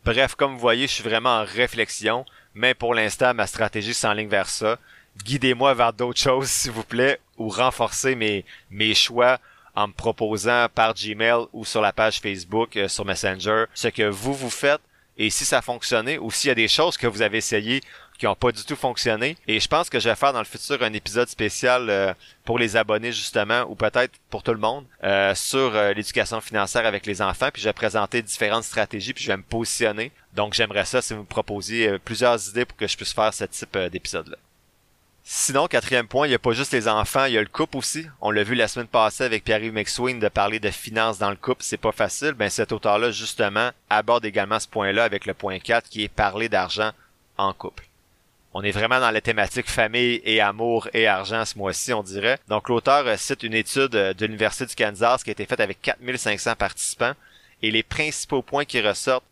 Bref, 0.03 0.35
comme 0.35 0.53
vous 0.53 0.59
voyez, 0.59 0.85
je 0.85 0.91
suis 0.93 1.03
vraiment 1.03 1.39
en 1.39 1.45
réflexion, 1.45 2.25
mais 2.53 2.75
pour 2.75 2.93
l'instant, 2.93 3.33
ma 3.33 3.47
stratégie 3.47 3.95
s'enligne 3.95 4.29
vers 4.29 4.49
ça. 4.49 4.77
Guidez-moi 5.23 5.73
vers 5.73 5.91
d'autres 5.91 6.21
choses, 6.21 6.47
s'il 6.47 6.73
vous 6.73 6.83
plaît, 6.83 7.19
ou 7.39 7.49
renforcez 7.49 8.13
mes, 8.13 8.45
mes 8.69 8.93
choix 8.93 9.39
en 9.73 9.87
me 9.87 9.93
proposant 9.93 10.67
par 10.75 10.93
Gmail 10.93 11.47
ou 11.53 11.65
sur 11.65 11.81
la 11.81 11.91
page 11.91 12.19
Facebook, 12.19 12.77
euh, 12.77 12.87
sur 12.87 13.03
Messenger, 13.03 13.65
ce 13.73 13.87
que 13.87 14.07
vous 14.07 14.35
vous 14.35 14.51
faites 14.51 14.81
et 15.17 15.29
si 15.29 15.45
ça 15.45 15.59
a 15.59 15.61
fonctionné 15.61 16.17
ou 16.17 16.31
s'il 16.31 16.49
y 16.49 16.51
a 16.51 16.55
des 16.55 16.67
choses 16.67 16.97
que 16.97 17.07
vous 17.07 17.21
avez 17.21 17.37
essayées 17.37 17.81
qui 18.17 18.25
n'ont 18.25 18.35
pas 18.35 18.51
du 18.51 18.63
tout 18.63 18.75
fonctionné. 18.75 19.37
Et 19.47 19.59
je 19.59 19.67
pense 19.67 19.89
que 19.89 19.99
je 19.99 20.09
vais 20.09 20.15
faire 20.15 20.33
dans 20.33 20.39
le 20.39 20.45
futur 20.45 20.81
un 20.81 20.93
épisode 20.93 21.27
spécial 21.27 21.89
euh, 21.89 22.13
pour 22.43 22.59
les 22.59 22.77
abonnés 22.77 23.11
justement, 23.11 23.63
ou 23.69 23.75
peut-être 23.75 24.13
pour 24.29 24.43
tout 24.43 24.53
le 24.53 24.59
monde, 24.59 24.85
euh, 25.03 25.35
sur 25.35 25.75
euh, 25.75 25.93
l'éducation 25.93 26.41
financière 26.41 26.85
avec 26.85 27.05
les 27.05 27.21
enfants. 27.21 27.49
Puis 27.51 27.61
je 27.61 27.69
vais 27.69 27.73
présenter 27.73 28.21
différentes 28.21 28.63
stratégies, 28.63 29.13
puis 29.13 29.23
je 29.23 29.31
vais 29.31 29.37
me 29.37 29.43
positionner. 29.43 30.11
Donc 30.33 30.53
j'aimerais 30.53 30.85
ça 30.85 31.01
si 31.01 31.13
vous 31.13 31.21
me 31.21 31.25
proposiez 31.25 31.99
plusieurs 31.99 32.49
idées 32.49 32.65
pour 32.65 32.77
que 32.77 32.87
je 32.87 32.95
puisse 32.95 33.13
faire 33.13 33.33
ce 33.33 33.45
type 33.45 33.77
d'épisode-là. 33.77 34.37
Sinon, 35.27 35.65
quatrième 35.65 36.07
point, 36.07 36.27
il 36.27 36.29
n'y 36.29 36.35
a 36.35 36.39
pas 36.39 36.51
juste 36.51 36.71
les 36.71 36.87
enfants, 36.87 37.25
il 37.25 37.33
y 37.33 37.37
a 37.39 37.41
le 37.41 37.47
couple 37.47 37.77
aussi. 37.77 38.05
On 38.21 38.29
l'a 38.29 38.43
vu 38.43 38.53
la 38.53 38.67
semaine 38.67 38.85
passée 38.85 39.23
avec 39.23 39.43
Pierre-Yves 39.43 39.73
McSween 39.73 40.19
de 40.19 40.27
parler 40.27 40.59
de 40.59 40.69
finances 40.69 41.17
dans 41.17 41.31
le 41.31 41.35
couple, 41.35 41.63
c'est 41.63 41.77
pas 41.77 41.91
facile. 41.91 42.33
Ben, 42.33 42.47
cet 42.47 42.71
auteur-là, 42.71 43.09
justement, 43.09 43.71
aborde 43.89 44.23
également 44.23 44.59
ce 44.59 44.67
point-là 44.67 45.03
avec 45.03 45.25
le 45.25 45.33
point 45.33 45.57
4 45.57 45.89
qui 45.89 46.03
est 46.03 46.09
parler 46.09 46.47
d'argent 46.47 46.91
en 47.39 47.53
couple. 47.53 47.87
On 48.53 48.61
est 48.61 48.69
vraiment 48.69 48.99
dans 48.99 49.09
la 49.09 49.19
thématique 49.19 49.67
famille 49.67 50.21
et 50.25 50.41
amour 50.41 50.89
et 50.93 51.07
argent 51.07 51.43
ce 51.43 51.57
mois-ci, 51.57 51.91
on 51.91 52.03
dirait. 52.03 52.37
Donc, 52.47 52.69
l'auteur 52.69 53.07
euh, 53.07 53.17
cite 53.17 53.41
une 53.41 53.55
étude 53.55 53.95
euh, 53.95 54.13
de 54.13 54.27
l'Université 54.27 54.67
du 54.67 54.75
Kansas 54.75 55.23
qui 55.23 55.31
a 55.31 55.33
été 55.33 55.47
faite 55.47 55.59
avec 55.59 55.81
4500 55.81 56.55
participants 56.55 57.13
et 57.63 57.71
les 57.71 57.81
principaux 57.81 58.43
points 58.43 58.65
qui 58.65 58.79
ressortent 58.79 59.25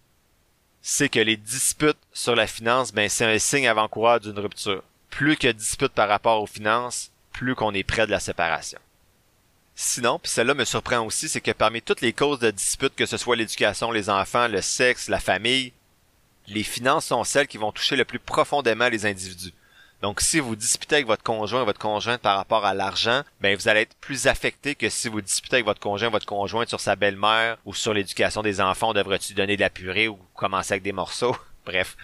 c'est 0.81 1.07
que 1.07 1.19
les 1.19 1.37
disputes 1.37 1.97
sur 2.11 2.35
la 2.35 2.47
finance, 2.47 2.91
ben, 2.91 3.07
c'est 3.07 3.25
un 3.25 3.39
signe 3.39 3.67
avant-coureur 3.67 4.19
d'une 4.19 4.37
rupture. 4.37 4.83
Plus 5.13 5.37
que 5.37 5.47
disputes 5.47 5.93
par 5.93 6.09
rapport 6.09 6.41
aux 6.41 6.47
finances, 6.47 7.11
plus 7.33 7.53
qu'on 7.53 7.75
est 7.75 7.83
près 7.83 8.07
de 8.07 8.11
la 8.11 8.19
séparation. 8.19 8.79
Sinon, 9.75 10.17
puis 10.17 10.31
celle-là 10.31 10.55
me 10.55 10.65
surprend 10.65 11.05
aussi, 11.05 11.29
c'est 11.29 11.39
que 11.39 11.51
parmi 11.51 11.83
toutes 11.83 12.01
les 12.01 12.13
causes 12.13 12.39
de 12.39 12.49
disputes, 12.49 12.95
que 12.95 13.05
ce 13.05 13.17
soit 13.17 13.35
l'éducation, 13.35 13.91
les 13.91 14.09
enfants, 14.09 14.47
le 14.47 14.61
sexe, 14.61 15.09
la 15.09 15.19
famille, 15.19 15.71
les 16.47 16.63
finances 16.63 17.05
sont 17.05 17.23
celles 17.23 17.47
qui 17.47 17.59
vont 17.59 17.71
toucher 17.71 17.95
le 17.95 18.05
plus 18.05 18.17
profondément 18.17 18.89
les 18.89 19.05
individus. 19.05 19.53
Donc, 20.01 20.19
si 20.19 20.39
vous 20.39 20.55
disputez 20.55 20.95
avec 20.95 21.07
votre 21.07 21.21
conjoint, 21.21 21.63
votre 21.63 21.79
conjointe 21.79 22.21
par 22.21 22.35
rapport 22.35 22.65
à 22.65 22.73
l'argent, 22.73 23.21
ben 23.39 23.55
vous 23.55 23.67
allez 23.67 23.81
être 23.81 23.95
plus 24.01 24.25
affecté 24.25 24.73
que 24.73 24.89
si 24.89 25.09
vous 25.09 25.21
disputez 25.21 25.57
avec 25.57 25.65
votre 25.65 25.79
conjoint, 25.79 26.09
votre 26.09 26.25
conjointe 26.25 26.69
sur 26.69 26.79
sa 26.79 26.95
belle-mère 26.95 27.57
ou 27.65 27.75
sur 27.75 27.93
l'éducation 27.93 28.41
des 28.41 28.61
enfants, 28.61 28.93
devrait-tu 28.93 29.35
donner 29.35 29.57
de 29.57 29.61
la 29.61 29.69
purée 29.69 30.07
ou 30.07 30.17
commencer 30.33 30.73
avec 30.73 30.83
des 30.83 30.91
morceaux? 30.91 31.37
Bref, 31.65 31.95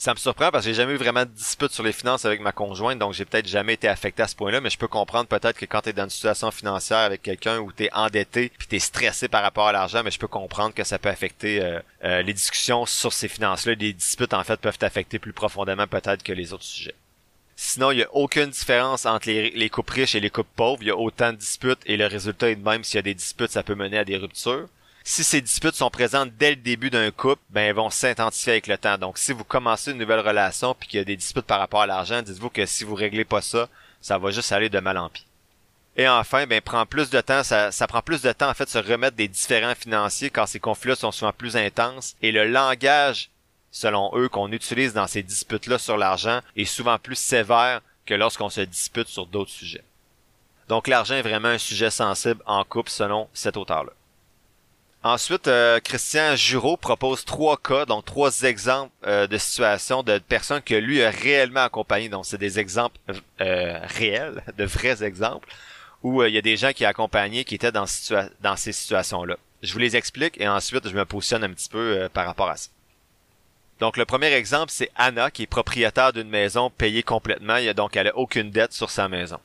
ça 0.00 0.14
me 0.14 0.18
surprend 0.18 0.50
parce 0.50 0.64
que 0.64 0.70
j'ai 0.70 0.74
jamais 0.74 0.94
eu 0.94 0.96
vraiment 0.96 1.26
de 1.26 1.30
dispute 1.30 1.72
sur 1.72 1.82
les 1.82 1.92
finances 1.92 2.24
avec 2.24 2.40
ma 2.40 2.52
conjointe, 2.52 2.98
donc 2.98 3.12
j'ai 3.12 3.26
peut-être 3.26 3.46
jamais 3.46 3.74
été 3.74 3.86
affecté 3.86 4.22
à 4.22 4.28
ce 4.28 4.34
point-là, 4.34 4.62
mais 4.62 4.70
je 4.70 4.78
peux 4.78 4.88
comprendre 4.88 5.28
peut-être 5.28 5.58
que 5.58 5.66
quand 5.66 5.82
tu 5.82 5.90
es 5.90 5.92
dans 5.92 6.04
une 6.04 6.10
situation 6.10 6.50
financière 6.50 7.00
avec 7.00 7.20
quelqu'un 7.20 7.58
où 7.58 7.70
tu 7.70 7.84
es 7.84 7.92
endetté 7.92 8.50
puis 8.56 8.66
tu 8.66 8.76
es 8.76 8.78
stressé 8.78 9.28
par 9.28 9.42
rapport 9.42 9.66
à 9.66 9.72
l'argent, 9.72 10.00
mais 10.02 10.10
je 10.10 10.18
peux 10.18 10.26
comprendre 10.26 10.72
que 10.72 10.84
ça 10.84 10.98
peut 10.98 11.10
affecter 11.10 11.60
euh, 11.60 11.80
euh, 12.04 12.22
les 12.22 12.32
discussions 12.32 12.86
sur 12.86 13.12
ces 13.12 13.28
finances-là. 13.28 13.74
Les 13.74 13.92
disputes, 13.92 14.32
en 14.32 14.42
fait, 14.42 14.58
peuvent 14.58 14.78
t'affecter 14.78 15.18
plus 15.18 15.34
profondément 15.34 15.86
peut-être 15.86 16.22
que 16.22 16.32
les 16.32 16.54
autres 16.54 16.64
sujets. 16.64 16.94
Sinon, 17.54 17.90
il 17.90 17.96
n'y 17.96 18.02
a 18.02 18.14
aucune 18.14 18.48
différence 18.48 19.04
entre 19.04 19.28
les, 19.28 19.50
les 19.50 19.68
couples 19.68 19.92
riches 19.92 20.14
et 20.14 20.20
les 20.20 20.30
couples 20.30 20.48
pauvres. 20.56 20.78
Il 20.80 20.88
y 20.88 20.90
a 20.90 20.96
autant 20.96 21.32
de 21.32 21.36
disputes 21.36 21.80
et 21.84 21.98
le 21.98 22.06
résultat 22.06 22.48
est 22.48 22.56
de 22.56 22.64
même 22.64 22.84
s'il 22.84 22.96
y 22.96 23.00
a 23.00 23.02
des 23.02 23.12
disputes, 23.12 23.50
ça 23.50 23.62
peut 23.62 23.74
mener 23.74 23.98
à 23.98 24.06
des 24.06 24.16
ruptures. 24.16 24.66
Si 25.02 25.24
ces 25.24 25.40
disputes 25.40 25.74
sont 25.74 25.90
présentes 25.90 26.32
dès 26.36 26.50
le 26.50 26.56
début 26.56 26.90
d'un 26.90 27.10
couple, 27.10 27.42
ben 27.50 27.62
elles 27.62 27.74
vont 27.74 27.90
s'intensifier 27.90 28.52
avec 28.52 28.66
le 28.66 28.76
temps. 28.76 28.98
Donc 28.98 29.18
si 29.18 29.32
vous 29.32 29.44
commencez 29.44 29.92
une 29.92 29.98
nouvelle 29.98 30.20
relation 30.20 30.74
puis 30.74 30.88
qu'il 30.88 30.98
y 30.98 31.00
a 31.00 31.04
des 31.04 31.16
disputes 31.16 31.46
par 31.46 31.58
rapport 31.58 31.82
à 31.82 31.86
l'argent, 31.86 32.22
dites-vous 32.22 32.50
que 32.50 32.66
si 32.66 32.84
vous 32.84 32.94
réglez 32.94 33.24
pas 33.24 33.40
ça, 33.40 33.68
ça 34.00 34.18
va 34.18 34.30
juste 34.30 34.52
aller 34.52 34.68
de 34.68 34.78
mal 34.78 34.98
en 34.98 35.08
pis. 35.08 35.26
Et 35.96 36.08
enfin, 36.08 36.46
ben 36.46 36.60
prend 36.60 36.86
plus 36.86 37.10
de 37.10 37.20
temps, 37.20 37.42
ça, 37.42 37.70
prend 37.88 38.02
plus 38.02 38.22
de 38.22 38.32
temps 38.32 38.50
en 38.50 38.54
fait 38.54 38.64
de 38.64 38.70
se 38.70 38.78
remettre 38.78 39.16
des 39.16 39.28
différents 39.28 39.74
financiers 39.74 40.30
quand 40.30 40.46
ces 40.46 40.60
conflits-là 40.60 40.96
sont 40.96 41.12
souvent 41.12 41.32
plus 41.32 41.56
intenses 41.56 42.14
et 42.22 42.30
le 42.30 42.46
langage, 42.46 43.30
selon 43.70 44.10
eux, 44.14 44.28
qu'on 44.28 44.52
utilise 44.52 44.92
dans 44.92 45.06
ces 45.06 45.22
disputes-là 45.22 45.78
sur 45.78 45.96
l'argent 45.96 46.40
est 46.56 46.64
souvent 46.64 46.98
plus 46.98 47.18
sévère 47.18 47.80
que 48.06 48.14
lorsqu'on 48.14 48.50
se 48.50 48.60
dispute 48.60 49.08
sur 49.08 49.26
d'autres 49.26 49.50
sujets. 49.50 49.84
Donc 50.68 50.88
l'argent 50.88 51.16
est 51.16 51.22
vraiment 51.22 51.48
un 51.48 51.58
sujet 51.58 51.90
sensible 51.90 52.42
en 52.46 52.64
couple 52.64 52.90
selon 52.90 53.28
cet 53.34 53.56
auteur-là. 53.56 53.92
Ensuite, 55.02 55.48
euh, 55.48 55.80
Christian 55.80 56.36
Juro 56.36 56.76
propose 56.76 57.24
trois 57.24 57.56
cas, 57.56 57.86
donc 57.86 58.04
trois 58.04 58.42
exemples 58.42 58.92
euh, 59.06 59.26
de 59.26 59.38
situations 59.38 60.02
de 60.02 60.18
personnes 60.18 60.60
que 60.60 60.74
lui 60.74 61.02
a 61.02 61.10
réellement 61.10 61.60
accompagnées. 61.60 62.10
Donc, 62.10 62.26
c'est 62.26 62.36
des 62.36 62.58
exemples 62.58 62.98
euh, 63.40 63.80
réels, 63.84 64.42
de 64.58 64.64
vrais 64.64 65.02
exemples, 65.02 65.48
où 66.02 66.22
il 66.22 66.34
y 66.34 66.38
a 66.38 66.42
des 66.42 66.58
gens 66.58 66.72
qui 66.72 66.84
a 66.84 66.90
accompagné 66.90 67.44
qui 67.44 67.54
étaient 67.54 67.72
dans, 67.72 67.86
dans 68.42 68.56
ces 68.56 68.72
situations-là. 68.72 69.38
Je 69.62 69.72
vous 69.72 69.78
les 69.78 69.96
explique 69.96 70.38
et 70.38 70.48
ensuite 70.48 70.86
je 70.86 70.94
me 70.94 71.04
positionne 71.06 71.44
un 71.44 71.52
petit 71.52 71.68
peu 71.68 72.08
par 72.12 72.26
rapport 72.26 72.48
à 72.50 72.56
ça. 72.56 72.68
Donc, 73.78 73.96
le 73.96 74.04
premier 74.04 74.32
exemple, 74.32 74.70
c'est 74.70 74.90
Anna, 74.96 75.30
qui 75.30 75.44
est 75.44 75.46
propriétaire 75.46 76.12
d'une 76.12 76.28
maison 76.28 76.68
payée 76.68 77.02
complètement. 77.02 77.56
Il 77.56 77.68
a 77.70 77.74
donc 77.74 77.96
elle 77.96 78.08
a 78.08 78.16
aucune 78.16 78.50
dette 78.50 78.74
sur 78.74 78.90
sa 78.90 79.08
maison. 79.08 79.38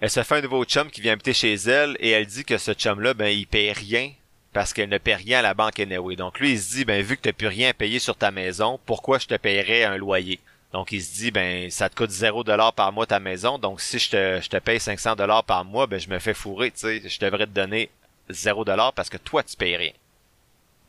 Elle 0.00 0.10
se 0.10 0.22
fait 0.22 0.36
un 0.36 0.40
nouveau 0.40 0.64
chum 0.64 0.90
qui 0.90 1.02
vient 1.02 1.12
habiter 1.12 1.34
chez 1.34 1.54
elle 1.54 1.96
et 2.00 2.10
elle 2.10 2.26
dit 2.26 2.44
que 2.44 2.56
ce 2.56 2.72
chum-là, 2.72 3.12
ben, 3.14 3.28
il 3.28 3.46
paye 3.46 3.72
rien 3.72 4.10
parce 4.52 4.72
qu'elle 4.72 4.88
ne 4.88 4.98
paie 4.98 5.14
rien 5.14 5.38
à 5.38 5.42
la 5.42 5.54
banque 5.54 5.80
anyway. 5.80 6.16
Donc 6.16 6.38
lui, 6.38 6.52
il 6.52 6.60
se 6.60 6.76
dit, 6.76 6.84
ben 6.84 7.02
vu 7.02 7.16
que 7.16 7.22
tu 7.22 7.28
n'as 7.28 7.32
plus 7.32 7.46
rien 7.46 7.70
à 7.70 7.74
payer 7.74 7.98
sur 7.98 8.16
ta 8.16 8.30
maison, 8.30 8.78
pourquoi 8.86 9.18
je 9.18 9.26
te 9.26 9.34
paierais 9.34 9.84
un 9.84 9.96
loyer? 9.96 10.40
Donc 10.72 10.92
il 10.92 11.02
se 11.02 11.14
dit, 11.14 11.30
ben 11.30 11.70
ça 11.70 11.88
te 11.88 11.94
coûte 11.94 12.10
0 12.10 12.44
dollar 12.44 12.72
par 12.72 12.92
mois 12.92 13.06
ta 13.06 13.20
maison, 13.20 13.58
donc 13.58 13.80
si 13.80 13.98
je 13.98 14.10
te, 14.10 14.40
je 14.42 14.48
te 14.48 14.56
paye 14.58 14.80
500 14.80 15.16
dollars 15.16 15.44
par 15.44 15.64
mois, 15.64 15.86
ben 15.86 16.00
je 16.00 16.08
me 16.08 16.18
fais 16.18 16.34
fourrer, 16.34 16.70
tu 16.70 16.80
sais, 16.80 17.08
je 17.08 17.18
devrais 17.20 17.46
te 17.46 17.52
donner 17.52 17.90
0 18.30 18.64
dollar 18.64 18.92
parce 18.92 19.10
que 19.10 19.18
toi 19.18 19.42
tu 19.42 19.56
payes 19.56 19.76
rien. 19.76 19.92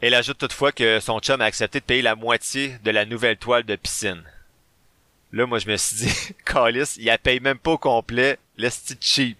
Elle 0.01 0.15
ajoute 0.15 0.37
toutefois 0.37 0.73
que 0.73 0.99
son 0.99 1.19
chum 1.19 1.39
a 1.39 1.45
accepté 1.45 1.79
de 1.79 1.85
payer 1.85 2.01
la 2.01 2.15
moitié 2.15 2.77
de 2.83 2.91
la 2.91 3.05
nouvelle 3.05 3.37
toile 3.37 3.63
de 3.63 3.75
piscine. 3.77 4.23
Là, 5.31 5.47
moi, 5.47 5.59
je 5.59 5.67
me 5.67 5.77
suis 5.77 5.95
dit, 5.95 6.13
Calis, 6.45 6.95
il 6.97 7.05
la 7.05 7.17
paye 7.17 7.39
même 7.39 7.57
pas 7.57 7.71
au 7.71 7.77
complet, 7.77 8.37
laisse 8.57 8.93
cheap 8.99 9.37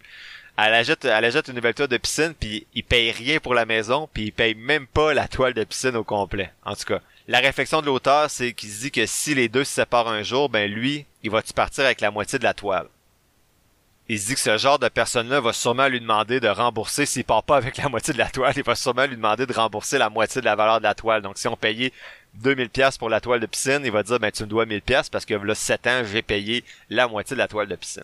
elle 0.57 0.73
achète, 0.73 1.05
elle 1.05 1.25
achète 1.25 1.47
une 1.47 1.55
nouvelle 1.55 1.73
toile 1.73 1.87
de 1.87 1.97
piscine, 1.97 2.33
puis 2.39 2.67
il 2.73 2.83
paye 2.83 3.11
rien 3.11 3.39
pour 3.39 3.53
la 3.53 3.65
maison, 3.65 4.07
puis 4.13 4.25
il 4.25 4.31
paye 4.31 4.53
même 4.53 4.85
pas 4.87 5.13
la 5.13 5.27
toile 5.27 5.53
de 5.53 5.63
piscine 5.63 5.95
au 5.95 6.03
complet. 6.03 6.51
En 6.63 6.75
tout 6.75 6.85
cas, 6.85 6.99
la 7.27 7.39
réflexion 7.39 7.81
de 7.81 7.87
l'auteur, 7.87 8.29
c'est 8.29 8.53
qu'il 8.53 8.69
se 8.69 8.81
dit 8.81 8.91
que 8.91 9.05
si 9.05 9.33
les 9.33 9.49
deux 9.49 9.63
se 9.63 9.73
séparent 9.73 10.09
un 10.09 10.23
jour, 10.23 10.49
ben 10.49 10.69
lui, 10.71 11.05
il 11.23 11.31
va-tu 11.31 11.53
partir 11.53 11.85
avec 11.85 12.01
la 12.01 12.11
moitié 12.11 12.37
de 12.37 12.43
la 12.43 12.53
toile? 12.53 12.87
Il 14.09 14.19
se 14.19 14.27
dit 14.27 14.33
que 14.33 14.41
ce 14.41 14.57
genre 14.57 14.79
de 14.79 14.89
personne-là 14.89 15.39
va 15.39 15.53
sûrement 15.53 15.87
lui 15.87 16.01
demander 16.01 16.41
de 16.41 16.49
rembourser, 16.49 17.05
s'il 17.05 17.23
part 17.23 17.43
pas 17.43 17.55
avec 17.55 17.77
la 17.77 17.87
moitié 17.87 18.13
de 18.13 18.19
la 18.19 18.29
toile, 18.29 18.53
il 18.57 18.63
va 18.63 18.75
sûrement 18.75 19.05
lui 19.05 19.15
demander 19.15 19.45
de 19.45 19.53
rembourser 19.53 19.97
la 19.97 20.09
moitié 20.09 20.41
de 20.41 20.45
la 20.45 20.55
valeur 20.55 20.79
de 20.79 20.83
la 20.83 20.93
toile. 20.93 21.21
Donc 21.21 21.37
si 21.37 21.47
on 21.47 21.55
payait 21.55 21.93
2000 22.35 22.69
pièces 22.69 22.97
pour 22.97 23.09
la 23.09 23.21
toile 23.21 23.39
de 23.39 23.45
piscine, 23.45 23.81
il 23.85 23.91
va 23.91 24.03
dire 24.03 24.19
ben 24.19 24.31
tu 24.31 24.43
me 24.43 24.49
dois 24.49 24.65
1000 24.65 24.81
pièces 24.81 25.09
parce 25.09 25.25
que 25.25 25.33
là 25.33 25.55
7 25.55 25.87
ans, 25.87 26.03
j'ai 26.03 26.21
payé 26.21 26.65
la 26.89 27.07
moitié 27.07 27.35
de 27.35 27.39
la 27.39 27.47
toile 27.47 27.67
de 27.67 27.75
piscine. 27.75 28.03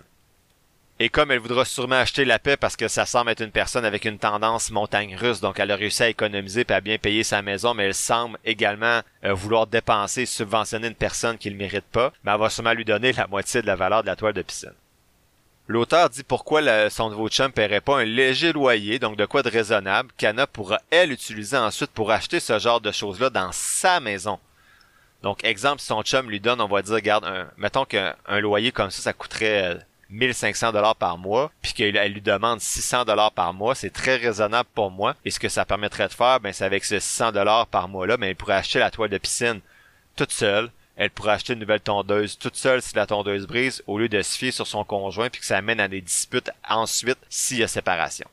Et 1.01 1.07
comme 1.07 1.31
elle 1.31 1.39
voudra 1.39 1.63
sûrement 1.63 1.95
acheter 1.95 2.25
la 2.25 2.39
paix 2.39 2.57
parce 2.57 2.75
que 2.75 2.89
ça 2.89 3.05
semble 3.05 3.31
être 3.31 3.41
une 3.41 3.51
personne 3.51 3.85
avec 3.85 4.03
une 4.03 4.19
tendance 4.19 4.69
montagne 4.69 5.15
russe, 5.15 5.39
donc 5.39 5.57
elle 5.57 5.71
a 5.71 5.77
réussi 5.77 6.03
à 6.03 6.09
économiser 6.09 6.65
et 6.67 6.73
à 6.73 6.81
bien 6.81 6.97
payer 6.97 7.23
sa 7.23 7.41
maison, 7.41 7.73
mais 7.73 7.85
elle 7.85 7.93
semble 7.93 8.37
également 8.43 8.99
euh, 9.23 9.33
vouloir 9.33 9.65
dépenser, 9.65 10.25
subventionner 10.25 10.87
une 10.87 10.95
personne 10.95 11.37
qui 11.37 11.51
ne 11.51 11.55
mérite 11.55 11.85
pas, 11.85 12.11
mais 12.23 12.33
elle 12.33 12.39
va 12.39 12.49
sûrement 12.49 12.73
lui 12.73 12.83
donner 12.83 13.13
la 13.13 13.27
moitié 13.27 13.61
de 13.61 13.67
la 13.67 13.77
valeur 13.77 14.01
de 14.01 14.07
la 14.07 14.17
toile 14.17 14.33
de 14.33 14.41
piscine. 14.41 14.73
L'auteur 15.69 16.09
dit 16.09 16.23
pourquoi 16.23 16.89
son 16.89 17.11
nouveau 17.11 17.29
chum 17.29 17.51
paierait 17.51 17.79
pas 17.79 18.01
un 18.01 18.03
léger 18.03 18.51
loyer, 18.51 18.99
donc 18.99 19.15
de 19.15 19.25
quoi 19.25 19.41
de 19.41 19.49
raisonnable, 19.49 20.09
qu'Anna 20.17 20.47
pourra 20.47 20.81
elle 20.89 21.13
utiliser 21.13 21.55
ensuite 21.55 21.91
pour 21.91 22.11
acheter 22.11 22.41
ce 22.41 22.59
genre 22.59 22.81
de 22.81 22.91
choses-là 22.91 23.29
dans 23.29 23.51
sa 23.53 24.01
maison. 24.01 24.37
Donc, 25.21 25.43
exemple, 25.43 25.79
si 25.79 25.87
son 25.87 26.01
chum 26.01 26.29
lui 26.29 26.39
donne, 26.39 26.59
on 26.59 26.67
va 26.67 26.81
dire, 26.81 26.99
garde, 27.01 27.23
un, 27.23 27.47
mettons 27.55 27.85
qu'un 27.85 28.15
loyer 28.39 28.71
comme 28.71 28.89
ça, 28.89 29.01
ça 29.01 29.13
coûterait 29.13 29.75
euh, 29.75 29.79
1500 30.09 30.71
dollars 30.71 30.95
par 30.95 31.17
mois, 31.17 31.51
puis 31.61 31.73
qu'elle 31.73 32.11
lui 32.11 32.21
demande 32.21 32.59
600 32.61 33.05
dollars 33.05 33.31
par 33.31 33.53
mois, 33.53 33.75
c'est 33.75 33.89
très 33.89 34.15
raisonnable 34.17 34.69
pour 34.73 34.91
moi. 34.91 35.15
Et 35.25 35.31
ce 35.31 35.39
que 35.39 35.49
ça 35.49 35.65
permettrait 35.65 36.07
de 36.07 36.13
faire, 36.13 36.39
ben 36.39 36.51
c'est 36.53 36.65
avec 36.65 36.85
ce 36.85 36.99
600 36.99 37.31
dollars 37.31 37.67
par 37.67 37.87
mois 37.87 38.07
là, 38.07 38.17
ben 38.17 38.27
elle 38.27 38.35
pourrait 38.35 38.55
acheter 38.55 38.79
la 38.79 38.91
toile 38.91 39.09
de 39.09 39.17
piscine 39.17 39.61
toute 40.15 40.31
seule. 40.31 40.71
Elle 40.95 41.11
pourrait 41.11 41.33
acheter 41.33 41.53
une 41.53 41.59
nouvelle 41.59 41.79
tondeuse 41.79 42.37
toute 42.37 42.57
seule 42.57 42.81
si 42.81 42.93
la 42.95 43.05
tondeuse 43.05 43.47
brise, 43.47 43.81
au 43.87 43.97
lieu 43.97 44.09
de 44.09 44.21
se 44.21 44.37
fier 44.37 44.51
sur 44.51 44.67
son 44.67 44.83
conjoint 44.83 45.29
puis 45.29 45.39
que 45.39 45.47
ça 45.47 45.57
amène 45.57 45.79
à 45.79 45.87
des 45.87 46.01
disputes 46.01 46.51
ensuite 46.67 47.19
s'il 47.29 47.59
y 47.59 47.63
a 47.63 47.67
séparation. 47.67 48.27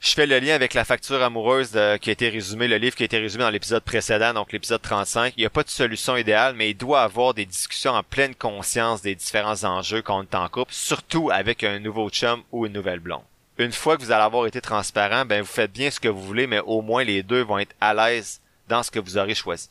Je 0.00 0.14
fais 0.14 0.26
le 0.26 0.38
lien 0.38 0.54
avec 0.54 0.74
la 0.74 0.84
facture 0.84 1.20
amoureuse 1.24 1.70
qui 2.00 2.10
a 2.10 2.12
été 2.12 2.28
résumée, 2.28 2.68
le 2.68 2.76
livre 2.76 2.94
qui 2.94 3.02
a 3.02 3.06
été 3.06 3.18
résumé 3.18 3.42
dans 3.42 3.50
l'épisode 3.50 3.82
précédent, 3.82 4.32
donc 4.32 4.52
l'épisode 4.52 4.80
35. 4.80 5.34
Il 5.36 5.40
n'y 5.40 5.46
a 5.46 5.50
pas 5.50 5.64
de 5.64 5.68
solution 5.68 6.16
idéale, 6.16 6.54
mais 6.54 6.70
il 6.70 6.76
doit 6.76 7.02
avoir 7.02 7.34
des 7.34 7.44
discussions 7.44 7.90
en 7.90 8.04
pleine 8.04 8.36
conscience 8.36 9.02
des 9.02 9.16
différents 9.16 9.64
enjeux 9.64 10.00
qu'on 10.00 10.22
est 10.22 10.34
en 10.36 10.48
couple, 10.48 10.72
surtout 10.72 11.30
avec 11.32 11.64
un 11.64 11.80
nouveau 11.80 12.10
chum 12.10 12.42
ou 12.52 12.64
une 12.64 12.74
nouvelle 12.74 13.00
blonde. 13.00 13.24
Une 13.58 13.72
fois 13.72 13.96
que 13.96 14.02
vous 14.02 14.12
allez 14.12 14.22
avoir 14.22 14.46
été 14.46 14.60
transparent, 14.60 15.24
ben 15.24 15.40
vous 15.40 15.48
faites 15.48 15.72
bien 15.72 15.90
ce 15.90 15.98
que 15.98 16.06
vous 16.06 16.22
voulez, 16.22 16.46
mais 16.46 16.60
au 16.60 16.80
moins 16.80 17.02
les 17.02 17.24
deux 17.24 17.42
vont 17.42 17.58
être 17.58 17.74
à 17.80 17.92
l'aise 17.92 18.40
dans 18.68 18.84
ce 18.84 18.92
que 18.92 19.00
vous 19.00 19.18
aurez 19.18 19.34
choisi. 19.34 19.68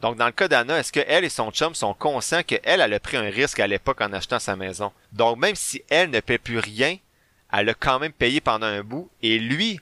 Donc 0.00 0.16
dans 0.16 0.26
le 0.26 0.32
cas 0.32 0.48
d'Anna, 0.48 0.80
est-ce 0.80 0.92
que 0.92 1.04
elle 1.06 1.24
et 1.24 1.28
son 1.28 1.52
chum 1.52 1.76
sont 1.76 1.94
conscients 1.94 2.42
qu'elle, 2.42 2.60
elle 2.64 2.92
a 2.92 3.00
pris 3.00 3.16
un 3.16 3.30
risque 3.30 3.60
à 3.60 3.68
l'époque 3.68 4.00
en 4.00 4.12
achetant 4.12 4.40
sa 4.40 4.56
maison? 4.56 4.90
Donc 5.12 5.38
même 5.38 5.54
si 5.54 5.84
elle 5.88 6.10
ne 6.10 6.18
paie 6.18 6.38
plus 6.38 6.58
rien, 6.58 6.96
elle 7.52 7.68
a 7.68 7.74
quand 7.74 7.98
même 7.98 8.12
payé 8.12 8.40
pendant 8.40 8.66
un 8.66 8.82
bout 8.82 9.10
et 9.22 9.38
lui 9.38 9.80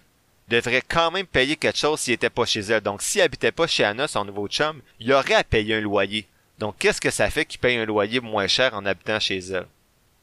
devrait 0.48 0.82
quand 0.86 1.10
même 1.10 1.26
payer 1.26 1.56
quelque 1.56 1.78
chose 1.78 2.00
s'il 2.00 2.14
était 2.14 2.30
pas 2.30 2.44
chez 2.44 2.60
elle. 2.60 2.80
Donc 2.80 3.02
s'il 3.02 3.20
habitait 3.20 3.52
pas 3.52 3.66
chez 3.66 3.84
Anna, 3.84 4.06
son 4.06 4.24
nouveau 4.24 4.48
chum, 4.48 4.80
il 5.00 5.12
aurait 5.12 5.34
à 5.34 5.44
payer 5.44 5.74
un 5.74 5.80
loyer. 5.80 6.26
Donc 6.58 6.76
qu'est-ce 6.78 7.00
que 7.00 7.10
ça 7.10 7.30
fait 7.30 7.44
qu'il 7.44 7.60
paye 7.60 7.76
un 7.76 7.84
loyer 7.84 8.20
moins 8.20 8.46
cher 8.46 8.74
en 8.74 8.86
habitant 8.86 9.20
chez 9.20 9.38
elle? 9.38 9.66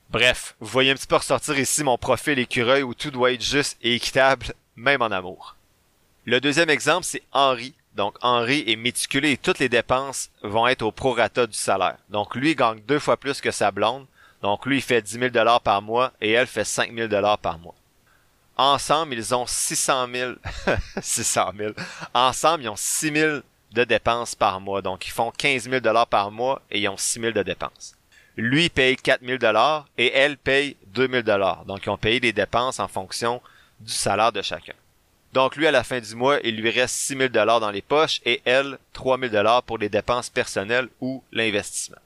Bref, 0.09 0.55
vous 0.59 0.67
voyez 0.67 0.91
un 0.91 0.95
petit 0.95 1.07
peu 1.07 1.15
ressortir 1.15 1.57
ici 1.57 1.83
mon 1.83 1.97
profil 1.97 2.39
écureuil 2.39 2.83
où 2.83 2.93
tout 2.93 3.11
doit 3.11 3.31
être 3.31 3.43
juste 3.43 3.77
et 3.81 3.95
équitable, 3.95 4.53
même 4.75 5.01
en 5.01 5.07
amour. 5.07 5.55
Le 6.25 6.39
deuxième 6.39 6.69
exemple, 6.69 7.05
c'est 7.05 7.23
Henri. 7.31 7.73
Donc 7.95 8.15
Henri 8.21 8.63
est 8.65 8.75
méticulé 8.75 9.31
et 9.31 9.37
toutes 9.37 9.59
les 9.59 9.69
dépenses 9.69 10.31
vont 10.41 10.67
être 10.67 10.81
au 10.81 10.91
prorata 10.91 11.45
du 11.45 11.57
salaire. 11.57 11.97
Donc 12.09 12.35
lui 12.35 12.55
gagne 12.55 12.79
deux 12.87 12.99
fois 12.99 13.17
plus 13.17 13.41
que 13.41 13.51
sa 13.51 13.71
blonde, 13.71 14.05
donc 14.43 14.65
lui, 14.65 14.77
il 14.77 14.81
fait 14.81 15.01
10 15.01 15.19
000 15.19 15.29
dollars 15.29 15.61
par 15.61 15.81
mois 15.81 16.11
et 16.19 16.31
elle 16.31 16.47
fait 16.47 16.65
5 16.65 16.93
000 16.93 17.07
dollars 17.07 17.37
par 17.37 17.57
mois. 17.57 17.73
Ensemble, 18.57 19.13
ils 19.15 19.33
ont 19.33 19.45
600 19.47 20.07
000. 20.13 20.33
600 21.01 21.51
000. 21.57 21.73
Ensemble, 22.13 22.63
ils 22.63 22.69
ont 22.69 22.75
6 22.75 23.13
000 23.13 23.39
de 23.71 23.83
dépenses 23.85 24.35
par 24.35 24.59
mois. 24.59 24.81
Donc, 24.81 25.07
ils 25.07 25.11
font 25.11 25.31
15 25.31 25.69
000 25.69 25.79
dollars 25.79 26.07
par 26.07 26.29
mois 26.29 26.61
et 26.69 26.81
ils 26.81 26.89
ont 26.89 26.97
6 26.97 27.21
000 27.21 27.31
de 27.31 27.41
dépenses. 27.41 27.95
Lui 28.35 28.67
paye 28.67 28.97
4 28.97 29.25
000 29.25 29.37
dollars 29.37 29.87
et 29.97 30.11
elle 30.13 30.37
paye 30.37 30.75
2 30.87 31.07
000 31.07 31.21
dollars. 31.23 31.63
Donc, 31.65 31.85
ils 31.85 31.89
ont 31.89 31.97
payé 31.97 32.19
les 32.19 32.33
dépenses 32.33 32.81
en 32.81 32.89
fonction 32.89 33.41
du 33.79 33.93
salaire 33.93 34.33
de 34.33 34.41
chacun. 34.41 34.73
Donc 35.31 35.55
lui, 35.55 35.65
à 35.65 35.71
la 35.71 35.83
fin 35.83 35.99
du 35.99 36.15
mois, 36.15 36.39
il 36.43 36.57
lui 36.57 36.69
reste 36.69 36.95
6 36.95 37.17
000 37.17 37.29
dollars 37.29 37.59
dans 37.59 37.71
les 37.71 37.81
poches 37.81 38.21
et 38.23 38.41
elle, 38.45 38.77
3 38.91 39.17
000 39.17 39.31
dollars 39.31 39.63
pour 39.63 39.79
les 39.79 39.89
dépenses 39.89 40.29
personnelles 40.29 40.89
ou 41.01 41.23
l'investissement. 41.31 41.97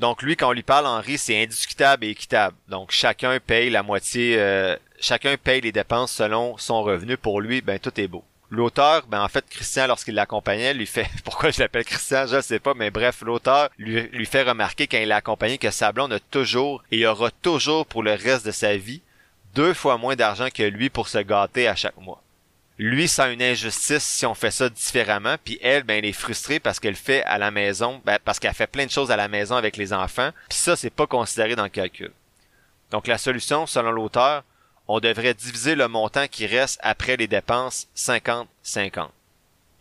Donc 0.00 0.22
lui, 0.22 0.34
quand 0.34 0.48
on 0.48 0.52
lui 0.52 0.62
parle, 0.62 0.86
Henri, 0.86 1.18
c'est 1.18 1.42
indiscutable 1.42 2.06
et 2.06 2.10
équitable. 2.10 2.56
Donc 2.68 2.90
chacun 2.90 3.38
paye 3.38 3.68
la 3.68 3.82
moitié, 3.82 4.36
euh, 4.38 4.74
chacun 4.98 5.36
paye 5.36 5.60
les 5.60 5.72
dépenses 5.72 6.12
selon 6.12 6.56
son 6.56 6.82
revenu. 6.82 7.18
Pour 7.18 7.42
lui, 7.42 7.60
ben 7.60 7.78
tout 7.78 8.00
est 8.00 8.08
beau. 8.08 8.24
L'auteur, 8.48 9.06
ben 9.08 9.22
en 9.22 9.28
fait, 9.28 9.44
Christian, 9.50 9.86
lorsqu'il 9.86 10.14
l'accompagnait, 10.14 10.72
lui 10.72 10.86
fait, 10.86 11.06
pourquoi 11.24 11.50
je 11.50 11.60
l'appelle 11.60 11.84
Christian, 11.84 12.26
je 12.26 12.40
sais 12.40 12.58
pas, 12.58 12.72
mais 12.72 12.90
bref, 12.90 13.20
l'auteur 13.20 13.68
lui, 13.76 14.08
lui 14.08 14.24
fait 14.24 14.42
remarquer 14.42 14.86
quand 14.86 14.98
il 14.98 15.08
l'a 15.08 15.20
que 15.20 15.70
Sablon 15.70 16.10
a 16.10 16.18
toujours 16.18 16.82
et 16.90 17.06
aura 17.06 17.30
toujours 17.30 17.84
pour 17.84 18.02
le 18.02 18.14
reste 18.14 18.46
de 18.46 18.52
sa 18.52 18.76
vie 18.78 19.02
deux 19.54 19.74
fois 19.74 19.98
moins 19.98 20.16
d'argent 20.16 20.48
que 20.52 20.62
lui 20.62 20.88
pour 20.88 21.08
se 21.08 21.18
gâter 21.18 21.68
à 21.68 21.76
chaque 21.76 21.98
mois 21.98 22.22
lui 22.80 23.08
sent 23.08 23.34
une 23.34 23.42
injustice 23.42 24.02
si 24.02 24.24
on 24.24 24.34
fait 24.34 24.50
ça 24.50 24.70
différemment, 24.70 25.36
puis 25.44 25.58
elle, 25.60 25.82
ben, 25.82 25.98
elle 25.98 26.06
est 26.06 26.12
frustrée 26.12 26.60
parce 26.60 26.80
qu'elle 26.80 26.96
fait 26.96 27.22
à 27.24 27.36
la 27.36 27.50
maison, 27.50 28.00
ben, 28.06 28.18
parce 28.24 28.38
qu'elle 28.38 28.54
fait 28.54 28.66
plein 28.66 28.86
de 28.86 28.90
choses 28.90 29.10
à 29.10 29.16
la 29.16 29.28
maison 29.28 29.54
avec 29.54 29.76
les 29.76 29.92
enfants, 29.92 30.30
puis 30.48 30.56
ça, 30.56 30.76
c'est 30.76 30.88
pas 30.88 31.06
considéré 31.06 31.56
dans 31.56 31.64
le 31.64 31.68
calcul. 31.68 32.10
Donc 32.90 33.06
la 33.06 33.18
solution, 33.18 33.66
selon 33.66 33.90
l'auteur, 33.90 34.44
on 34.88 34.98
devrait 34.98 35.34
diviser 35.34 35.74
le 35.74 35.88
montant 35.88 36.26
qui 36.26 36.46
reste 36.46 36.80
après 36.82 37.18
les 37.18 37.26
dépenses 37.26 37.86
50-50. 37.94 39.10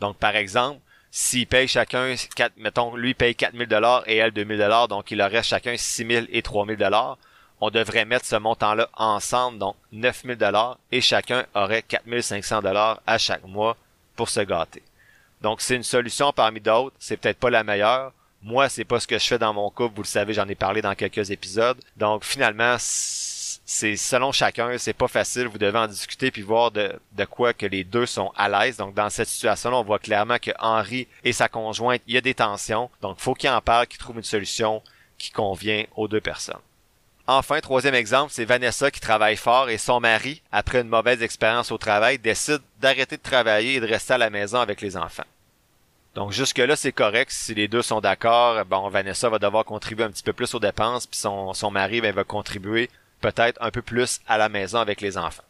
Donc 0.01 0.17
par 0.17 0.35
exemple, 0.35 0.81
s'ils 1.09 1.47
payent 1.47 1.69
chacun, 1.69 2.13
4, 2.35 2.57
mettons, 2.57 2.97
lui 2.97 3.13
paye 3.13 3.33
4000 3.33 3.65
dollars 3.67 4.03
et 4.07 4.17
elle 4.17 4.31
2000 4.31 4.57
dollars, 4.57 4.87
donc 4.89 5.09
il 5.09 5.19
leur 5.19 5.31
reste 5.31 5.49
chacun 5.49 5.77
6000 5.77 6.27
et 6.31 6.41
3000 6.41 6.75
dollars, 6.75 7.17
on 7.61 7.69
devrait 7.69 8.05
mettre 8.05 8.25
ce 8.25 8.35
montant-là 8.35 8.89
ensemble, 8.95 9.57
donc 9.57 9.75
9000 9.91 10.37
dollars, 10.37 10.77
et 10.91 11.01
chacun 11.01 11.45
aurait 11.53 11.81
4500 11.83 12.61
dollars 12.61 13.01
à 13.05 13.17
chaque 13.17 13.43
mois 13.45 13.77
pour 14.15 14.29
se 14.29 14.39
gâter. 14.41 14.83
Donc 15.41 15.61
c'est 15.61 15.75
une 15.75 15.83
solution 15.83 16.31
parmi 16.33 16.59
d'autres, 16.59 16.95
c'est 16.99 17.17
peut-être 17.17 17.39
pas 17.39 17.49
la 17.49 17.63
meilleure. 17.63 18.13
Moi, 18.41 18.69
c'est 18.69 18.85
pas 18.85 18.99
ce 19.01 19.07
que 19.07 19.17
je 19.17 19.25
fais 19.25 19.37
dans 19.37 19.53
mon 19.53 19.69
couple, 19.69 19.95
vous 19.95 20.03
le 20.03 20.07
savez, 20.07 20.33
j'en 20.33 20.47
ai 20.47 20.55
parlé 20.55 20.81
dans 20.81 20.95
quelques 20.95 21.29
épisodes. 21.31 21.77
Donc 21.97 22.23
finalement, 22.23 22.77
c'est 22.79 23.97
selon 23.97 24.31
chacun, 24.31 24.77
c'est 24.77 24.93
pas 24.93 25.07
facile, 25.07 25.47
vous 25.47 25.57
devez 25.57 25.77
en 25.77 25.87
discuter 25.87 26.31
puis 26.31 26.41
voir 26.41 26.71
de, 26.71 26.99
quoi 27.29 27.53
que 27.53 27.65
les 27.65 27.83
deux 27.83 28.05
sont 28.05 28.31
à 28.35 28.47
l'aise. 28.47 28.77
Donc 28.77 28.93
dans 28.93 29.09
cette 29.09 29.27
situation-là, 29.27 29.77
on 29.77 29.83
voit 29.83 29.99
clairement 29.99 30.37
que 30.39 30.51
Henri 30.59 31.07
et 31.23 31.33
sa 31.33 31.49
conjointe, 31.49 32.01
il 32.07 32.15
y 32.15 32.17
a 32.17 32.21
des 32.21 32.33
tensions. 32.33 32.89
Donc 33.01 33.19
faut 33.19 33.33
qu'ils 33.33 33.49
en 33.49 33.61
parlent, 33.61 33.87
qu'ils 33.87 33.99
trouvent 33.99 34.17
une 34.17 34.23
solution 34.23 34.81
qui 35.17 35.31
convient 35.31 35.83
aux 35.95 36.07
deux 36.07 36.21
personnes. 36.21 36.61
Enfin, 37.31 37.59
troisième 37.59 37.93
exemple, 37.93 38.33
c'est 38.33 38.43
Vanessa 38.43 38.89
qui 38.89 38.99
travaille 38.99 39.35
fort 39.35 39.69
et 39.69 39.77
son 39.77 39.99
mari, 39.99 40.41
après 40.51 40.81
une 40.81 40.87
mauvaise 40.87 41.21
expérience 41.21 41.71
au 41.71 41.77
travail, 41.77 42.17
décide 42.17 42.61
d'arrêter 42.81 43.17
de 43.17 43.21
travailler 43.21 43.75
et 43.75 43.79
de 43.79 43.85
rester 43.85 44.13
à 44.13 44.17
la 44.17 44.31
maison 44.31 44.59
avec 44.59 44.81
les 44.81 44.97
enfants. 44.97 45.27
Donc 46.15 46.31
jusque-là, 46.31 46.75
c'est 46.75 46.91
correct. 46.91 47.29
Si 47.31 47.53
les 47.53 47.67
deux 47.67 47.83
sont 47.83 48.01
d'accord, 48.01 48.65
bon, 48.65 48.89
Vanessa 48.89 49.29
va 49.29 49.37
devoir 49.37 49.63
contribuer 49.63 50.05
un 50.05 50.09
petit 50.09 50.23
peu 50.23 50.33
plus 50.33 50.55
aux 50.55 50.59
dépenses, 50.59 51.05
puis 51.05 51.19
son, 51.19 51.69
mari 51.69 52.01
ben, 52.01 52.15
va 52.15 52.23
contribuer 52.23 52.89
peut-être 53.21 53.61
un 53.61 53.69
peu 53.69 53.83
plus 53.83 54.21
à 54.27 54.39
la 54.39 54.49
maison 54.49 54.79
avec 54.79 54.99
les 54.99 55.15
enfants. 55.15 55.43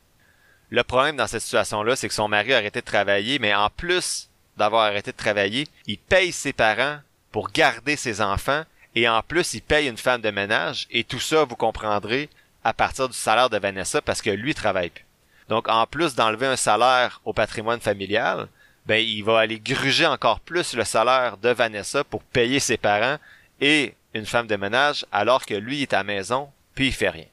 Le 0.72 0.84
problème 0.84 1.16
dans 1.16 1.28
cette 1.28 1.44
situation-là, 1.44 1.96
c'est 1.96 2.10
que 2.10 2.14
son 2.14 2.28
mari 2.28 2.54
a 2.54 2.58
arrêté 2.58 2.82
de 2.82 2.86
travailler, 2.86 3.40
mais 3.40 3.56
en 3.56 3.70
plus 3.70 4.28
d'avoir 4.58 4.84
arrêté 4.84 5.14
de 5.14 5.18
travailler, 5.18 5.66
il 5.88 5.98
paye 5.98 6.34
ses 6.34 6.52
parents 6.52 6.98
pour 7.32 7.52
garder 7.52 7.96
ses 7.96 8.20
enfants 8.20 8.66
et 8.96 9.08
en 9.08 9.22
plus, 9.22 9.54
il 9.54 9.62
paye 9.62 9.88
une 9.88 9.98
femme 9.98 10.22
de 10.22 10.32
ménage, 10.32 10.88
et 10.92 11.04
tout 11.04 11.20
ça, 11.20 11.44
vous 11.44 11.56
comprendrez, 11.56 12.30
à 12.64 12.74
partir 12.74 13.08
du 13.08 13.16
salaire 13.16 13.50
de 13.50 13.58
Vanessa, 13.58 14.02
parce 14.02 14.22
que 14.22 14.30
lui 14.30 14.54
travaille 14.54 14.90
plus. 14.90 15.06
Donc, 15.48 15.68
en 15.68 15.86
plus 15.88 16.16
d'enlever 16.16 16.48
un 16.48 16.56
salaire 16.56 17.22
au 17.26 17.34
patrimoine 17.34 17.80
familial, 17.80 18.48
ben, 18.86 19.04
il 19.04 19.24
va 19.24 19.40
aller 19.40 19.60
gruger 19.60 20.06
encore 20.06 20.40
plus 20.40 20.74
le 20.74 20.84
salaire 20.84 21.38
de 21.38 21.50
Vanessa 21.50 22.04
pour 22.04 22.24
payer 22.24 22.60
ses 22.60 22.78
parents 22.78 23.18
et 23.62 23.94
une 24.14 24.26
femme 24.26 24.48
de 24.48 24.56
ménage, 24.56 25.06
alors 25.12 25.46
que 25.46 25.54
lui 25.54 25.82
est 25.82 25.94
à 25.94 25.98
la 25.98 26.04
maison, 26.04 26.50
puis 26.76 26.88
il 26.88 26.94
fait 26.94 27.10
rien. 27.10 27.26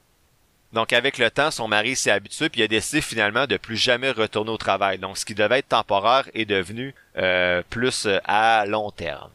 Donc, 0.73 0.93
avec 0.93 1.17
le 1.17 1.31
temps, 1.31 1.49
son 1.49 1.67
mari 1.67 1.95
s'est 1.95 2.11
habitué, 2.11 2.49
puis 2.49 2.61
a 2.61 2.67
décidé 2.67 3.01
finalement 3.01 3.47
de 3.47 3.57
plus 3.57 3.77
jamais 3.77 4.11
retourner 4.11 4.51
au 4.51 4.57
travail. 4.57 4.99
Donc, 4.99 5.17
ce 5.17 5.25
qui 5.25 5.33
devait 5.33 5.59
être 5.59 5.69
temporaire 5.69 6.29
est 6.33 6.45
devenu 6.45 6.93
euh, 7.17 7.63
plus 7.69 8.07
à 8.25 8.65
long 8.67 8.91
terme. 8.91 9.31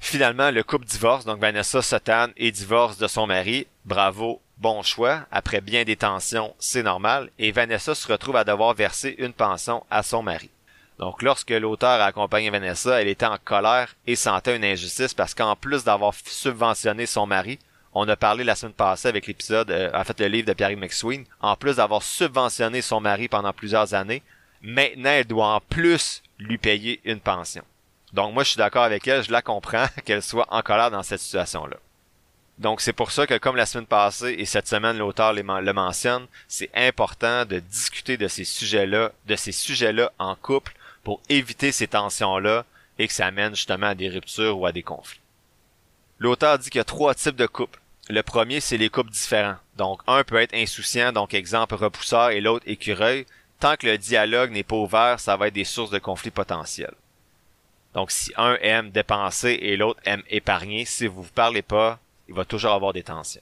Finalement, 0.00 0.50
le 0.50 0.62
couple 0.62 0.86
divorce, 0.86 1.24
donc 1.24 1.40
Vanessa 1.40 1.82
Sotan 1.82 2.28
et 2.36 2.50
divorce 2.50 2.98
de 2.98 3.08
son 3.08 3.26
mari. 3.26 3.66
Bravo, 3.84 4.40
bon 4.58 4.82
choix. 4.82 5.26
Après 5.30 5.60
bien 5.60 5.84
des 5.84 5.96
tensions, 5.96 6.54
c'est 6.58 6.82
normal. 6.82 7.30
Et 7.38 7.52
Vanessa 7.52 7.94
se 7.94 8.10
retrouve 8.10 8.36
à 8.36 8.44
devoir 8.44 8.74
verser 8.74 9.14
une 9.18 9.32
pension 9.32 9.84
à 9.90 10.02
son 10.02 10.22
mari. 10.22 10.50
Donc 10.98 11.22
lorsque 11.22 11.50
l'auteur 11.50 12.00
a 12.00 12.06
accompagné 12.06 12.50
Vanessa, 12.50 13.00
elle 13.00 13.08
était 13.08 13.26
en 13.26 13.38
colère 13.42 13.94
et 14.06 14.16
sentait 14.16 14.56
une 14.56 14.64
injustice 14.64 15.14
parce 15.14 15.34
qu'en 15.34 15.54
plus 15.54 15.84
d'avoir 15.84 16.12
subventionné 16.14 17.06
son 17.06 17.26
mari, 17.26 17.58
on 17.94 18.08
a 18.08 18.16
parlé 18.16 18.44
la 18.44 18.56
semaine 18.56 18.74
passée 18.74 19.08
avec 19.08 19.26
l'épisode, 19.26 19.70
euh, 19.70 19.90
en 19.94 20.04
fait 20.04 20.20
le 20.20 20.26
livre 20.26 20.48
de 20.48 20.52
Pierre 20.52 20.76
McSween, 20.76 21.24
en 21.40 21.56
plus 21.56 21.76
d'avoir 21.76 22.02
subventionné 22.02 22.82
son 22.82 23.00
mari 23.00 23.28
pendant 23.28 23.52
plusieurs 23.52 23.94
années, 23.94 24.22
maintenant 24.60 25.10
elle 25.10 25.26
doit 25.26 25.54
en 25.54 25.60
plus 25.60 26.22
lui 26.38 26.58
payer 26.58 27.00
une 27.04 27.20
pension. 27.20 27.62
Donc 28.12 28.34
moi 28.34 28.42
je 28.42 28.50
suis 28.50 28.58
d'accord 28.58 28.84
avec 28.84 29.06
elle, 29.06 29.22
je 29.22 29.32
la 29.32 29.42
comprends 29.42 29.86
qu'elle 30.04 30.22
soit 30.22 30.46
en 30.50 30.62
colère 30.62 30.90
dans 30.90 31.02
cette 31.02 31.20
situation-là. 31.20 31.76
Donc 32.58 32.80
c'est 32.80 32.92
pour 32.92 33.12
ça 33.12 33.26
que 33.26 33.38
comme 33.38 33.56
la 33.56 33.66
semaine 33.66 33.86
passée 33.86 34.34
et 34.38 34.44
cette 34.44 34.66
semaine 34.66 34.98
l'auteur 34.98 35.32
le 35.32 35.72
mentionne, 35.72 36.26
c'est 36.48 36.70
important 36.74 37.44
de 37.44 37.60
discuter 37.60 38.16
de 38.16 38.26
ces 38.26 38.44
sujets-là, 38.44 39.12
de 39.26 39.36
ces 39.36 39.52
sujets-là 39.52 40.10
en 40.18 40.34
couple 40.34 40.74
pour 41.04 41.20
éviter 41.28 41.70
ces 41.70 41.86
tensions-là 41.86 42.64
et 42.98 43.06
que 43.06 43.14
ça 43.14 43.26
amène 43.26 43.54
justement 43.54 43.86
à 43.86 43.94
des 43.94 44.08
ruptures 44.08 44.58
ou 44.58 44.66
à 44.66 44.72
des 44.72 44.82
conflits. 44.82 45.20
L'auteur 46.18 46.58
dit 46.58 46.68
qu'il 46.68 46.80
y 46.80 46.82
a 46.82 46.84
trois 46.84 47.14
types 47.14 47.36
de 47.36 47.46
couples. 47.46 47.80
Le 48.08 48.22
premier, 48.22 48.60
c'est 48.60 48.76
les 48.76 48.90
couples 48.90 49.10
différents. 49.10 49.56
Donc, 49.76 50.00
un 50.06 50.24
peut 50.24 50.40
être 50.40 50.54
insouciant, 50.54 51.12
donc 51.12 51.34
exemple 51.34 51.74
repousseur, 51.76 52.30
et 52.30 52.40
l'autre 52.40 52.64
écureuil. 52.66 53.26
Tant 53.60 53.76
que 53.76 53.86
le 53.86 53.98
dialogue 53.98 54.50
n'est 54.50 54.62
pas 54.64 54.76
ouvert, 54.76 55.20
ça 55.20 55.36
va 55.36 55.48
être 55.48 55.54
des 55.54 55.64
sources 55.64 55.90
de 55.90 55.98
conflits 55.98 56.30
potentiels. 56.30 56.94
Donc, 57.94 58.10
si 58.10 58.32
un 58.36 58.56
aime 58.60 58.90
dépenser 58.90 59.58
et 59.60 59.76
l'autre 59.76 60.00
aime 60.04 60.22
épargner, 60.28 60.84
si 60.84 61.06
vous 61.06 61.22
vous 61.22 61.32
parlez 61.34 61.62
pas, 61.62 61.98
il 62.28 62.34
va 62.34 62.44
toujours 62.44 62.72
avoir 62.72 62.92
des 62.92 63.02
tensions. 63.02 63.40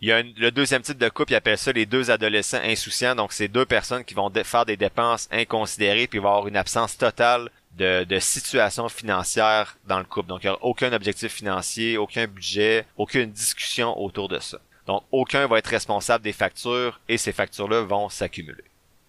Il 0.00 0.08
y 0.08 0.12
a 0.12 0.22
le 0.22 0.50
deuxième 0.50 0.82
type 0.82 0.98
de 0.98 1.08
couple, 1.08 1.32
il 1.32 1.36
appelle 1.36 1.56
ça 1.56 1.72
les 1.72 1.86
deux 1.86 2.10
adolescents 2.10 2.60
insouciants. 2.62 3.14
Donc, 3.14 3.32
c'est 3.32 3.48
deux 3.48 3.64
personnes 3.64 4.04
qui 4.04 4.12
vont 4.12 4.30
faire 4.44 4.66
des 4.66 4.76
dépenses 4.76 5.28
inconsidérées 5.30 6.06
puis 6.06 6.18
il 6.18 6.22
va 6.22 6.30
avoir 6.30 6.48
une 6.48 6.56
absence 6.56 6.98
totale 6.98 7.48
de, 7.78 8.04
de 8.04 8.18
situation 8.18 8.88
financière 8.88 9.78
dans 9.86 9.98
le 9.98 10.04
couple. 10.04 10.28
Donc, 10.28 10.44
il 10.44 10.48
n'y 10.48 10.52
a 10.52 10.62
aucun 10.62 10.92
objectif 10.92 11.32
financier, 11.32 11.96
aucun 11.96 12.26
budget, 12.26 12.84
aucune 12.96 13.30
discussion 13.30 13.98
autour 13.98 14.28
de 14.28 14.40
ça. 14.40 14.58
Donc, 14.86 15.04
aucun 15.10 15.46
va 15.46 15.58
être 15.58 15.68
responsable 15.68 16.24
des 16.24 16.32
factures 16.32 17.00
et 17.08 17.16
ces 17.16 17.32
factures-là 17.32 17.82
vont 17.82 18.08
s'accumuler. 18.08 18.64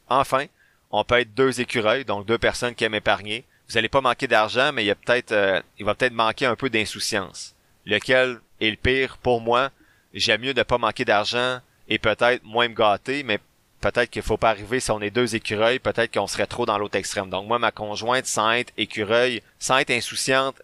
Enfin, 0.07 0.45
on 0.91 1.03
peut 1.03 1.19
être 1.19 1.33
deux 1.33 1.59
écureuils, 1.59 2.05
donc 2.05 2.25
deux 2.25 2.37
personnes 2.37 2.75
qui 2.75 2.85
aiment 2.85 2.95
épargner 2.95 3.43
vous 3.69 3.77
allez 3.77 3.89
pas 3.89 4.01
manquer 4.01 4.27
d'argent, 4.27 4.71
mais 4.71 4.83
il 4.83 4.87
y 4.87 4.91
a 4.91 4.95
peut-être, 4.95 5.31
euh, 5.31 5.61
il 5.79 5.85
va 5.85 5.95
peut-être 5.95 6.13
manquer 6.13 6.45
un 6.45 6.55
peu 6.55 6.69
d'insouciance. 6.69 7.55
Lequel 7.85 8.39
est 8.61 8.69
le 8.69 8.77
pire 8.77 9.17
pour 9.17 9.41
moi? 9.41 9.71
J'aime 10.13 10.41
mieux 10.41 10.53
ne 10.53 10.63
pas 10.63 10.77
manquer 10.77 11.05
d'argent 11.05 11.59
et 11.87 11.99
peut-être 11.99 12.43
moins 12.43 12.67
me 12.67 12.73
gâter, 12.73 13.23
mais 13.23 13.39
peut-être 13.81 14.09
qu'il 14.09 14.21
faut 14.21 14.37
pas 14.37 14.49
arriver 14.49 14.79
si 14.79 14.91
on 14.91 15.01
est 15.01 15.09
deux 15.11 15.35
écureuils, 15.35 15.79
peut-être 15.79 16.13
qu'on 16.13 16.27
serait 16.27 16.47
trop 16.47 16.65
dans 16.65 16.77
l'autre 16.77 16.97
extrême. 16.97 17.29
Donc 17.29 17.47
moi, 17.47 17.59
ma 17.59 17.71
conjointe, 17.71 18.25
sans 18.25 18.51
écureuil, 18.77 19.41
sans 19.59 19.77
être 19.77 19.91
insouciante, 19.91 20.61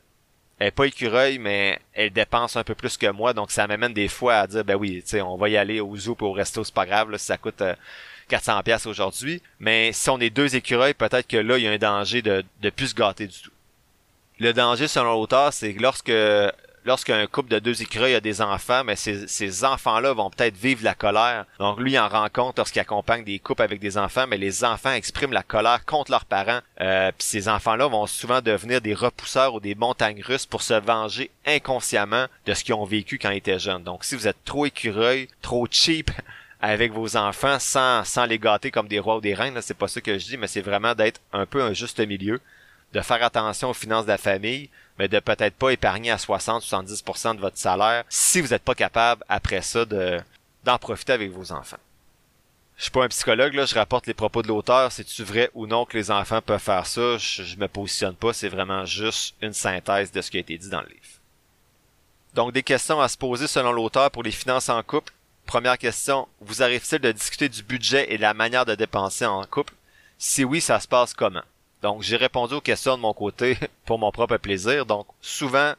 elle 0.57 0.67
est 0.67 0.71
pas 0.71 0.85
écureuil, 0.85 1.39
mais 1.39 1.79
elle 1.93 2.11
dépense 2.11 2.55
un 2.55 2.63
peu 2.63 2.75
plus 2.75 2.95
que 2.95 3.07
moi, 3.07 3.33
donc 3.33 3.51
ça 3.51 3.65
m'amène 3.65 3.93
des 3.93 4.07
fois 4.07 4.35
à 4.35 4.47
dire, 4.47 4.63
ben 4.63 4.75
oui, 4.75 5.01
tu 5.01 5.09
sais, 5.09 5.21
on 5.21 5.35
va 5.35 5.49
y 5.49 5.57
aller 5.57 5.79
au 5.79 5.95
zoo 5.97 6.13
pour 6.13 6.29
au 6.29 6.33
resto, 6.33 6.63
c'est 6.63 6.73
pas 6.73 6.85
grave, 6.85 7.09
là, 7.09 7.17
si 7.17 7.25
ça 7.25 7.37
coûte 7.37 7.61
euh, 7.61 7.75
400 8.31 8.63
pièces 8.63 8.85
aujourd'hui, 8.85 9.41
mais 9.59 9.91
si 9.93 10.09
on 10.09 10.19
est 10.19 10.29
deux 10.29 10.55
écureuils, 10.55 10.93
peut-être 10.93 11.27
que 11.27 11.37
là, 11.37 11.57
il 11.57 11.63
y 11.63 11.67
a 11.67 11.71
un 11.71 11.77
danger 11.77 12.21
de, 12.21 12.43
de 12.61 12.69
plus 12.69 12.87
se 12.87 12.95
gâter 12.95 13.27
du 13.27 13.39
tout. 13.39 13.51
Le 14.39 14.53
danger, 14.53 14.87
selon 14.87 15.13
l'auteur, 15.13 15.53
c'est 15.53 15.73
lorsque 15.73 16.11
lorsqu'un 16.85 17.25
couple 17.27 17.49
de 17.49 17.59
deux 17.59 17.81
écureuils 17.81 18.15
a 18.15 18.19
des 18.19 18.41
enfants, 18.41 18.83
mais 18.83 18.95
ces, 18.95 19.65
enfants-là 19.65 20.13
vont 20.13 20.29
peut-être 20.29 20.55
vivre 20.55 20.83
la 20.83 20.93
colère. 20.93 21.45
Donc 21.59 21.79
lui, 21.79 21.97
en 21.99 22.07
rend 22.07 22.27
compte 22.31 22.57
lorsqu'il 22.57 22.81
accompagne 22.81 23.23
des 23.23 23.39
couples 23.39 23.61
avec 23.61 23.79
des 23.79 23.97
enfants, 23.97 24.25
mais 24.27 24.37
les 24.37 24.63
enfants 24.63 24.91
expriment 24.91 25.33
la 25.33 25.43
colère 25.43 25.85
contre 25.85 26.11
leurs 26.11 26.25
parents. 26.25 26.61
Euh, 26.79 27.11
puis 27.17 27.27
ces 27.27 27.49
enfants-là 27.49 27.87
vont 27.87 28.07
souvent 28.07 28.41
devenir 28.41 28.81
des 28.81 28.93
repousseurs 28.93 29.53
ou 29.53 29.59
des 29.59 29.75
montagnes 29.75 30.21
russes 30.21 30.45
pour 30.45 30.61
se 30.61 30.73
venger 30.73 31.31
inconsciemment 31.45 32.25
de 32.45 32.53
ce 32.53 32.63
qu'ils 32.63 32.73
ont 32.73 32.85
vécu 32.85 33.19
quand 33.19 33.31
ils 33.31 33.37
étaient 33.37 33.59
jeunes. 33.59 33.83
Donc 33.83 34.03
si 34.03 34.15
vous 34.15 34.27
êtes 34.27 34.43
trop 34.45 34.65
écureuil, 34.65 35.27
trop 35.41 35.67
cheap 35.69 36.11
avec 36.61 36.93
vos 36.93 37.17
enfants 37.17 37.57
sans, 37.59 38.25
les 38.27 38.37
gâter 38.37 38.71
comme 38.71 38.87
des 38.87 38.99
rois 38.99 39.17
ou 39.17 39.21
des 39.21 39.33
reines. 39.33 39.59
C'est 39.61 39.73
pas 39.73 39.87
ça 39.87 39.99
que 39.99 40.17
je 40.17 40.25
dis, 40.25 40.37
mais 40.37 40.47
c'est 40.47 40.61
vraiment 40.61 40.93
d'être 40.93 41.19
un 41.33 41.45
peu 41.45 41.61
un 41.61 41.73
juste 41.73 41.99
milieu, 41.99 42.39
de 42.93 43.01
faire 43.01 43.23
attention 43.23 43.71
aux 43.71 43.73
finances 43.73 44.05
de 44.05 44.11
la 44.11 44.17
famille, 44.17 44.69
mais 44.99 45.07
de 45.07 45.19
peut-être 45.19 45.55
pas 45.55 45.71
épargner 45.71 46.11
à 46.11 46.17
60-70% 46.17 47.35
de 47.35 47.41
votre 47.41 47.57
salaire 47.57 48.03
si 48.09 48.41
vous 48.41 48.49
n'êtes 48.49 48.63
pas 48.63 48.75
capable 48.75 49.23
après 49.27 49.61
ça 49.61 49.85
de 49.85 50.19
d'en 50.63 50.77
profiter 50.77 51.13
avec 51.13 51.31
vos 51.31 51.51
enfants. 51.51 51.79
je 52.77 52.83
suis 52.83 52.91
pas 52.91 53.03
un 53.03 53.07
psychologue, 53.07 53.55
là, 53.55 53.65
je 53.65 53.73
rapporte 53.73 54.05
les 54.05 54.13
propos 54.13 54.43
de 54.43 54.47
l'auteur. 54.47 54.91
C'est-tu 54.91 55.23
vrai 55.23 55.49
ou 55.55 55.65
non 55.65 55.85
que 55.85 55.97
les 55.97 56.11
enfants 56.11 56.39
peuvent 56.39 56.61
faire 56.61 56.85
ça? 56.85 57.17
Je, 57.17 57.41
je 57.41 57.57
me 57.57 57.67
positionne 57.67 58.13
pas, 58.13 58.31
c'est 58.31 58.47
vraiment 58.47 58.85
juste 58.85 59.35
une 59.41 59.53
synthèse 59.53 60.11
de 60.11 60.21
ce 60.21 60.29
qui 60.29 60.37
a 60.37 60.41
été 60.41 60.55
dit 60.59 60.69
dans 60.69 60.81
le 60.81 60.87
livre. 60.89 61.01
Donc, 62.35 62.53
des 62.53 62.61
questions 62.61 63.01
à 63.01 63.07
se 63.07 63.17
poser 63.17 63.47
selon 63.47 63.71
l'auteur 63.71 64.11
pour 64.11 64.21
les 64.21 64.31
finances 64.31 64.69
en 64.69 64.81
couple. 64.83 65.11
Première 65.51 65.77
question, 65.77 66.29
vous 66.39 66.63
arrive-t-il 66.63 67.01
de 67.01 67.11
discuter 67.11 67.49
du 67.49 67.61
budget 67.61 68.13
et 68.13 68.15
de 68.15 68.21
la 68.21 68.33
manière 68.33 68.65
de 68.65 68.73
dépenser 68.73 69.25
en 69.25 69.43
couple? 69.43 69.73
Si 70.17 70.45
oui, 70.45 70.61
ça 70.61 70.79
se 70.79 70.87
passe 70.87 71.13
comment? 71.13 71.41
Donc, 71.81 72.03
j'ai 72.03 72.15
répondu 72.15 72.53
aux 72.53 72.61
questions 72.61 72.95
de 72.95 73.01
mon 73.01 73.13
côté 73.13 73.57
pour 73.85 73.99
mon 73.99 74.13
propre 74.13 74.37
plaisir. 74.37 74.85
Donc, 74.85 75.07
souvent, 75.19 75.73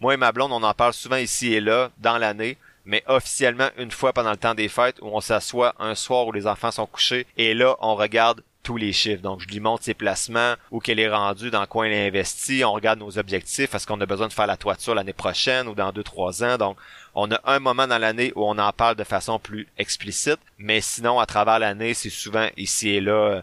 moi 0.00 0.14
et 0.14 0.16
ma 0.16 0.32
blonde, 0.32 0.50
on 0.50 0.64
en 0.64 0.74
parle 0.74 0.92
souvent 0.92 1.18
ici 1.18 1.54
et 1.54 1.60
là, 1.60 1.92
dans 1.98 2.18
l'année 2.18 2.58
mais 2.84 3.04
officiellement 3.06 3.68
une 3.76 3.92
fois 3.92 4.12
pendant 4.12 4.32
le 4.32 4.36
temps 4.36 4.56
des 4.56 4.66
fêtes 4.66 4.98
où 5.00 5.06
on 5.06 5.20
s'assoit 5.20 5.76
un 5.78 5.94
soir 5.94 6.26
où 6.26 6.32
les 6.32 6.48
enfants 6.48 6.72
sont 6.72 6.86
couchés 6.86 7.28
et 7.36 7.54
là 7.54 7.76
on 7.78 7.94
regarde 7.94 8.42
tous 8.62 8.76
les 8.76 8.92
chiffres. 8.92 9.22
Donc 9.22 9.40
je 9.40 9.48
lui 9.48 9.60
montre 9.60 9.84
ses 9.84 9.94
placements, 9.94 10.54
où 10.70 10.78
qu'elle 10.78 11.00
est 11.00 11.08
rendue, 11.08 11.50
dans 11.50 11.66
quoi 11.66 11.86
elle 11.86 11.92
est 11.92 12.06
investie, 12.06 12.64
on 12.64 12.72
regarde 12.72 12.98
nos 12.98 13.18
objectifs, 13.18 13.74
est-ce 13.74 13.86
qu'on 13.86 14.00
a 14.00 14.06
besoin 14.06 14.28
de 14.28 14.32
faire 14.32 14.46
la 14.46 14.56
toiture 14.56 14.94
l'année 14.94 15.12
prochaine 15.12 15.68
ou 15.68 15.74
dans 15.74 15.92
deux 15.92 16.02
trois 16.02 16.42
ans? 16.44 16.58
Donc 16.58 16.76
on 17.14 17.30
a 17.30 17.40
un 17.44 17.58
moment 17.58 17.86
dans 17.86 17.98
l'année 17.98 18.32
où 18.36 18.44
on 18.44 18.58
en 18.58 18.72
parle 18.72 18.96
de 18.96 19.04
façon 19.04 19.38
plus 19.38 19.68
explicite, 19.78 20.38
mais 20.58 20.80
sinon 20.80 21.18
à 21.20 21.26
travers 21.26 21.58
l'année, 21.58 21.94
c'est 21.94 22.10
souvent 22.10 22.48
ici 22.56 22.90
et 22.90 23.00
là 23.00 23.42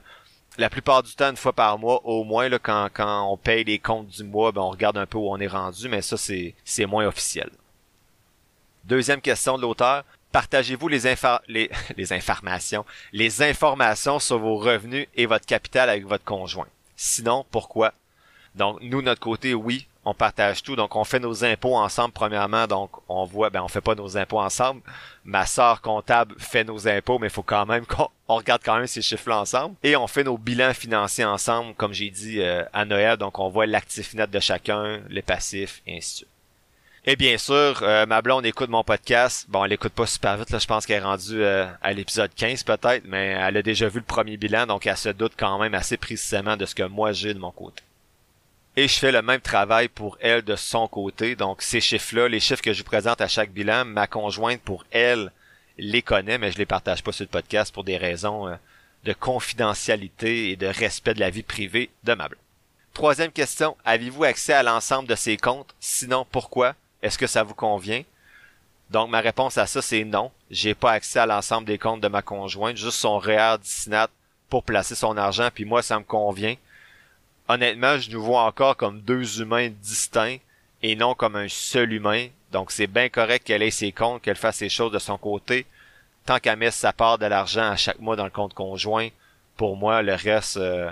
la 0.58 0.70
plupart 0.70 1.04
du 1.04 1.16
temps 1.16 1.30
une 1.30 1.38
fois 1.38 1.54
par 1.54 1.80
mois 1.80 2.02
au 2.06 2.24
moins 2.24 2.50
là 2.50 2.60
quand 2.60 2.90
quand 2.94 3.32
on 3.32 3.38
paye 3.38 3.64
les 3.64 3.80
comptes 3.80 4.08
du 4.08 4.24
mois, 4.24 4.52
ben 4.52 4.62
on 4.62 4.72
regarde 4.72 4.98
un 4.98 5.06
peu 5.06 5.18
où 5.18 5.30
on 5.32 5.40
est 5.40 5.48
rendu, 5.48 5.88
mais 5.88 6.02
ça 6.02 6.18
c'est 6.18 6.56
c'est 6.66 6.86
moins 6.86 7.08
officiel. 7.08 7.50
Deuxième 8.86 9.22
question 9.22 9.58
de 9.58 9.62
l'auteur. 9.62 10.04
Partagez-vous 10.32 10.88
les, 10.88 11.02
les, 11.98 12.14
informations, 12.14 12.86
les 13.14 13.42
informations 13.42 14.20
sur 14.20 14.40
vos 14.40 14.58
revenus 14.58 15.08
et 15.16 15.26
votre 15.26 15.46
capital 15.46 15.90
avec 15.90 16.06
votre 16.06 16.24
conjoint? 16.24 16.68
Sinon, 16.96 17.46
pourquoi? 17.52 17.94
Donc, 18.56 18.80
nous, 18.82 19.02
notre 19.02 19.22
côté, 19.22 19.54
oui, 19.54 19.88
on 20.10 20.14
partage 20.14 20.64
tout. 20.64 20.76
Donc, 20.76 20.96
on 20.96 21.04
fait 21.04 21.20
nos 21.20 21.44
impôts 21.46 21.76
ensemble, 21.76 22.14
premièrement. 22.14 22.68
Donc, 22.68 22.92
on 23.08 23.26
voit, 23.26 23.50
ben, 23.50 23.62
on 23.62 23.68
fait 23.68 23.82
pas 23.82 23.96
nos 23.96 24.18
impôts 24.18 24.40
ensemble. 24.40 24.82
Ma 25.24 25.46
sœur 25.46 25.82
comptable 25.82 26.36
fait 26.40 26.64
nos 26.64 26.88
impôts, 26.88 27.20
mais 27.20 27.28
il 27.28 27.34
faut 27.34 27.44
quand 27.44 27.66
même 27.66 27.86
qu'on 27.86 28.10
regarde 28.28 28.62
quand 28.64 28.78
même 28.78 28.88
ces 28.88 29.02
chiffres-là 29.02 29.40
ensemble. 29.40 29.76
Et 29.84 29.96
on 29.96 30.08
fait 30.08 30.24
nos 30.24 30.38
bilans 30.38 30.74
financiers 30.74 31.26
ensemble, 31.26 31.74
comme 31.76 31.94
j'ai 31.94 32.10
dit 32.10 32.42
euh, 32.42 32.64
à 32.74 32.86
Noël. 32.86 33.18
Donc, 33.18 33.40
on 33.40 33.50
voit 33.50 33.66
l'actif 33.66 34.14
net 34.14 34.30
de 34.30 34.40
chacun, 34.40 35.02
les 35.10 35.22
passifs, 35.22 35.82
et 35.86 35.98
ainsi 35.98 36.12
de 36.12 36.16
suite. 36.18 36.30
Et 37.06 37.16
bien 37.16 37.38
sûr, 37.38 37.82
euh, 37.82 38.06
ma 38.06 38.22
blonde 38.22 38.46
écoute 38.46 38.70
mon 38.70 38.84
podcast. 38.84 39.46
Bon, 39.50 39.64
elle 39.64 39.72
écoute 39.72 39.94
pas 39.94 40.06
super 40.06 40.38
vite, 40.38 40.50
là, 40.50 40.60
je 40.60 40.68
pense 40.68 40.86
qu'elle 40.86 40.98
est 40.98 41.06
rendue 41.06 41.42
euh, 41.42 41.66
à 41.82 41.94
l'épisode 41.94 42.30
15 42.36 42.64
peut-être, 42.64 43.04
mais 43.06 43.38
elle 43.40 43.58
a 43.58 43.62
déjà 43.62 43.88
vu 43.88 44.00
le 44.00 44.06
premier 44.06 44.36
bilan, 44.36 44.68
donc 44.68 44.86
elle 44.86 44.98
se 44.98 45.10
doute 45.10 45.34
quand 45.38 45.58
même 45.60 45.74
assez 45.74 45.96
précisément 45.96 46.58
de 46.58 46.66
ce 46.66 46.76
que 46.76 46.84
moi 46.84 47.14
j'ai 47.14 47.34
de 47.34 47.40
mon 47.40 47.52
côté. 47.52 47.82
Et 48.80 48.88
je 48.88 48.98
fais 48.98 49.12
le 49.12 49.22
même 49.22 49.42
travail 49.42 49.90
pour 49.90 50.18
elle 50.22 50.42
de 50.42 50.56
son 50.56 50.88
côté. 50.88 51.36
Donc 51.36 51.62
ces 51.62 51.82
chiffres-là, 51.82 52.30
les 52.30 52.40
chiffres 52.40 52.62
que 52.62 52.72
je 52.72 52.78
vous 52.78 52.88
présente 52.88 53.20
à 53.20 53.28
chaque 53.28 53.52
bilan, 53.52 53.84
ma 53.84 54.08
conjointe 54.08 54.62
pour 54.62 54.86
elle 54.92 55.34
les 55.78 56.02
connaît, 56.02 56.38
mais 56.38 56.54
je 56.54 56.58
les 56.58 56.66
partage 56.66 57.04
pas 57.04 57.12
sur 57.12 57.26
le 57.26 57.30
podcast 57.30 57.74
pour 57.74 57.84
des 57.84 57.98
raisons 57.98 58.48
euh, 58.48 58.56
de 59.04 59.12
confidentialité 59.12 60.52
et 60.52 60.56
de 60.56 60.68
respect 60.68 61.14
de 61.14 61.20
la 61.20 61.30
vie 61.30 61.44
privée 61.44 61.90
de 62.06 62.14
ma 62.14 62.30
blonde. 62.30 62.40
Troisième 62.94 63.34
question, 63.34 63.76
avez-vous 63.84 64.24
accès 64.24 64.54
à 64.54 64.64
l'ensemble 64.64 65.10
de 65.10 65.16
ces 65.16 65.36
comptes? 65.36 65.76
Sinon, 65.82 66.26
pourquoi? 66.32 66.74
Est-ce 67.04 67.18
que 67.18 67.28
ça 67.28 67.44
vous 67.44 67.56
convient? 67.56 68.04
Donc, 68.92 69.10
ma 69.10 69.20
réponse 69.20 69.58
à 69.58 69.68
ça, 69.68 69.82
c'est 69.82 70.06
non. 70.06 70.32
J'ai 70.52 70.74
pas 70.74 70.94
accès 70.94 71.20
à 71.20 71.26
l'ensemble 71.26 71.68
des 71.68 71.78
comptes 71.78 72.00
de 72.00 72.08
ma 72.08 72.22
conjointe, 72.22 72.78
juste 72.78 73.00
son 73.00 73.20
REER 73.20 73.58
Disnat 73.62 74.08
pour 74.50 74.64
placer 74.64 74.96
son 74.96 75.18
argent, 75.18 75.50
puis 75.54 75.66
moi, 75.66 75.82
ça 75.82 76.00
me 76.00 76.06
convient. 76.06 76.56
Honnêtement, 77.50 77.98
je 77.98 78.12
nous 78.12 78.22
vois 78.22 78.44
encore 78.44 78.78
comme 78.78 79.02
deux 79.02 79.42
humains 79.42 79.70
distincts 79.70 80.38
et 80.84 80.96
non 80.96 81.16
comme 81.16 81.36
un 81.36 81.50
seul 81.50 81.92
humain. 81.92 82.28
Donc, 82.52 82.72
c'est 82.72 82.86
bien 82.86 83.10
correct 83.10 83.44
qu'elle 83.44 83.64
ait 83.64 83.72
ses 83.72 83.92
comptes, 83.92 84.22
qu'elle 84.22 84.36
fasse 84.36 84.58
ses 84.58 84.70
choses 84.70 84.92
de 84.92 85.00
son 85.00 85.18
côté. 85.18 85.66
Tant 86.28 86.38
qu'elle 86.38 86.58
met 86.58 86.70
sa 86.70 86.94
part 86.94 87.18
de 87.18 87.26
l'argent 87.26 87.72
à 87.72 87.76
chaque 87.76 88.00
mois 88.00 88.16
dans 88.16 88.26
le 88.26 88.30
compte 88.30 88.54
conjoint, 88.54 89.10
pour 89.58 89.76
moi, 89.78 90.04
le 90.04 90.14
reste, 90.14 90.58
euh, 90.58 90.92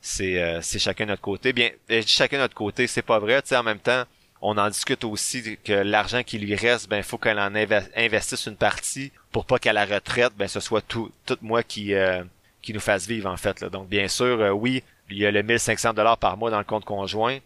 c'est 0.00 0.40
euh, 0.40 0.62
chacun 0.62 1.06
notre 1.06 1.22
côté. 1.22 1.52
Bien, 1.52 1.70
chacun 2.06 2.38
notre 2.38 2.54
côté, 2.54 2.86
c'est 2.86 3.02
pas 3.02 3.18
vrai, 3.18 3.42
tu 3.42 3.56
en 3.56 3.64
même 3.64 3.80
temps, 3.80 4.04
on 4.42 4.56
en 4.58 4.68
discute 4.70 5.02
aussi 5.02 5.58
que 5.64 5.72
l'argent 5.72 6.22
qui 6.22 6.38
lui 6.38 6.54
reste, 6.54 6.88
ben 6.88 7.02
faut 7.02 7.18
qu'elle 7.18 7.40
en 7.40 7.52
investisse 7.54 8.46
une 8.46 8.56
partie 8.56 9.12
pour 9.32 9.44
pas 9.44 9.58
qu'à 9.58 9.72
la 9.72 9.84
retraite, 9.84 10.32
ben 10.36 10.48
ce 10.48 10.60
soit 10.60 10.80
tout, 10.80 11.10
tout 11.26 11.36
moi 11.42 11.62
qui 11.62 11.94
euh, 11.94 12.22
qui 12.62 12.72
nous 12.72 12.80
fasse 12.80 13.06
vivre 13.06 13.30
en 13.30 13.36
fait. 13.36 13.60
Là. 13.60 13.68
Donc 13.68 13.88
bien 13.88 14.08
sûr, 14.08 14.40
euh, 14.40 14.50
oui, 14.50 14.82
il 15.10 15.18
y 15.18 15.26
a 15.26 15.30
le 15.30 15.42
1500 15.42 15.94
dollars 15.94 16.18
par 16.18 16.36
mois 16.36 16.50
dans 16.50 16.58
le 16.58 16.64
compte 16.64 16.84
conjoint, 16.84 17.38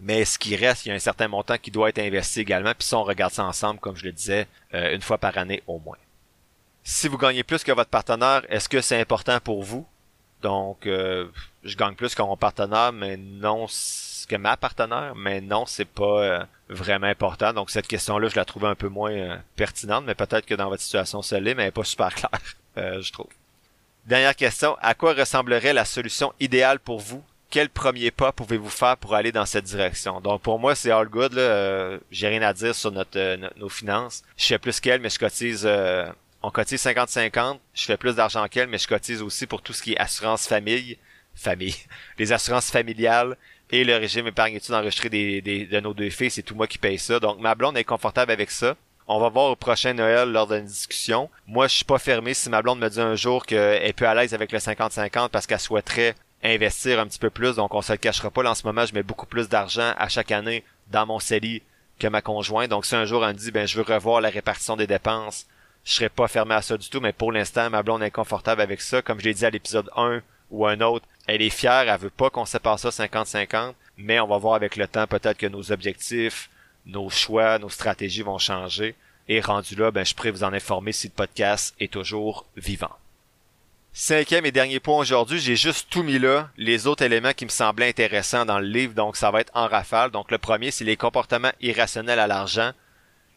mais 0.00 0.24
ce 0.24 0.38
qui 0.38 0.56
reste, 0.56 0.86
il 0.86 0.90
y 0.90 0.92
a 0.92 0.94
un 0.94 1.00
certain 1.00 1.28
montant 1.28 1.56
qui 1.58 1.70
doit 1.70 1.88
être 1.88 1.98
investi 1.98 2.40
également. 2.40 2.72
Puis 2.74 2.86
ça, 2.86 2.98
on 2.98 3.04
regarde 3.04 3.32
ça 3.32 3.44
ensemble, 3.44 3.80
comme 3.80 3.96
je 3.96 4.04
le 4.04 4.12
disais, 4.12 4.46
euh, 4.74 4.94
une 4.94 5.02
fois 5.02 5.18
par 5.18 5.36
année 5.38 5.62
au 5.66 5.78
moins. 5.78 5.96
Si 6.82 7.08
vous 7.08 7.18
gagnez 7.18 7.42
plus 7.42 7.64
que 7.64 7.72
votre 7.72 7.90
partenaire, 7.90 8.42
est-ce 8.48 8.68
que 8.68 8.80
c'est 8.80 9.00
important 9.00 9.38
pour 9.40 9.62
vous? 9.62 9.86
Donc, 10.42 10.82
je 10.84 11.76
gagne 11.76 11.94
plus 11.94 12.14
que 12.14 12.22
mon 12.22 12.36
partenaire, 12.36 12.92
mais 12.92 13.16
non, 13.16 13.66
que 14.26 14.36
ma 14.36 14.56
partenaire, 14.56 15.14
mais 15.14 15.40
non, 15.40 15.66
c'est 15.66 15.86
pas 15.86 16.22
euh, 16.22 16.44
vraiment 16.68 17.06
important. 17.06 17.52
Donc 17.52 17.70
cette 17.70 17.86
question-là, 17.86 18.28
je 18.28 18.36
la 18.36 18.44
trouve 18.44 18.66
un 18.66 18.74
peu 18.74 18.88
moins 18.88 19.12
euh, 19.12 19.36
pertinente, 19.56 20.04
mais 20.04 20.14
peut-être 20.14 20.46
que 20.46 20.54
dans 20.54 20.68
votre 20.68 20.82
situation, 20.82 21.22
ça 21.22 21.40
l'est, 21.40 21.54
mais 21.54 21.62
elle 21.62 21.68
est 21.68 21.72
pas 21.72 21.84
super 21.84 22.14
claire, 22.14 22.40
euh, 22.78 23.00
je 23.00 23.12
trouve. 23.12 23.28
Dernière 24.06 24.36
question, 24.36 24.76
à 24.80 24.94
quoi 24.94 25.14
ressemblerait 25.14 25.72
la 25.72 25.84
solution 25.84 26.32
idéale 26.38 26.78
pour 26.78 27.00
vous? 27.00 27.24
Quel 27.50 27.68
premier 27.68 28.10
pas 28.10 28.32
pouvez-vous 28.32 28.70
faire 28.70 28.96
pour 28.96 29.14
aller 29.14 29.32
dans 29.32 29.46
cette 29.46 29.64
direction? 29.64 30.20
Donc 30.20 30.42
pour 30.42 30.58
moi, 30.58 30.74
c'est 30.74 30.90
all 30.90 31.08
good. 31.08 31.32
Là. 31.34 31.98
J'ai 32.10 32.28
rien 32.28 32.42
à 32.42 32.52
dire 32.52 32.74
sur 32.74 32.92
notre, 32.92 33.38
nos 33.58 33.68
finances. 33.68 34.22
Je 34.36 34.46
fais 34.46 34.58
plus 34.58 34.80
qu'elle, 34.80 35.00
mais 35.00 35.10
je 35.10 35.18
cotise 35.18 35.68
on 36.46 36.50
cotise 36.52 36.84
50-50. 36.84 37.58
Je 37.74 37.84
fais 37.84 37.96
plus 37.96 38.14
d'argent 38.14 38.46
qu'elle, 38.46 38.68
mais 38.68 38.78
je 38.78 38.86
cotise 38.86 39.20
aussi 39.22 39.48
pour 39.48 39.62
tout 39.62 39.72
ce 39.72 39.82
qui 39.82 39.94
est 39.94 39.98
assurance 39.98 40.46
famille. 40.46 40.96
Famille. 41.34 41.74
Les 42.18 42.32
assurances 42.32 42.70
familiales 42.70 43.36
et 43.72 43.82
le 43.82 43.96
régime 43.96 44.28
épargne-études 44.28 44.74
enregistré 44.74 45.08
des, 45.08 45.42
des, 45.42 45.66
de 45.66 45.80
nos 45.80 45.92
deux 45.92 46.10
filles, 46.10 46.30
c'est 46.30 46.44
tout 46.44 46.54
moi 46.54 46.68
qui 46.68 46.78
paye 46.78 47.00
ça. 47.00 47.18
Donc 47.18 47.40
ma 47.40 47.56
blonde 47.56 47.76
est 47.76 47.82
confortable 47.82 48.30
avec 48.30 48.52
ça. 48.52 48.76
On 49.08 49.20
va 49.20 49.28
voir 49.28 49.52
au 49.52 49.56
prochain 49.56 49.92
Noël 49.92 50.32
lors 50.32 50.48
d'une 50.48 50.64
discussion. 50.64 51.30
Moi, 51.46 51.68
je 51.68 51.76
suis 51.76 51.84
pas 51.84 51.98
fermé 51.98 52.34
si 52.34 52.50
ma 52.50 52.60
blonde 52.60 52.80
me 52.80 52.88
dit 52.88 53.00
un 53.00 53.14
jour 53.14 53.46
qu'elle 53.46 53.80
est 53.84 53.92
peu 53.92 54.08
à 54.08 54.14
l'aise 54.14 54.34
avec 54.34 54.50
le 54.50 54.58
50-50 54.58 55.28
parce 55.28 55.46
qu'elle 55.46 55.60
souhaiterait 55.60 56.16
investir 56.42 56.98
un 56.98 57.06
petit 57.06 57.20
peu 57.20 57.30
plus. 57.30 57.54
Donc 57.54 57.72
on 57.72 57.82
se 57.82 57.92
le 57.92 57.98
cachera 57.98 58.30
pas. 58.30 58.48
En 58.50 58.56
ce 58.56 58.66
moment, 58.66 58.84
je 58.84 58.94
mets 58.94 59.04
beaucoup 59.04 59.26
plus 59.26 59.48
d'argent 59.48 59.94
à 59.96 60.08
chaque 60.08 60.32
année 60.32 60.64
dans 60.90 61.06
mon 61.06 61.20
CELI 61.20 61.62
que 62.00 62.08
ma 62.08 62.20
conjointe. 62.20 62.70
Donc 62.70 62.84
si 62.84 62.96
un 62.96 63.04
jour 63.04 63.24
elle 63.24 63.34
me 63.34 63.38
dit 63.38 63.52
ben 63.52 63.66
je 63.66 63.80
veux 63.80 63.84
revoir 63.84 64.20
la 64.20 64.28
répartition 64.28 64.76
des 64.76 64.88
dépenses, 64.88 65.46
je 65.84 65.92
serais 65.94 66.08
pas 66.08 66.26
fermé 66.26 66.56
à 66.56 66.62
ça 66.62 66.76
du 66.76 66.90
tout. 66.90 67.00
Mais 67.00 67.12
pour 67.12 67.30
l'instant, 67.30 67.70
ma 67.70 67.84
blonde 67.84 68.02
est 68.02 68.10
confortable 68.10 68.60
avec 68.60 68.80
ça. 68.80 69.02
Comme 69.02 69.20
je 69.20 69.26
l'ai 69.26 69.34
dit 69.34 69.46
à 69.46 69.50
l'épisode 69.50 69.88
1 69.96 70.20
ou 70.50 70.66
un 70.66 70.80
autre, 70.80 71.06
elle 71.28 71.42
est 71.42 71.50
fière, 71.50 71.88
elle 71.88 72.00
veut 72.00 72.10
pas 72.10 72.30
qu'on 72.30 72.44
sépare 72.44 72.80
ça 72.80 72.88
50-50, 72.88 73.74
mais 73.98 74.18
on 74.18 74.26
va 74.26 74.38
voir 74.38 74.54
avec 74.54 74.74
le 74.74 74.88
temps 74.88 75.06
peut-être 75.06 75.38
que 75.38 75.46
nos 75.46 75.70
objectifs, 75.70 76.50
nos 76.86 77.10
choix, 77.10 77.58
nos 77.58 77.68
stratégies 77.68 78.22
vont 78.22 78.38
changer. 78.38 78.94
Et 79.28 79.40
rendu 79.40 79.74
là, 79.74 79.90
ben, 79.90 80.04
je 80.04 80.14
pourrais 80.14 80.30
vous 80.30 80.44
en 80.44 80.52
informer 80.52 80.92
si 80.92 81.08
le 81.08 81.12
podcast 81.12 81.74
est 81.80 81.92
toujours 81.92 82.46
vivant. 82.56 82.94
Cinquième 83.92 84.46
et 84.46 84.52
dernier 84.52 84.78
point 84.78 84.98
aujourd'hui, 84.98 85.40
j'ai 85.40 85.56
juste 85.56 85.88
tout 85.90 86.02
mis 86.02 86.18
là, 86.18 86.50
les 86.58 86.86
autres 86.86 87.02
éléments 87.02 87.32
qui 87.32 87.46
me 87.46 87.50
semblaient 87.50 87.88
intéressants 87.88 88.44
dans 88.44 88.58
le 88.58 88.66
livre, 88.66 88.94
donc 88.94 89.16
ça 89.16 89.30
va 89.30 89.40
être 89.40 89.52
en 89.54 89.66
rafale. 89.66 90.10
Donc 90.10 90.30
le 90.30 90.38
premier, 90.38 90.70
c'est 90.70 90.84
les 90.84 90.96
comportements 90.96 91.52
irrationnels 91.60 92.18
à 92.18 92.26
l'argent 92.26 92.72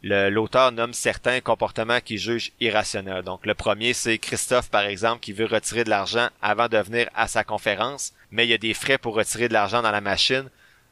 l'auteur 0.02 0.72
nomme 0.72 0.94
certains 0.94 1.42
comportements 1.42 2.00
qu'il 2.00 2.18
juge 2.18 2.52
irrationnels. 2.60 3.24
Donc 3.24 3.46
le 3.46 3.54
premier, 3.54 3.94
c'est 3.94 4.18
Christophe, 4.18 4.70
par 4.70 4.84
exemple, 4.84 5.20
qui 5.20 5.34
veut 5.34 5.46
retirer 5.46 5.84
de 5.84 5.90
l'argent 5.90 6.30
avant 6.42 6.68
de 6.68 6.78
venir 6.78 7.10
à 7.16 7.28
sa 7.28 7.44
conférence, 7.44 8.14
mais 8.32 8.46
il 8.46 8.50
y 8.50 8.54
a 8.54 8.58
des 8.58 8.74
frais 8.74 8.98
pour 8.98 9.16
retirer 9.16 9.48
de 9.48 9.54
l'argent 9.54 9.82
dans 9.82 9.92
la 9.92 10.02
machine, 10.02 10.50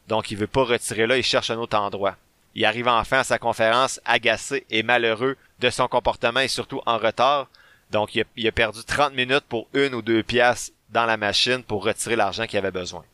donc 0.08 0.30
il 0.30 0.36
veut 0.36 0.46
pas 0.46 0.64
retirer 0.64 1.06
là, 1.06 1.16
il 1.16 1.22
cherche 1.22 1.50
un 1.50 1.58
autre 1.58 1.78
endroit. 1.78 2.16
Il 2.54 2.64
arrive 2.64 2.88
enfin 2.88 3.20
à 3.20 3.24
sa 3.24 3.38
conférence 3.38 4.00
agacé 4.04 4.66
et 4.70 4.82
malheureux 4.82 5.36
de 5.60 5.70
son 5.70 5.88
comportement 5.88 6.40
et 6.40 6.48
surtout 6.48 6.80
en 6.86 6.98
retard, 6.98 7.48
donc 7.90 8.14
il 8.14 8.46
a, 8.46 8.52
perdu 8.52 8.80
30 8.84 9.14
minutes 9.14 9.44
pour 9.48 9.68
une 9.74 9.94
ou 9.94 10.02
deux 10.02 10.22
pièces 10.22 10.72
dans 10.90 11.06
la 11.06 11.16
machine 11.16 11.62
pour 11.62 11.84
retirer 11.84 12.16
l'argent 12.16 12.46
qu'il 12.46 12.58
avait 12.58 12.70
besoin. 12.70 13.04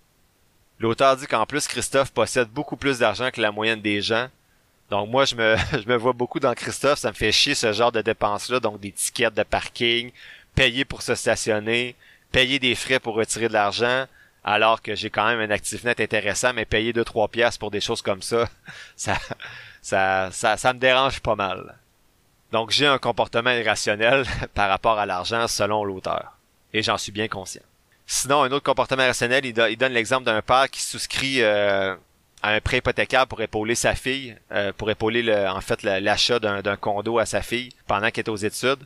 L'auteur 0.78 1.16
dit 1.16 1.26
qu'en 1.26 1.46
plus 1.46 1.68
Christophe 1.68 2.12
possède 2.12 2.48
beaucoup 2.48 2.76
plus 2.76 2.98
d'argent 2.98 3.30
que 3.30 3.40
la 3.40 3.52
moyenne 3.52 3.80
des 3.80 4.00
gens, 4.00 4.28
donc 4.90 5.08
moi, 5.08 5.24
je 5.24 5.34
me, 5.34 5.56
je 5.72 5.88
me 5.88 5.96
vois 5.96 6.12
beaucoup 6.12 6.40
dans 6.40 6.54
Christophe, 6.54 6.98
ça 6.98 7.10
me 7.10 7.14
fait 7.14 7.32
chier 7.32 7.54
ce 7.54 7.72
genre 7.72 7.92
de 7.92 8.02
dépenses-là, 8.02 8.60
donc 8.60 8.80
des 8.80 8.92
tickets 8.92 9.34
de 9.34 9.42
parking, 9.42 10.10
payer 10.54 10.84
pour 10.84 11.02
se 11.02 11.14
stationner, 11.14 11.94
payer 12.32 12.58
des 12.58 12.74
frais 12.74 13.00
pour 13.00 13.14
retirer 13.14 13.48
de 13.48 13.52
l'argent, 13.52 14.06
alors 14.44 14.82
que 14.82 14.94
j'ai 14.94 15.08
quand 15.08 15.26
même 15.26 15.40
un 15.40 15.52
actif 15.52 15.84
net 15.84 16.00
intéressant, 16.00 16.52
mais 16.52 16.66
payer 16.66 16.92
2-3 16.92 17.30
pièces 17.30 17.58
pour 17.58 17.70
des 17.70 17.80
choses 17.80 18.02
comme 18.02 18.22
ça, 18.22 18.46
ça, 18.96 19.18
ça, 20.30 20.56
ça, 20.56 20.72
me 20.72 20.78
dérange 20.78 21.20
pas 21.20 21.34
mal. 21.34 21.76
Donc 22.52 22.70
j'ai 22.70 22.86
un 22.86 22.98
comportement 22.98 23.50
irrationnel 23.50 24.24
par 24.54 24.68
rapport 24.68 24.98
à 24.98 25.06
l'argent 25.06 25.48
selon 25.48 25.84
l'auteur. 25.84 26.36
Et 26.72 26.82
j'en 26.82 26.98
suis 26.98 27.12
bien 27.12 27.28
conscient. 27.28 27.62
Sinon, 28.06 28.42
un 28.42 28.52
autre 28.52 28.64
comportement 28.64 29.02
irrationnel, 29.02 29.46
il, 29.46 29.54
donne 29.54 29.92
l'exemple 29.92 30.24
d'un 30.24 30.42
père 30.42 30.68
qui 30.68 30.82
souscrit 30.82 31.40
euh, 31.40 31.96
à 32.42 32.50
un 32.50 32.60
prêt 32.60 32.78
hypothécaire 32.78 33.26
pour 33.26 33.40
épauler 33.40 33.74
sa 33.74 33.94
fille, 33.94 34.36
euh, 34.52 34.72
pour 34.76 34.90
épauler 34.90 35.22
le, 35.22 35.48
en 35.48 35.62
fait 35.62 35.82
l'achat 35.82 36.38
d'un 36.38 36.76
condo 36.76 37.18
à 37.18 37.24
sa 37.24 37.40
fille 37.40 37.70
pendant 37.86 38.10
qu'elle 38.10 38.26
est 38.26 38.30
aux 38.30 38.36
études. 38.36 38.84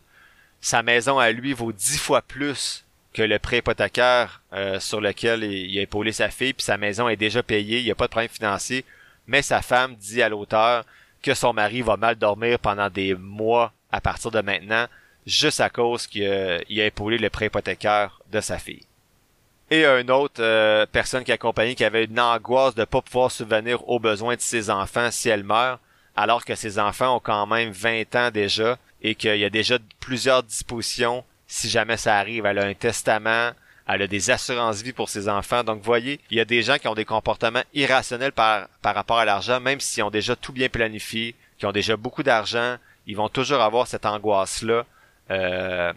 Sa 0.61 0.85
maison 0.85 1.19
à 1.19 1.33
lui 1.33 1.53
vaut 1.53 1.73
dix 1.73 1.99
fois 1.99 2.23
plus 2.23 2.85
que 3.19 3.23
le 3.25 3.41
prêt 3.41 3.59
hypothécaire 3.59 4.43
euh, 4.53 4.79
sur 4.79 5.01
lequel 5.01 5.43
il, 5.43 5.77
a 5.77 5.83
épaulé 5.83 6.13
sa 6.13 6.31
fille, 6.31 6.53
puis 6.53 6.63
sa 6.63 6.77
maison 6.77 7.09
est 7.09 7.17
déjà 7.17 7.43
payée, 7.43 7.81
il 7.81 7.85
n'y 7.85 7.91
a 7.91 7.97
pas 7.97 8.05
de 8.05 8.13
problème 8.13 8.31
financier. 8.31 8.85
Mais 9.27 9.43
sa 9.43 9.61
femme 9.61 9.97
dit 9.97 10.23
à 10.23 10.29
l'auteur 10.29 10.85
que 11.21 11.35
son 11.35 11.53
mari 11.53 11.83
va 11.83 11.97
mal 11.97 12.15
dormir 12.15 12.61
pendant 12.61 12.89
des 12.89 13.17
mois 13.17 13.73
à 13.91 14.01
partir 14.01 14.31
de 14.31 14.41
maintenant, 14.41 14.87
juste 15.27 15.59
à 15.59 15.69
cause 15.69 16.07
qu'il 16.07 16.29
a, 16.29 16.61
épaulé 16.69 17.19
le 17.19 17.29
prêt 17.29 17.47
hypothécaire 17.47 18.21
de 18.31 18.41
sa 18.41 18.57
fille. 18.57 18.87
Et 19.69 19.85
une 19.85 20.13
autre 20.13 20.41
euh, 20.41 20.87
personne 20.87 21.25
qui 21.25 21.33
accompagnait 21.33 21.75
qui 21.75 21.85
avait 21.85 22.05
une 22.05 22.21
angoisse 22.21 22.77
de 22.77 22.85
pas 22.85 23.03
pouvoir 23.03 23.33
subvenir 23.33 23.87
aux 23.89 23.99
besoins 23.99 24.37
de 24.37 24.41
ses 24.41 24.71
enfants 24.71 25.11
si 25.11 25.29
elle 25.29 25.43
meurt, 25.43 25.81
alors 26.15 26.45
que 26.45 26.55
ses 26.55 26.79
enfants 26.79 27.17
ont 27.17 27.21
quand 27.21 27.49
même 27.49 27.73
20 27.73 28.15
ans 28.15 28.31
déjà 28.31 28.79
et 29.03 29.17
qu'il 29.17 29.39
y 29.39 29.45
a 29.45 29.51
déjà 29.51 29.79
plusieurs 29.99 30.45
dispositions 30.45 31.25
si 31.49 31.69
jamais 31.69 31.97
ça 31.97 32.17
arrive. 32.17 32.47
Elle 32.47 32.59
a 32.61 32.67
un 32.67 32.75
testament, 32.75 33.51
elle 33.89 34.03
a 34.03 34.07
des 34.07 34.31
assurances 34.31 34.83
vie 34.83 34.93
pour 34.93 35.09
ses 35.09 35.29
enfants. 35.29 35.65
Donc, 35.65 35.83
voyez, 35.83 36.21
il 36.31 36.37
y 36.37 36.41
a 36.41 36.45
des 36.45 36.63
gens 36.63 36.77
qui 36.79 36.87
ont 36.87 36.95
des 36.95 37.07
comportements 37.07 37.65
irrationnels 37.75 38.33
par, 38.33 38.69
par 38.83 38.95
rapport 38.95 39.19
à 39.19 39.25
l'argent, 39.25 39.59
même 39.59 39.81
s'ils 39.81 40.05
ont 40.05 40.11
déjà 40.11 40.37
tout 40.37 40.53
bien 40.53 40.69
planifié, 40.69 41.35
qui 41.59 41.67
ont 41.67 41.73
déjà 41.73 41.97
beaucoup 41.97 42.23
d'argent, 42.23 42.77
ils 43.07 43.17
vont 43.17 43.29
toujours 43.29 43.61
avoir 43.63 43.87
cette 43.87 44.07
angoisse-là 44.07 44.85
euh, 45.31 45.93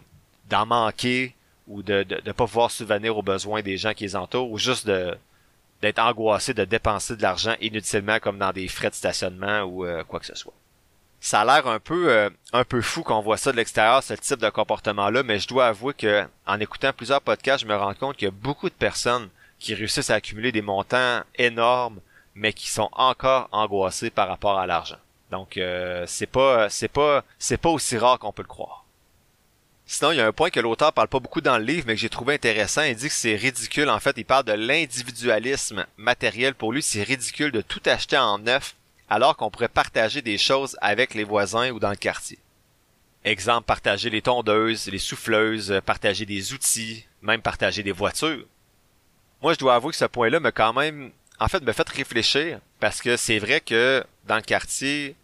d'en 0.48 0.66
manquer 0.66 1.34
ou 1.68 1.82
de 1.82 2.04
ne 2.08 2.32
pas 2.32 2.46
pouvoir 2.46 2.70
subvenir 2.70 3.16
aux 3.16 3.22
besoins 3.22 3.62
des 3.62 3.76
gens 3.76 3.92
qui 3.92 4.04
les 4.04 4.16
entourent 4.16 4.50
ou 4.50 4.58
juste 4.58 4.86
de 4.86 5.16
d'être 5.80 5.98
angoissé 5.98 6.54
de 6.54 6.64
dépenser 6.64 7.16
de 7.16 7.22
l'argent 7.22 7.54
inutilement 7.60 8.20
comme 8.20 8.38
dans 8.38 8.52
des 8.52 8.68
frais 8.68 8.90
de 8.90 8.94
stationnement 8.94 9.62
ou 9.62 9.84
euh, 9.84 10.04
quoi 10.04 10.20
que 10.20 10.26
ce 10.26 10.34
soit 10.36 10.54
ça 11.22 11.42
a 11.42 11.44
l'air 11.44 11.68
un 11.68 11.78
peu 11.78 12.10
euh, 12.10 12.28
un 12.52 12.64
peu 12.64 12.82
fou 12.82 13.04
qu'on 13.04 13.20
voit 13.20 13.36
ça 13.36 13.52
de 13.52 13.56
l'extérieur 13.56 14.02
ce 14.02 14.12
type 14.14 14.40
de 14.40 14.50
comportement 14.50 15.08
là 15.08 15.22
mais 15.22 15.38
je 15.38 15.46
dois 15.46 15.68
avouer 15.68 15.94
que 15.94 16.26
en 16.46 16.58
écoutant 16.58 16.92
plusieurs 16.92 17.22
podcasts 17.22 17.62
je 17.62 17.68
me 17.68 17.76
rends 17.76 17.94
compte 17.94 18.16
qu'il 18.16 18.26
y 18.26 18.28
a 18.28 18.32
beaucoup 18.32 18.68
de 18.68 18.74
personnes 18.74 19.28
qui 19.60 19.72
réussissent 19.72 20.10
à 20.10 20.16
accumuler 20.16 20.50
des 20.50 20.62
montants 20.62 21.22
énormes 21.36 22.00
mais 22.34 22.52
qui 22.52 22.68
sont 22.68 22.88
encore 22.90 23.48
angoissés 23.52 24.10
par 24.10 24.26
rapport 24.26 24.58
à 24.58 24.66
l'argent 24.66 24.98
donc 25.30 25.58
euh, 25.58 26.04
c'est 26.08 26.26
pas 26.26 26.68
c'est 26.68 26.88
pas 26.88 27.22
c'est 27.38 27.56
pas 27.56 27.70
aussi 27.70 27.96
rare 27.96 28.18
qu'on 28.18 28.32
peut 28.32 28.42
le 28.42 28.48
croire 28.48 28.80
Sinon, 29.84 30.12
il 30.12 30.18
y 30.18 30.20
a 30.20 30.26
un 30.26 30.32
point 30.32 30.48
que 30.48 30.60
l'auteur 30.60 30.92
parle 30.92 31.08
pas 31.08 31.20
beaucoup 31.20 31.42
dans 31.42 31.58
le 31.58 31.64
livre, 31.64 31.84
mais 31.86 31.94
que 31.94 32.00
j'ai 32.00 32.08
trouvé 32.08 32.34
intéressant. 32.34 32.82
Il 32.82 32.94
dit 32.94 33.08
que 33.08 33.14
c'est 33.14 33.34
ridicule. 33.34 33.90
En 33.90 33.98
fait, 33.98 34.14
il 34.16 34.24
parle 34.24 34.44
de 34.44 34.52
l'individualisme 34.52 35.84
matériel. 35.98 36.54
Pour 36.54 36.72
lui, 36.72 36.82
c'est 36.82 37.02
ridicule 37.02 37.50
de 37.50 37.60
tout 37.60 37.82
acheter 37.84 38.16
en 38.16 38.38
neuf 38.38 38.74
alors 39.12 39.36
qu'on 39.36 39.50
pourrait 39.50 39.68
partager 39.68 40.22
des 40.22 40.38
choses 40.38 40.74
avec 40.80 41.12
les 41.12 41.24
voisins 41.24 41.70
ou 41.70 41.78
dans 41.78 41.90
le 41.90 41.96
quartier. 41.96 42.38
Exemple, 43.24 43.66
partager 43.66 44.08
les 44.08 44.22
tondeuses, 44.22 44.86
les 44.86 44.98
souffleuses, 44.98 45.82
partager 45.84 46.24
des 46.24 46.54
outils, 46.54 47.04
même 47.20 47.42
partager 47.42 47.82
des 47.82 47.92
voitures. 47.92 48.46
Moi, 49.42 49.52
je 49.52 49.58
dois 49.58 49.74
avouer 49.74 49.90
que 49.90 49.98
ce 49.98 50.06
point-là 50.06 50.40
m'a 50.40 50.50
quand 50.50 50.72
même, 50.72 51.10
en 51.38 51.48
fait, 51.48 51.62
me 51.62 51.72
fait 51.72 51.86
réfléchir 51.90 52.58
parce 52.80 53.02
que 53.02 53.18
c'est 53.18 53.38
vrai 53.38 53.60
que 53.60 54.02
dans 54.26 54.36
le 54.36 54.40
quartier, 54.40 55.14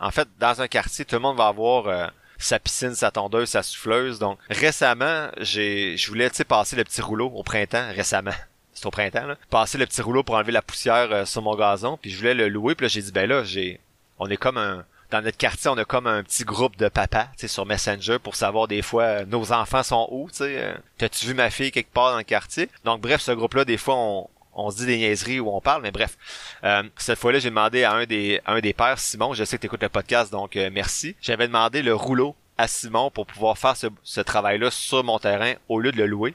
en 0.00 0.10
fait, 0.10 0.26
dans 0.40 0.62
un 0.62 0.66
quartier, 0.66 1.04
tout 1.04 1.16
le 1.16 1.20
monde 1.20 1.36
va 1.36 1.48
avoir 1.48 1.86
euh, 1.86 2.06
sa 2.38 2.58
piscine, 2.58 2.94
sa 2.94 3.10
tondeuse, 3.10 3.50
sa 3.50 3.62
souffleuse. 3.62 4.18
Donc, 4.18 4.38
récemment, 4.48 5.28
j'ai, 5.36 5.98
je 5.98 6.08
voulais, 6.08 6.30
passer 6.48 6.76
le 6.76 6.84
petit 6.84 7.02
rouleau 7.02 7.26
au 7.26 7.42
printemps, 7.42 7.92
récemment 7.94 8.32
c'est 8.74 8.86
au 8.86 8.90
printemps, 8.90 9.26
là, 9.26 9.36
passer 9.50 9.78
le 9.78 9.86
petit 9.86 10.02
rouleau 10.02 10.22
pour 10.22 10.34
enlever 10.34 10.52
la 10.52 10.62
poussière 10.62 11.10
euh, 11.12 11.24
sur 11.24 11.42
mon 11.42 11.54
gazon, 11.56 11.98
puis 12.00 12.10
je 12.10 12.18
voulais 12.18 12.34
le 12.34 12.48
louer, 12.48 12.74
puis 12.74 12.84
là 12.84 12.88
j'ai 12.88 13.02
dit 13.02 13.12
ben 13.12 13.28
là, 13.28 13.44
j'ai 13.44 13.80
on 14.18 14.28
est 14.28 14.36
comme 14.36 14.58
un 14.58 14.84
dans 15.10 15.22
notre 15.22 15.36
quartier, 15.36 15.70
on 15.70 15.78
a 15.78 15.84
comme 15.84 16.06
un 16.08 16.22
petit 16.24 16.44
groupe 16.44 16.76
de 16.76 16.88
papas, 16.88 17.28
tu 17.36 17.42
sais, 17.42 17.48
sur 17.48 17.66
Messenger 17.66 18.18
pour 18.18 18.34
savoir 18.34 18.66
des 18.66 18.82
fois 18.82 19.02
euh, 19.04 19.24
nos 19.26 19.52
enfants 19.52 19.82
sont 19.82 20.08
où, 20.10 20.28
tu 20.30 20.38
sais. 20.38 20.58
Euh, 20.58 20.74
T'as-tu 20.98 21.26
vu 21.26 21.34
ma 21.34 21.50
fille 21.50 21.70
quelque 21.70 21.92
part 21.92 22.10
dans 22.10 22.18
le 22.18 22.24
quartier? 22.24 22.68
Donc 22.84 23.00
bref, 23.00 23.20
ce 23.20 23.30
groupe-là, 23.30 23.64
des 23.64 23.76
fois, 23.76 23.94
on, 23.96 24.28
on 24.54 24.70
se 24.70 24.78
dit 24.78 24.86
des 24.86 24.96
niaiseries 24.96 25.40
où 25.40 25.50
on 25.50 25.60
parle, 25.60 25.82
mais 25.82 25.92
bref. 25.92 26.16
cette 26.96 27.18
fois-là, 27.18 27.38
j'ai 27.38 27.50
demandé 27.50 27.84
à 27.84 27.92
un 27.92 28.06
des 28.06 28.40
un 28.46 28.60
des 28.60 28.72
pères, 28.72 28.98
Simon, 28.98 29.34
je 29.34 29.44
sais 29.44 29.56
que 29.56 29.60
tu 29.60 29.66
écoutes 29.66 29.82
le 29.82 29.88
podcast, 29.88 30.32
donc 30.32 30.56
merci. 30.72 31.14
J'avais 31.20 31.46
demandé 31.46 31.82
le 31.82 31.94
rouleau 31.94 32.34
à 32.56 32.68
Simon 32.68 33.10
pour 33.10 33.26
pouvoir 33.26 33.58
faire 33.58 33.76
ce, 33.76 33.88
ce 34.02 34.20
travail-là 34.20 34.70
sur 34.70 35.02
mon 35.04 35.18
terrain 35.18 35.54
au 35.68 35.80
lieu 35.80 35.92
de 35.92 35.98
le 35.98 36.06
louer. 36.06 36.34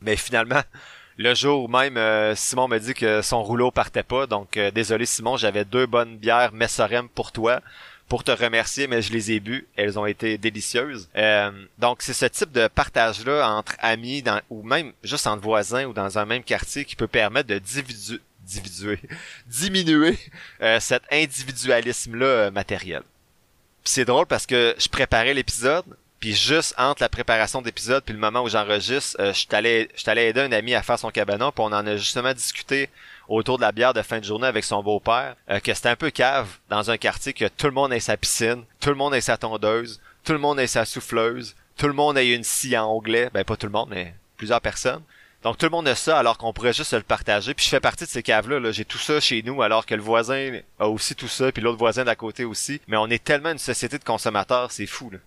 Mais 0.00 0.16
finalement, 0.16 0.62
le 1.20 1.34
jour 1.34 1.68
même, 1.68 1.98
euh, 1.98 2.34
Simon 2.34 2.66
me 2.66 2.78
dit 2.78 2.94
que 2.94 3.20
son 3.20 3.42
rouleau 3.42 3.70
partait 3.70 4.02
pas. 4.02 4.26
Donc, 4.26 4.56
euh, 4.56 4.70
désolé 4.70 5.04
Simon, 5.04 5.36
j'avais 5.36 5.66
deux 5.66 5.84
bonnes 5.84 6.16
bières 6.16 6.54
Messorem 6.54 7.10
pour 7.10 7.30
toi, 7.30 7.60
pour 8.08 8.24
te 8.24 8.30
remercier, 8.30 8.86
mais 8.86 9.02
je 9.02 9.12
les 9.12 9.32
ai 9.32 9.38
bues. 9.38 9.68
Elles 9.76 9.98
ont 9.98 10.06
été 10.06 10.38
délicieuses. 10.38 11.10
Euh, 11.16 11.50
donc, 11.76 12.00
c'est 12.00 12.14
ce 12.14 12.24
type 12.24 12.52
de 12.52 12.68
partage-là 12.68 13.46
entre 13.50 13.76
amis 13.80 14.24
ou 14.48 14.62
même 14.62 14.94
juste 15.04 15.26
entre 15.26 15.42
voisins 15.42 15.84
ou 15.84 15.92
dans 15.92 16.18
un 16.18 16.24
même 16.24 16.42
quartier 16.42 16.86
qui 16.86 16.96
peut 16.96 17.06
permettre 17.06 17.50
de 17.50 17.58
dividu 17.58 18.22
diminuer 19.46 20.18
cet 20.80 21.02
individualisme-là 21.12 22.50
matériel. 22.50 23.02
c'est 23.84 24.04
drôle 24.04 24.26
parce 24.26 24.44
que 24.44 24.74
je 24.76 24.88
préparais 24.88 25.34
l'épisode, 25.34 25.84
puis 26.20 26.34
juste 26.34 26.74
entre 26.76 27.02
la 27.02 27.08
préparation 27.08 27.62
d'épisode 27.62 28.04
puis 28.04 28.12
le 28.12 28.20
moment 28.20 28.42
où 28.42 28.48
j'enregistre, 28.48 29.16
euh, 29.20 29.32
je 29.32 29.46
allé, 29.54 29.88
aider 30.22 30.40
un 30.40 30.52
ami 30.52 30.74
à 30.74 30.82
faire 30.82 30.98
son 30.98 31.10
cabanon, 31.10 31.50
puis 31.50 31.64
on 31.64 31.72
en 31.72 31.86
a 31.86 31.96
justement 31.96 32.34
discuté 32.34 32.90
autour 33.26 33.56
de 33.56 33.62
la 33.62 33.72
bière 33.72 33.94
de 33.94 34.02
fin 34.02 34.18
de 34.18 34.24
journée 34.24 34.46
avec 34.46 34.64
son 34.64 34.82
beau-père, 34.82 35.34
euh, 35.50 35.60
que 35.60 35.72
c'était 35.72 35.88
un 35.88 35.96
peu 35.96 36.10
cave 36.10 36.48
dans 36.68 36.90
un 36.90 36.98
quartier 36.98 37.32
que 37.32 37.48
tout 37.48 37.66
le 37.66 37.72
monde 37.72 37.92
ait 37.92 38.00
sa 38.00 38.16
piscine, 38.16 38.64
tout 38.80 38.90
le 38.90 38.96
monde 38.96 39.14
ait 39.14 39.20
sa 39.20 39.38
tondeuse, 39.38 40.00
tout 40.22 40.32
le 40.32 40.38
monde 40.38 40.60
ait 40.60 40.66
sa 40.66 40.84
souffleuse, 40.84 41.56
tout 41.76 41.86
le 41.86 41.94
monde 41.94 42.18
ait 42.18 42.34
une 42.34 42.44
scie 42.44 42.76
en 42.76 42.86
onglet, 42.86 43.30
ben 43.32 43.42
pas 43.42 43.56
tout 43.56 43.66
le 43.66 43.72
monde, 43.72 43.88
mais 43.90 44.14
plusieurs 44.36 44.60
personnes. 44.60 45.02
Donc 45.42 45.56
tout 45.56 45.64
le 45.64 45.70
monde 45.70 45.88
a 45.88 45.94
ça 45.94 46.18
alors 46.18 46.36
qu'on 46.36 46.52
pourrait 46.52 46.74
juste 46.74 46.90
se 46.90 46.96
le 46.96 47.02
partager. 47.02 47.54
Puis 47.54 47.64
je 47.64 47.70
fais 47.70 47.80
partie 47.80 48.04
de 48.04 48.10
ces 48.10 48.22
caves-là. 48.22 48.60
-là, 48.60 48.72
J'ai 48.72 48.84
tout 48.84 48.98
ça 48.98 49.20
chez 49.20 49.42
nous 49.42 49.62
alors 49.62 49.86
que 49.86 49.94
le 49.94 50.02
voisin 50.02 50.60
a 50.78 50.86
aussi 50.86 51.14
tout 51.14 51.28
ça, 51.28 51.50
puis 51.50 51.62
l'autre 51.62 51.78
voisin 51.78 52.04
d'à 52.04 52.14
côté 52.14 52.44
aussi. 52.44 52.82
Mais 52.88 52.98
on 52.98 53.06
est 53.06 53.24
tellement 53.24 53.52
une 53.52 53.58
société 53.58 53.98
de 53.98 54.04
consommateurs, 54.04 54.70
c'est 54.70 54.86
fou. 54.86 55.08
Là. 55.08 55.18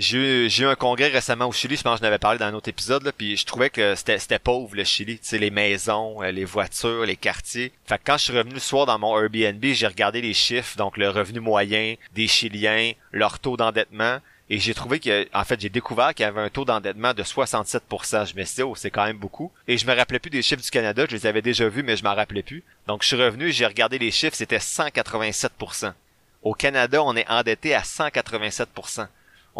J'ai 0.00 0.46
eu 0.46 0.64
un 0.64 0.76
congrès 0.76 1.08
récemment 1.08 1.46
au 1.46 1.52
Chili, 1.52 1.74
je 1.74 1.82
pense 1.82 1.94
que 1.94 1.98
je 1.98 2.02
n'avais 2.04 2.20
parlé 2.20 2.38
dans 2.38 2.46
un 2.46 2.54
autre 2.54 2.68
épisode, 2.68 3.02
là, 3.02 3.10
puis 3.10 3.36
je 3.36 3.44
trouvais 3.44 3.68
que 3.68 3.96
c'était 3.96 4.38
pauvre 4.38 4.76
le 4.76 4.84
Chili, 4.84 5.18
tu 5.18 5.38
les 5.38 5.50
maisons, 5.50 6.22
euh, 6.22 6.30
les 6.30 6.44
voitures, 6.44 7.04
les 7.04 7.16
quartiers. 7.16 7.72
Fait 7.84 7.98
que 7.98 8.02
quand 8.06 8.16
je 8.16 8.22
suis 8.22 8.32
revenu 8.32 8.54
le 8.54 8.60
soir 8.60 8.86
dans 8.86 8.96
mon 8.96 9.20
Airbnb, 9.20 9.64
j'ai 9.64 9.88
regardé 9.88 10.20
les 10.20 10.34
chiffres, 10.34 10.76
donc 10.76 10.98
le 10.98 11.10
revenu 11.10 11.40
moyen 11.40 11.96
des 12.14 12.28
Chiliens, 12.28 12.92
leur 13.10 13.40
taux 13.40 13.56
d'endettement, 13.56 14.18
et 14.50 14.60
j'ai 14.60 14.72
trouvé 14.72 15.00
que, 15.00 15.26
en 15.34 15.42
fait, 15.42 15.60
j'ai 15.60 15.68
découvert 15.68 16.14
qu'il 16.14 16.22
y 16.22 16.28
avait 16.28 16.42
un 16.42 16.48
taux 16.48 16.64
d'endettement 16.64 17.12
de 17.12 17.24
67%. 17.24 18.24
Je 18.24 18.36
me 18.36 18.44
suis 18.44 18.54
dit, 18.54 18.62
oh, 18.62 18.76
c'est 18.76 18.92
quand 18.92 19.04
même 19.04 19.18
beaucoup. 19.18 19.50
Et 19.66 19.78
je 19.78 19.86
me 19.86 19.96
rappelais 19.96 20.20
plus 20.20 20.30
des 20.30 20.42
chiffres 20.42 20.62
du 20.62 20.70
Canada, 20.70 21.06
je 21.10 21.16
les 21.16 21.26
avais 21.26 21.42
déjà 21.42 21.68
vus, 21.68 21.82
mais 21.82 21.96
je 21.96 22.04
m'en 22.04 22.14
rappelais 22.14 22.44
plus. 22.44 22.62
Donc 22.86 23.02
je 23.02 23.08
suis 23.08 23.16
revenu, 23.16 23.50
j'ai 23.50 23.66
regardé 23.66 23.98
les 23.98 24.12
chiffres, 24.12 24.36
c'était 24.36 24.58
187%. 24.58 25.92
Au 26.44 26.54
Canada, 26.54 27.02
on 27.02 27.16
est 27.16 27.28
endetté 27.28 27.74
à 27.74 27.80
187% 27.80 29.08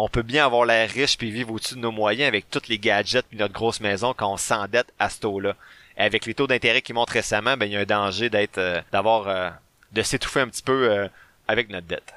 on 0.00 0.08
peut 0.08 0.22
bien 0.22 0.46
avoir 0.46 0.64
l'air 0.64 0.88
riche 0.88 1.18
puis 1.18 1.32
vivre 1.32 1.52
au-dessus 1.52 1.74
de 1.74 1.80
nos 1.80 1.90
moyens 1.90 2.28
avec 2.28 2.48
tous 2.48 2.68
les 2.68 2.78
gadgets 2.78 3.26
puis 3.28 3.36
notre 3.36 3.52
grosse 3.52 3.80
maison 3.80 4.14
quand 4.16 4.32
on 4.32 4.36
s'endette 4.36 4.94
à 5.00 5.10
ce 5.10 5.18
taux-là. 5.18 5.56
Avec 5.96 6.24
les 6.24 6.34
taux 6.34 6.46
d'intérêt 6.46 6.82
qui 6.82 6.92
montent 6.92 7.10
récemment, 7.10 7.56
ben 7.56 7.66
il 7.66 7.72
y 7.72 7.76
a 7.76 7.80
un 7.80 7.84
danger 7.84 8.30
d'être 8.30 8.58
euh, 8.58 8.80
d'avoir 8.92 9.26
euh, 9.26 9.50
de 9.90 10.02
s'étouffer 10.02 10.38
un 10.38 10.48
petit 10.48 10.62
peu 10.62 10.88
euh, 10.88 11.08
avec 11.48 11.68
notre 11.68 11.88
dette. 11.88 12.14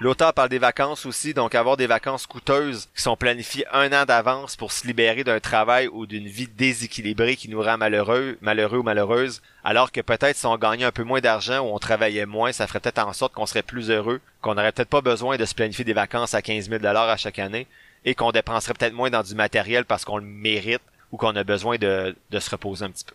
L'auteur 0.00 0.34
parle 0.34 0.48
des 0.48 0.58
vacances 0.58 1.06
aussi, 1.06 1.34
donc 1.34 1.54
avoir 1.54 1.76
des 1.76 1.86
vacances 1.86 2.26
coûteuses 2.26 2.88
qui 2.96 3.02
sont 3.02 3.16
planifiées 3.16 3.64
un 3.72 3.92
an 3.92 4.04
d'avance 4.04 4.56
pour 4.56 4.72
se 4.72 4.88
libérer 4.88 5.22
d'un 5.22 5.38
travail 5.38 5.86
ou 5.86 6.04
d'une 6.06 6.26
vie 6.26 6.48
déséquilibrée 6.48 7.36
qui 7.36 7.48
nous 7.48 7.62
rend 7.62 7.78
malheureux, 7.78 8.36
malheureux 8.40 8.78
ou 8.78 8.82
malheureuse, 8.82 9.40
alors 9.62 9.92
que 9.92 10.00
peut-être 10.00 10.36
si 10.36 10.46
on 10.46 10.56
gagnait 10.58 10.84
un 10.84 10.90
peu 10.90 11.04
moins 11.04 11.20
d'argent 11.20 11.60
ou 11.60 11.72
on 11.72 11.78
travaillait 11.78 12.26
moins, 12.26 12.50
ça 12.50 12.66
ferait 12.66 12.80
peut-être 12.80 13.06
en 13.06 13.12
sorte 13.12 13.34
qu'on 13.34 13.46
serait 13.46 13.62
plus 13.62 13.88
heureux, 13.88 14.20
qu'on 14.40 14.56
n'aurait 14.56 14.72
peut-être 14.72 14.88
pas 14.88 15.00
besoin 15.00 15.36
de 15.36 15.44
se 15.44 15.54
planifier 15.54 15.84
des 15.84 15.92
vacances 15.92 16.34
à 16.34 16.42
15 16.42 16.70
000 16.70 16.82
dollars 16.82 17.08
à 17.08 17.16
chaque 17.16 17.38
année 17.38 17.68
et 18.04 18.16
qu'on 18.16 18.32
dépenserait 18.32 18.74
peut-être 18.74 18.94
moins 18.94 19.10
dans 19.10 19.22
du 19.22 19.36
matériel 19.36 19.84
parce 19.84 20.04
qu'on 20.04 20.18
le 20.18 20.24
mérite 20.24 20.82
ou 21.12 21.16
qu'on 21.18 21.36
a 21.36 21.44
besoin 21.44 21.76
de, 21.76 22.16
de 22.30 22.40
se 22.40 22.50
reposer 22.50 22.84
un 22.84 22.90
petit 22.90 23.04
peu. 23.04 23.14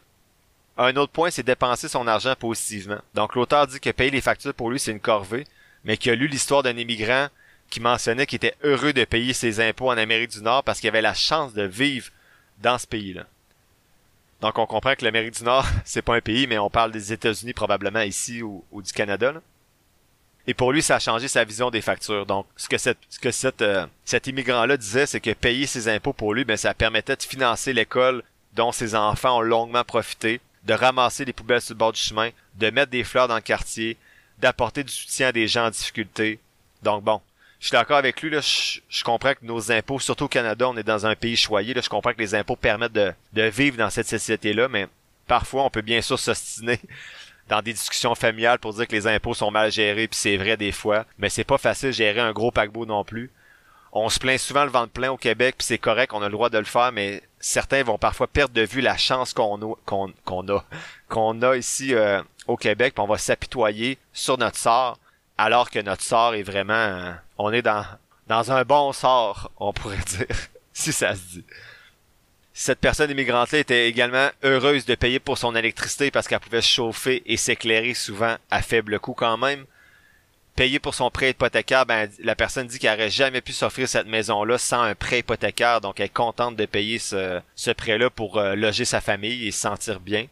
Un 0.78 0.96
autre 0.96 1.12
point, 1.12 1.30
c'est 1.30 1.44
dépenser 1.44 1.90
son 1.90 2.08
argent 2.08 2.36
positivement. 2.40 3.00
Donc 3.14 3.36
l'auteur 3.36 3.68
dit 3.68 3.82
que 3.82 3.90
payer 3.90 4.12
les 4.12 4.22
factures 4.22 4.54
pour 4.54 4.72
lui, 4.72 4.80
c'est 4.80 4.92
une 4.92 5.02
corvée, 5.02 5.46
mais 5.84 5.98
qui 5.98 6.10
a 6.10 6.16
lu 6.16 6.28
l'histoire 6.28 6.64
d'un 6.64 6.78
immigrant 6.78 7.28
qui 7.70 7.80
mentionnait 7.80 8.26
qu'il 8.26 8.38
était 8.38 8.56
heureux 8.64 8.94
de 8.94 9.06
payer 9.06 9.34
ses 9.34 9.60
impôts 9.60 9.90
en 9.90 9.98
Amérique 9.98 10.32
du 10.32 10.42
Nord 10.42 10.64
parce 10.64 10.80
qu'il 10.80 10.90
avait 10.90 11.02
la 11.02 11.14
chance 11.14 11.54
de 11.54 11.64
vivre 11.64 12.10
dans 12.62 12.78
ce 12.78 12.88
pays-là. 12.88 13.26
Donc 14.42 14.58
on 14.58 14.66
comprend 14.66 14.96
que 14.96 15.04
l'Amérique 15.04 15.36
du 15.36 15.44
Nord, 15.44 15.68
c'est 15.86 16.02
pas 16.02 16.16
un 16.16 16.22
pays, 16.22 16.48
mais 16.48 16.58
on 16.58 16.70
parle 16.70 16.92
des 16.92 17.14
États-Unis 17.14 17.54
probablement 17.54 18.02
ici 18.02 18.42
ou, 18.42 18.64
du 18.74 18.92
Canada. 18.92 19.34
Et 20.48 20.54
pour 20.54 20.72
lui, 20.72 20.82
ça 20.82 20.96
a 20.96 21.00
changé 21.00 21.28
sa 21.28 21.44
vision 21.44 21.70
des 21.70 21.82
factures. 21.82 22.26
Donc, 22.26 22.48
ce 22.56 22.68
que, 22.68 23.64
euh, 23.64 23.88
cet 24.04 24.28
immigrant-là 24.28 24.78
disait, 24.78 25.06
c'est 25.06 25.20
que 25.20 25.32
payer 25.32 25.68
ses 25.68 25.88
impôts 25.90 26.14
pour 26.14 26.34
lui, 26.34 26.44
ben, 26.44 26.58
ça 26.58 26.74
permettait 26.74 27.16
de 27.16 27.22
financer 27.22 27.72
l'école 27.72 28.24
dont 28.54 28.72
ses 28.72 28.96
enfants 28.96 29.38
ont 29.38 29.42
longuement 29.42 29.84
profité, 29.84 30.42
de 30.64 30.74
ramasser 30.74 31.24
les 31.24 31.34
poubelles 31.34 31.62
sur 31.62 31.76
le 31.76 31.78
bord 31.78 31.92
du 31.92 32.02
chemin, 32.02 32.30
de 32.56 32.70
mettre 32.72 32.90
des 32.90 33.04
fleurs 33.04 33.28
dans 33.28 33.36
le 33.36 33.42
quartier, 33.42 33.98
d'apporter 34.40 34.84
du 34.84 34.92
soutien 34.92 35.28
à 35.28 35.32
des 35.32 35.48
gens 35.48 35.66
en 35.66 35.70
difficulté. 35.70 36.40
Donc 36.84 37.04
bon, 37.04 37.22
je 37.60 37.68
suis 37.68 37.74
d'accord 37.74 37.98
avec 37.98 38.22
lui, 38.22 38.30
là, 38.30 38.40
je, 38.42 39.04
comprends 39.04 39.34
que 39.34 39.44
nos 39.44 39.72
impôts, 39.72 40.00
surtout 40.00 40.26
au 40.26 40.30
Canada, 40.30 40.70
on 40.70 40.78
est 40.78 40.84
dans 40.84 41.06
un 41.06 41.16
pays 41.16 41.36
choyé, 41.36 41.74
là, 41.74 41.82
je 41.82 41.90
comprends 41.90 42.14
que 42.14 42.20
les 42.20 42.34
impôts 42.34 42.56
permettent 42.56 42.94
de, 42.94 43.12
de 43.34 43.44
vivre 43.44 43.78
dans 43.78 43.90
cette 43.90 44.08
société-là, 44.08 44.70
mais 44.70 44.88
parfois 45.28 45.64
on 45.64 45.70
peut 45.70 45.82
bien 45.82 46.02
sûr 46.02 46.18
s'ostiner 46.18 46.80
dans 47.50 47.62
des 47.62 47.74
discussions 47.74 48.16
familiales 48.16 48.60
pour 48.60 48.74
dire 48.74 48.88
que 48.88 48.96
les 48.96 49.08
impôts 49.08 49.34
sont 49.34 49.52
mal 49.52 49.72
gérés, 49.72 50.08
puis 50.08 50.18
c'est 50.18 50.38
vrai 50.38 50.56
des 50.56 50.72
fois, 50.72 51.06
mais 51.18 51.30
c'est 51.30 51.44
pas 51.44 51.58
facile 51.58 51.90
de 51.90 51.94
gérer 51.94 52.22
un 52.22 52.32
gros 52.32 52.52
paquebot 52.52 52.86
non 52.86 53.04
plus. 53.04 53.30
On 53.92 54.08
se 54.08 54.20
plaint 54.20 54.40
souvent 54.40 54.64
le 54.64 54.70
ventre 54.70 54.94
plein 54.94 55.12
au 55.12 55.18
Québec, 55.18 55.56
puis 55.58 55.66
c'est 55.66 55.80
correct, 55.80 56.14
on 56.14 56.22
a 56.22 56.28
le 56.28 56.32
droit 56.32 56.50
de 56.50 56.60
le 56.60 56.64
faire, 56.64 56.92
mais 56.92 57.24
certains 57.40 57.84
vont 57.84 57.98
parfois 57.98 58.28
perdre 58.28 58.54
de 58.54 58.62
vue 58.62 58.82
la 58.82 58.98
chance 58.98 59.34
qu'on 59.34 59.60
a, 59.62 59.76
qu'on, 59.86 60.14
a, 60.48 60.64
qu'on 61.10 61.42
a 61.42 61.58
ici 61.58 61.94
euh, 61.94 62.22
au 62.50 62.58
Québec, 62.58 62.96
puis 62.96 63.04
on 63.04 63.08
va 63.08 63.18
s'apitoyer 63.18 63.98
sur 64.12 64.38
notre 64.38 64.58
sort, 64.58 64.98
alors 65.38 65.70
que 65.70 65.80
notre 65.80 66.02
sort 66.02 66.34
est 66.34 66.44
vraiment, 66.44 66.74
euh, 66.74 67.14
on 67.38 67.54
est 67.54 67.62
dans 67.62 68.52
un 68.52 68.64
bon 68.64 68.92
sort, 68.92 69.52
on 69.58 69.72
pourrait 69.72 69.98
dire, 70.08 70.26
si 70.74 70.92
ça 70.92 71.16
se 71.16 71.22
dit. 71.22 71.46
Cette 72.52 72.80
personne 72.80 73.12
immigrante-là 73.12 73.60
était 73.60 73.88
également 73.88 74.30
heureuse 74.44 74.86
de 74.86 74.96
payer 74.96 75.20
pour 75.20 75.38
son 75.38 75.56
électricité 75.56 76.12
parce 76.12 76.28
qu'elle 76.28 76.42
pouvait 76.42 76.62
se 76.62 76.68
chauffer 76.68 77.22
et 77.26 77.38
s'éclairer 77.38 77.94
souvent 77.94 78.36
à 78.52 78.62
faible 78.62 79.00
coût 79.00 79.14
quand 79.14 79.38
même. 79.38 79.66
Payer 80.56 80.80
pour 80.80 80.94
son 80.94 81.10
prêt 81.10 81.30
hypothécaire, 81.30 81.86
ben, 81.86 82.10
la 82.20 82.36
personne 82.36 82.68
dit 82.68 82.80
qu'elle 82.80 82.98
n'aurait 82.98 83.12
jamais 83.12 83.40
pu 83.40 83.54
s'offrir 83.54 83.88
cette 83.88 84.08
maison-là 84.08 84.58
sans 84.58 84.82
un 84.82 84.96
prêt 84.96 85.20
hypothécaire, 85.20 85.80
donc 85.80 86.00
elle 86.00 86.08
est 86.08 86.10
contente 86.10 86.58
de 86.58 86.66
payer 86.66 87.00
ce, 87.00 87.40
ce 87.56 87.72
prêt-là 87.72 88.10
pour 88.10 88.38
euh, 88.38 88.56
loger 88.56 88.84
sa 88.84 89.00
famille 89.00 89.48
et 89.48 89.52
se 89.52 89.62
sentir 89.62 90.02
bien. 90.02 90.26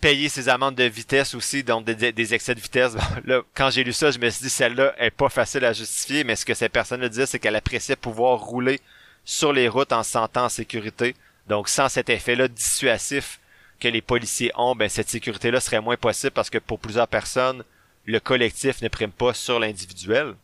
Payer 0.00 0.28
ses 0.28 0.48
amendes 0.48 0.76
de 0.76 0.84
vitesse 0.84 1.34
aussi, 1.34 1.64
donc 1.64 1.84
des, 1.84 2.34
excès 2.34 2.54
de 2.54 2.60
vitesse. 2.60 2.92
là, 3.24 3.42
quand 3.54 3.70
j'ai 3.70 3.82
lu 3.82 3.92
ça, 3.92 4.10
je 4.10 4.18
me 4.18 4.30
suis 4.30 4.44
dit 4.44 4.50
celle-là 4.50 4.94
est 4.98 5.10
pas 5.10 5.28
facile 5.28 5.64
à 5.64 5.72
justifier, 5.72 6.22
mais 6.22 6.36
ce 6.36 6.44
que 6.44 6.54
cette 6.54 6.72
personne-là 6.72 7.08
disait, 7.08 7.26
c'est 7.26 7.38
qu'elle 7.38 7.56
appréciait 7.56 7.96
pouvoir 7.96 8.38
rouler 8.38 8.80
sur 9.24 9.52
les 9.52 9.68
routes 9.68 9.92
en 9.92 10.04
se 10.04 10.12
sentant 10.12 10.44
en 10.44 10.48
sécurité. 10.48 11.16
Donc 11.48 11.68
sans 11.68 11.88
cet 11.88 12.10
effet-là 12.10 12.46
dissuasif 12.48 13.40
que 13.80 13.88
les 13.88 14.02
policiers 14.02 14.52
ont, 14.56 14.74
ben 14.74 14.88
cette 14.88 15.08
sécurité-là 15.08 15.60
serait 15.60 15.80
moins 15.80 15.96
possible 15.96 16.32
parce 16.32 16.50
que 16.50 16.58
pour 16.58 16.78
plusieurs 16.78 17.08
personnes, 17.08 17.64
le 18.04 18.20
collectif 18.20 18.82
ne 18.82 18.88
prime 18.88 19.12
pas 19.12 19.34
sur 19.34 19.58
l'individuel. 19.58 20.34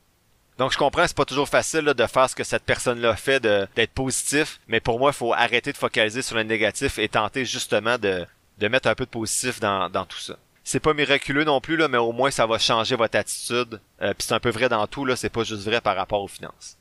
Donc 0.59 0.73
je 0.73 0.79
comprends, 0.79 1.07
c'est 1.07 1.17
pas 1.17 1.25
toujours 1.25 1.49
facile 1.49 1.85
de 1.85 2.07
faire 2.07 2.31
ce 2.31 2.37
que 2.37 2.45
cette 2.45 2.63
personne-là 2.63 3.17
fait, 3.17 3.41
d'être 3.41 3.93
positif, 3.93 4.61
mais 4.69 4.81
pour 4.81 4.99
moi, 4.99 5.11
il 5.11 5.17
faut 5.17 5.33
arrêter 5.33 5.73
de 5.73 5.77
focaliser 5.77 6.23
sur 6.23 6.37
le 6.37 6.45
négatif 6.45 6.99
et 6.99 7.09
tenter 7.09 7.45
justement 7.45 7.99
de, 7.99 8.25
de 8.59 8.69
mettre 8.69 8.89
un 8.89 8.95
peu 8.95 9.05
de 9.05 9.11
positif 9.11 9.61
dans, 9.61 9.89
dans 9.91 10.05
tout 10.05 10.19
ça. 10.19 10.37
C'est 10.63 10.81
pas 10.81 10.95
miraculeux 10.95 11.45
non 11.45 11.61
plus, 11.61 11.77
là, 11.77 11.89
mais 11.89 11.99
au 11.99 12.13
moins 12.13 12.31
ça 12.31 12.47
va 12.47 12.59
changer 12.59 12.97
votre 12.97 13.19
attitude. 13.19 13.81
Euh, 14.01 14.15
Puis 14.15 14.27
c'est 14.27 14.35
un 14.35 14.41
peu 14.41 14.51
vrai 14.51 14.69
dans 14.69 14.87
tout, 14.87 15.05
là, 15.05 15.15
c'est 15.17 15.29
pas 15.29 15.45
juste 15.45 15.65
vrai 15.65 15.81
par 15.81 15.97
rapport 15.97 16.23
aux 16.23 16.29
finances. 16.29 16.79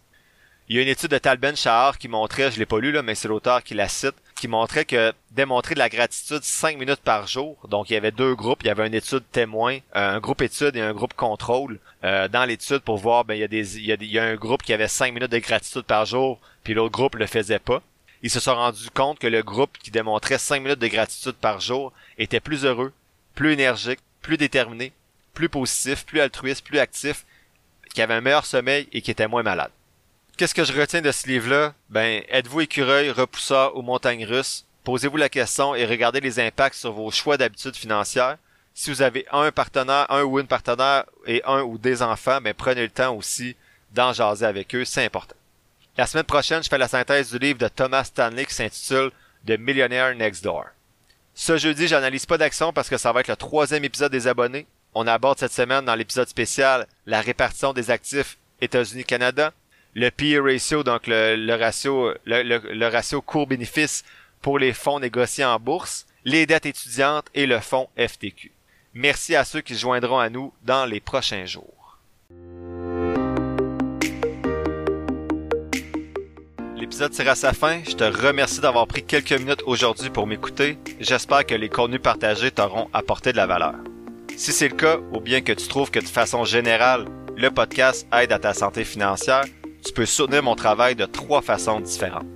Il 0.69 0.77
y 0.77 0.79
a 0.79 0.81
une 0.81 0.87
étude 0.87 1.11
de 1.11 1.17
Talben 1.17 1.57
Shahar 1.57 1.97
qui 1.97 2.07
montrait, 2.07 2.49
je 2.49 2.57
l'ai 2.57 2.65
pas 2.65 2.79
lu 2.79 2.93
là, 2.93 3.01
mais 3.01 3.15
c'est 3.15 3.27
l'auteur 3.27 3.63
qui 3.63 3.73
la 3.73 3.89
cite, 3.89 4.15
qui 4.35 4.47
montrait 4.47 4.85
que 4.85 5.11
démontrer 5.31 5.73
de 5.73 5.79
la 5.79 5.89
gratitude 5.89 6.41
5 6.41 6.77
minutes 6.77 7.01
par 7.01 7.27
jour, 7.27 7.57
donc 7.67 7.89
il 7.89 7.93
y 7.93 7.97
avait 7.97 8.11
deux 8.11 8.33
groupes, 8.33 8.63
il 8.63 8.67
y 8.67 8.69
avait 8.69 8.87
une 8.87 8.93
étude 8.93 9.23
témoin, 9.31 9.79
euh, 9.95 10.15
un 10.15 10.19
groupe 10.19 10.41
étude 10.41 10.77
et 10.77 10.81
un 10.81 10.93
groupe 10.93 11.13
contrôle. 11.15 11.79
Euh, 12.05 12.29
dans 12.29 12.45
l'étude 12.45 12.79
pour 12.79 12.97
voir, 12.97 13.25
ben 13.25 13.33
il 13.35 13.41
y 13.41 13.43
a 13.43 13.47
des, 13.49 13.77
il 13.77 13.85
y 13.85 14.19
a, 14.19 14.23
un 14.23 14.35
groupe 14.35 14.63
qui 14.63 14.73
avait 14.73 14.87
5 14.87 15.13
minutes 15.13 15.31
de 15.31 15.39
gratitude 15.39 15.83
par 15.83 16.05
jour, 16.05 16.39
puis 16.63 16.73
l'autre 16.73 16.93
groupe 16.93 17.15
le 17.15 17.25
faisait 17.27 17.59
pas. 17.59 17.81
Ils 18.23 18.29
se 18.29 18.39
sont 18.39 18.55
rendus 18.55 18.89
compte 18.89 19.19
que 19.19 19.27
le 19.27 19.43
groupe 19.43 19.77
qui 19.77 19.91
démontrait 19.91 20.37
5 20.37 20.61
minutes 20.61 20.79
de 20.79 20.87
gratitude 20.87 21.35
par 21.35 21.59
jour 21.59 21.91
était 22.17 22.39
plus 22.39 22.63
heureux, 22.63 22.93
plus 23.35 23.51
énergique, 23.51 23.99
plus 24.21 24.37
déterminé, 24.37 24.93
plus 25.33 25.49
positif, 25.49 26.05
plus 26.05 26.21
altruiste, 26.21 26.65
plus 26.65 26.79
actif, 26.79 27.25
qui 27.93 28.01
avait 28.01 28.13
un 28.13 28.21
meilleur 28.21 28.45
sommeil 28.45 28.87
et 28.93 29.01
qui 29.01 29.11
était 29.11 29.27
moins 29.27 29.43
malade. 29.43 29.71
Qu'est-ce 30.37 30.55
que 30.55 30.63
je 30.63 30.73
retiens 30.73 31.01
de 31.01 31.11
ce 31.11 31.27
livre-là? 31.27 31.73
Ben, 31.89 32.23
êtes-vous 32.29 32.61
écureuil, 32.61 33.11
repousseur 33.11 33.75
ou 33.75 33.81
montagne 33.81 34.25
russe? 34.25 34.65
Posez-vous 34.85 35.17
la 35.17 35.29
question 35.29 35.75
et 35.75 35.85
regardez 35.85 36.21
les 36.21 36.39
impacts 36.39 36.75
sur 36.75 36.93
vos 36.93 37.11
choix 37.11 37.35
d'habitudes 37.35 37.75
financières. 37.75 38.37
Si 38.73 38.89
vous 38.89 39.01
avez 39.01 39.25
un 39.31 39.51
partenaire, 39.51 40.09
un 40.09 40.23
ou 40.23 40.39
une 40.39 40.47
partenaire 40.47 41.03
et 41.27 41.43
un 41.45 41.61
ou 41.61 41.77
des 41.77 42.01
enfants, 42.01 42.39
ben 42.41 42.53
prenez 42.53 42.83
le 42.83 42.89
temps 42.89 43.15
aussi 43.15 43.55
d'en 43.91 44.13
jaser 44.13 44.45
avec 44.45 44.73
eux, 44.73 44.85
c'est 44.85 45.05
important. 45.05 45.35
La 45.95 46.07
semaine 46.07 46.23
prochaine, 46.23 46.63
je 46.63 46.69
fais 46.69 46.79
la 46.79 46.87
synthèse 46.87 47.29
du 47.29 47.37
livre 47.37 47.59
de 47.59 47.67
Thomas 47.67 48.05
Stanley 48.05 48.47
qui 48.47 48.55
s'intitule 48.55 49.11
The 49.45 49.59
Millionaire 49.59 50.15
Next 50.15 50.43
Door. 50.43 50.65
Ce 51.35 51.57
jeudi, 51.57 51.87
j'analyse 51.87 52.25
pas 52.25 52.39
d'action 52.39 52.73
parce 52.73 52.89
que 52.89 52.97
ça 52.97 53.11
va 53.11 53.19
être 53.19 53.27
le 53.27 53.35
troisième 53.35 53.83
épisode 53.83 54.11
des 54.11 54.27
abonnés. 54.27 54.65
On 54.95 55.05
aborde 55.05 55.37
cette 55.37 55.51
semaine 55.51 55.85
dans 55.85 55.93
l'épisode 55.93 56.27
spécial 56.27 56.87
la 57.05 57.21
répartition 57.21 57.73
des 57.73 57.91
actifs 57.91 58.39
États-Unis-Canada, 58.61 59.53
le 59.93 60.09
PE 60.09 60.41
ratio, 60.41 60.83
donc 60.83 61.03
le, 61.05 61.55
ratio, 61.55 62.15
le, 62.25 62.87
ratio 62.87 63.21
court-bénéfice 63.21 64.03
pour 64.41 64.57
les 64.57 64.73
fonds 64.73 64.99
négociés 64.99 65.45
en 65.45 65.59
bourse, 65.59 66.07
les 66.25 66.47
dettes 66.47 66.65
étudiantes 66.65 67.27
et 67.35 67.45
le 67.45 67.59
fonds 67.59 67.87
FTQ. 67.99 68.51
Merci 68.95 69.35
à 69.35 69.45
ceux 69.45 69.61
qui 69.61 69.75
se 69.75 69.81
joindront 69.81 70.17
à 70.17 70.31
nous 70.31 70.51
dans 70.63 70.85
les 70.85 70.99
prochains 70.99 71.45
jours. 71.45 71.82
L'épisode 76.93 77.27
à 77.27 77.33
sa 77.33 77.53
fin. 77.53 77.81
Je 77.87 77.95
te 77.95 78.03
remercie 78.03 78.61
d'avoir 78.61 78.85
pris 78.85 79.03
quelques 79.03 79.31
minutes 79.31 79.63
aujourd'hui 79.65 80.11
pour 80.11 80.27
m'écouter. 80.27 80.77
J'espère 80.99 81.43
que 81.43 81.55
les 81.55 81.67
contenus 81.67 81.99
partagés 81.99 82.51
t'auront 82.51 82.87
apporté 82.93 83.31
de 83.31 83.37
la 83.37 83.47
valeur. 83.47 83.73
Si 84.37 84.51
c'est 84.51 84.67
le 84.67 84.75
cas, 84.75 84.99
ou 85.11 85.19
bien 85.19 85.41
que 85.41 85.53
tu 85.53 85.67
trouves 85.67 85.89
que 85.89 85.99
de 85.99 86.05
façon 86.05 86.43
générale, 86.43 87.05
le 87.35 87.49
podcast 87.49 88.07
aide 88.13 88.31
à 88.31 88.37
ta 88.37 88.53
santé 88.53 88.83
financière, 88.83 89.43
tu 89.83 89.91
peux 89.91 90.05
soutenir 90.05 90.43
mon 90.43 90.53
travail 90.55 90.95
de 90.95 91.05
trois 91.05 91.41
façons 91.41 91.79
différentes. 91.79 92.27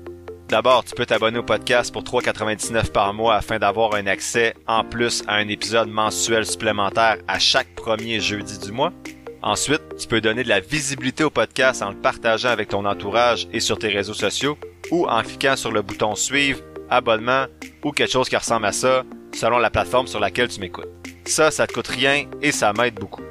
D'abord, 0.49 0.83
tu 0.83 0.95
peux 0.95 1.05
t'abonner 1.05 1.37
au 1.37 1.43
podcast 1.43 1.93
pour 1.93 2.01
3,99 2.01 2.91
par 2.91 3.13
mois 3.13 3.35
afin 3.35 3.59
d'avoir 3.59 3.93
un 3.93 4.07
accès 4.07 4.55
en 4.65 4.83
plus 4.83 5.21
à 5.27 5.35
un 5.35 5.49
épisode 5.49 5.89
mensuel 5.89 6.47
supplémentaire 6.47 7.17
à 7.27 7.37
chaque 7.37 7.75
premier 7.75 8.19
jeudi 8.19 8.57
du 8.57 8.71
mois. 8.71 8.91
Ensuite, 9.41 9.81
tu 9.99 10.07
peux 10.07 10.21
donner 10.21 10.43
de 10.43 10.49
la 10.49 10.59
visibilité 10.59 11.23
au 11.23 11.29
podcast 11.29 11.81
en 11.81 11.91
le 11.91 11.97
partageant 11.97 12.49
avec 12.49 12.69
ton 12.69 12.85
entourage 12.85 13.47
et 13.53 13.59
sur 13.59 13.77
tes 13.77 13.89
réseaux 13.89 14.13
sociaux 14.13 14.57
ou 14.91 15.07
en 15.07 15.21
cliquant 15.21 15.55
sur 15.55 15.71
le 15.71 15.81
bouton 15.81 16.15
suivre, 16.15 16.61
abonnement 16.89 17.45
ou 17.83 17.91
quelque 17.91 18.11
chose 18.11 18.29
qui 18.29 18.35
ressemble 18.35 18.65
à 18.65 18.71
ça 18.71 19.03
selon 19.33 19.59
la 19.59 19.69
plateforme 19.69 20.07
sur 20.07 20.19
laquelle 20.19 20.47
tu 20.47 20.59
m'écoutes. 20.59 20.87
Ça, 21.25 21.51
ça 21.51 21.67
te 21.67 21.73
coûte 21.73 21.87
rien 21.87 22.25
et 22.41 22.51
ça 22.51 22.73
m'aide 22.73 22.95
beaucoup. 22.95 23.23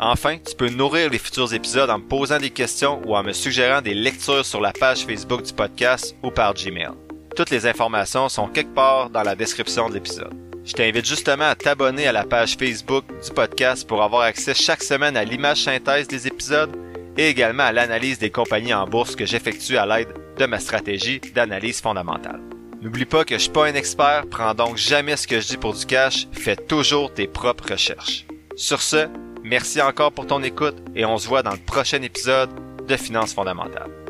Enfin, 0.00 0.38
tu 0.38 0.54
peux 0.54 0.68
nourrir 0.68 1.10
les 1.10 1.18
futurs 1.18 1.52
épisodes 1.52 1.90
en 1.90 1.98
me 1.98 2.04
posant 2.04 2.38
des 2.38 2.50
questions 2.50 3.02
ou 3.04 3.16
en 3.16 3.24
me 3.24 3.32
suggérant 3.32 3.82
des 3.82 3.94
lectures 3.94 4.44
sur 4.44 4.60
la 4.60 4.72
page 4.72 5.04
Facebook 5.04 5.42
du 5.42 5.52
podcast 5.52 6.14
ou 6.22 6.30
par 6.30 6.54
Gmail. 6.54 6.90
Toutes 7.34 7.50
les 7.50 7.66
informations 7.66 8.28
sont 8.28 8.48
quelque 8.48 8.74
part 8.74 9.10
dans 9.10 9.22
la 9.22 9.34
description 9.34 9.88
de 9.88 9.94
l'épisode. 9.94 10.47
Je 10.68 10.74
t'invite 10.74 11.06
justement 11.06 11.48
à 11.48 11.54
t'abonner 11.54 12.06
à 12.06 12.12
la 12.12 12.24
page 12.24 12.56
Facebook 12.56 13.04
du 13.24 13.30
podcast 13.32 13.88
pour 13.88 14.02
avoir 14.02 14.22
accès 14.22 14.54
chaque 14.54 14.82
semaine 14.82 15.16
à 15.16 15.24
l'image 15.24 15.64
synthèse 15.64 16.06
des 16.06 16.28
épisodes 16.28 16.76
et 17.16 17.28
également 17.28 17.64
à 17.64 17.72
l'analyse 17.72 18.20
des 18.20 18.30
compagnies 18.30 18.74
en 18.74 18.86
bourse 18.86 19.16
que 19.16 19.26
j'effectue 19.26 19.76
à 19.78 19.86
l'aide 19.86 20.12
de 20.36 20.46
ma 20.46 20.60
stratégie 20.60 21.20
d'analyse 21.34 21.80
fondamentale. 21.80 22.40
N'oublie 22.80 23.06
pas 23.06 23.24
que 23.24 23.34
je 23.34 23.42
suis 23.42 23.50
pas 23.50 23.66
un 23.66 23.74
expert, 23.74 24.26
prends 24.30 24.54
donc 24.54 24.76
jamais 24.76 25.16
ce 25.16 25.26
que 25.26 25.40
je 25.40 25.48
dis 25.48 25.56
pour 25.56 25.74
du 25.74 25.84
cash, 25.84 26.28
fais 26.32 26.54
toujours 26.54 27.12
tes 27.12 27.26
propres 27.26 27.72
recherches. 27.72 28.26
Sur 28.54 28.80
ce, 28.82 29.08
Merci 29.48 29.80
encore 29.80 30.12
pour 30.12 30.26
ton 30.26 30.42
écoute 30.42 30.76
et 30.94 31.06
on 31.06 31.16
se 31.16 31.26
voit 31.26 31.42
dans 31.42 31.52
le 31.52 31.58
prochain 31.58 32.02
épisode 32.02 32.50
de 32.86 32.96
Finances 32.96 33.32
fondamentales. 33.32 34.07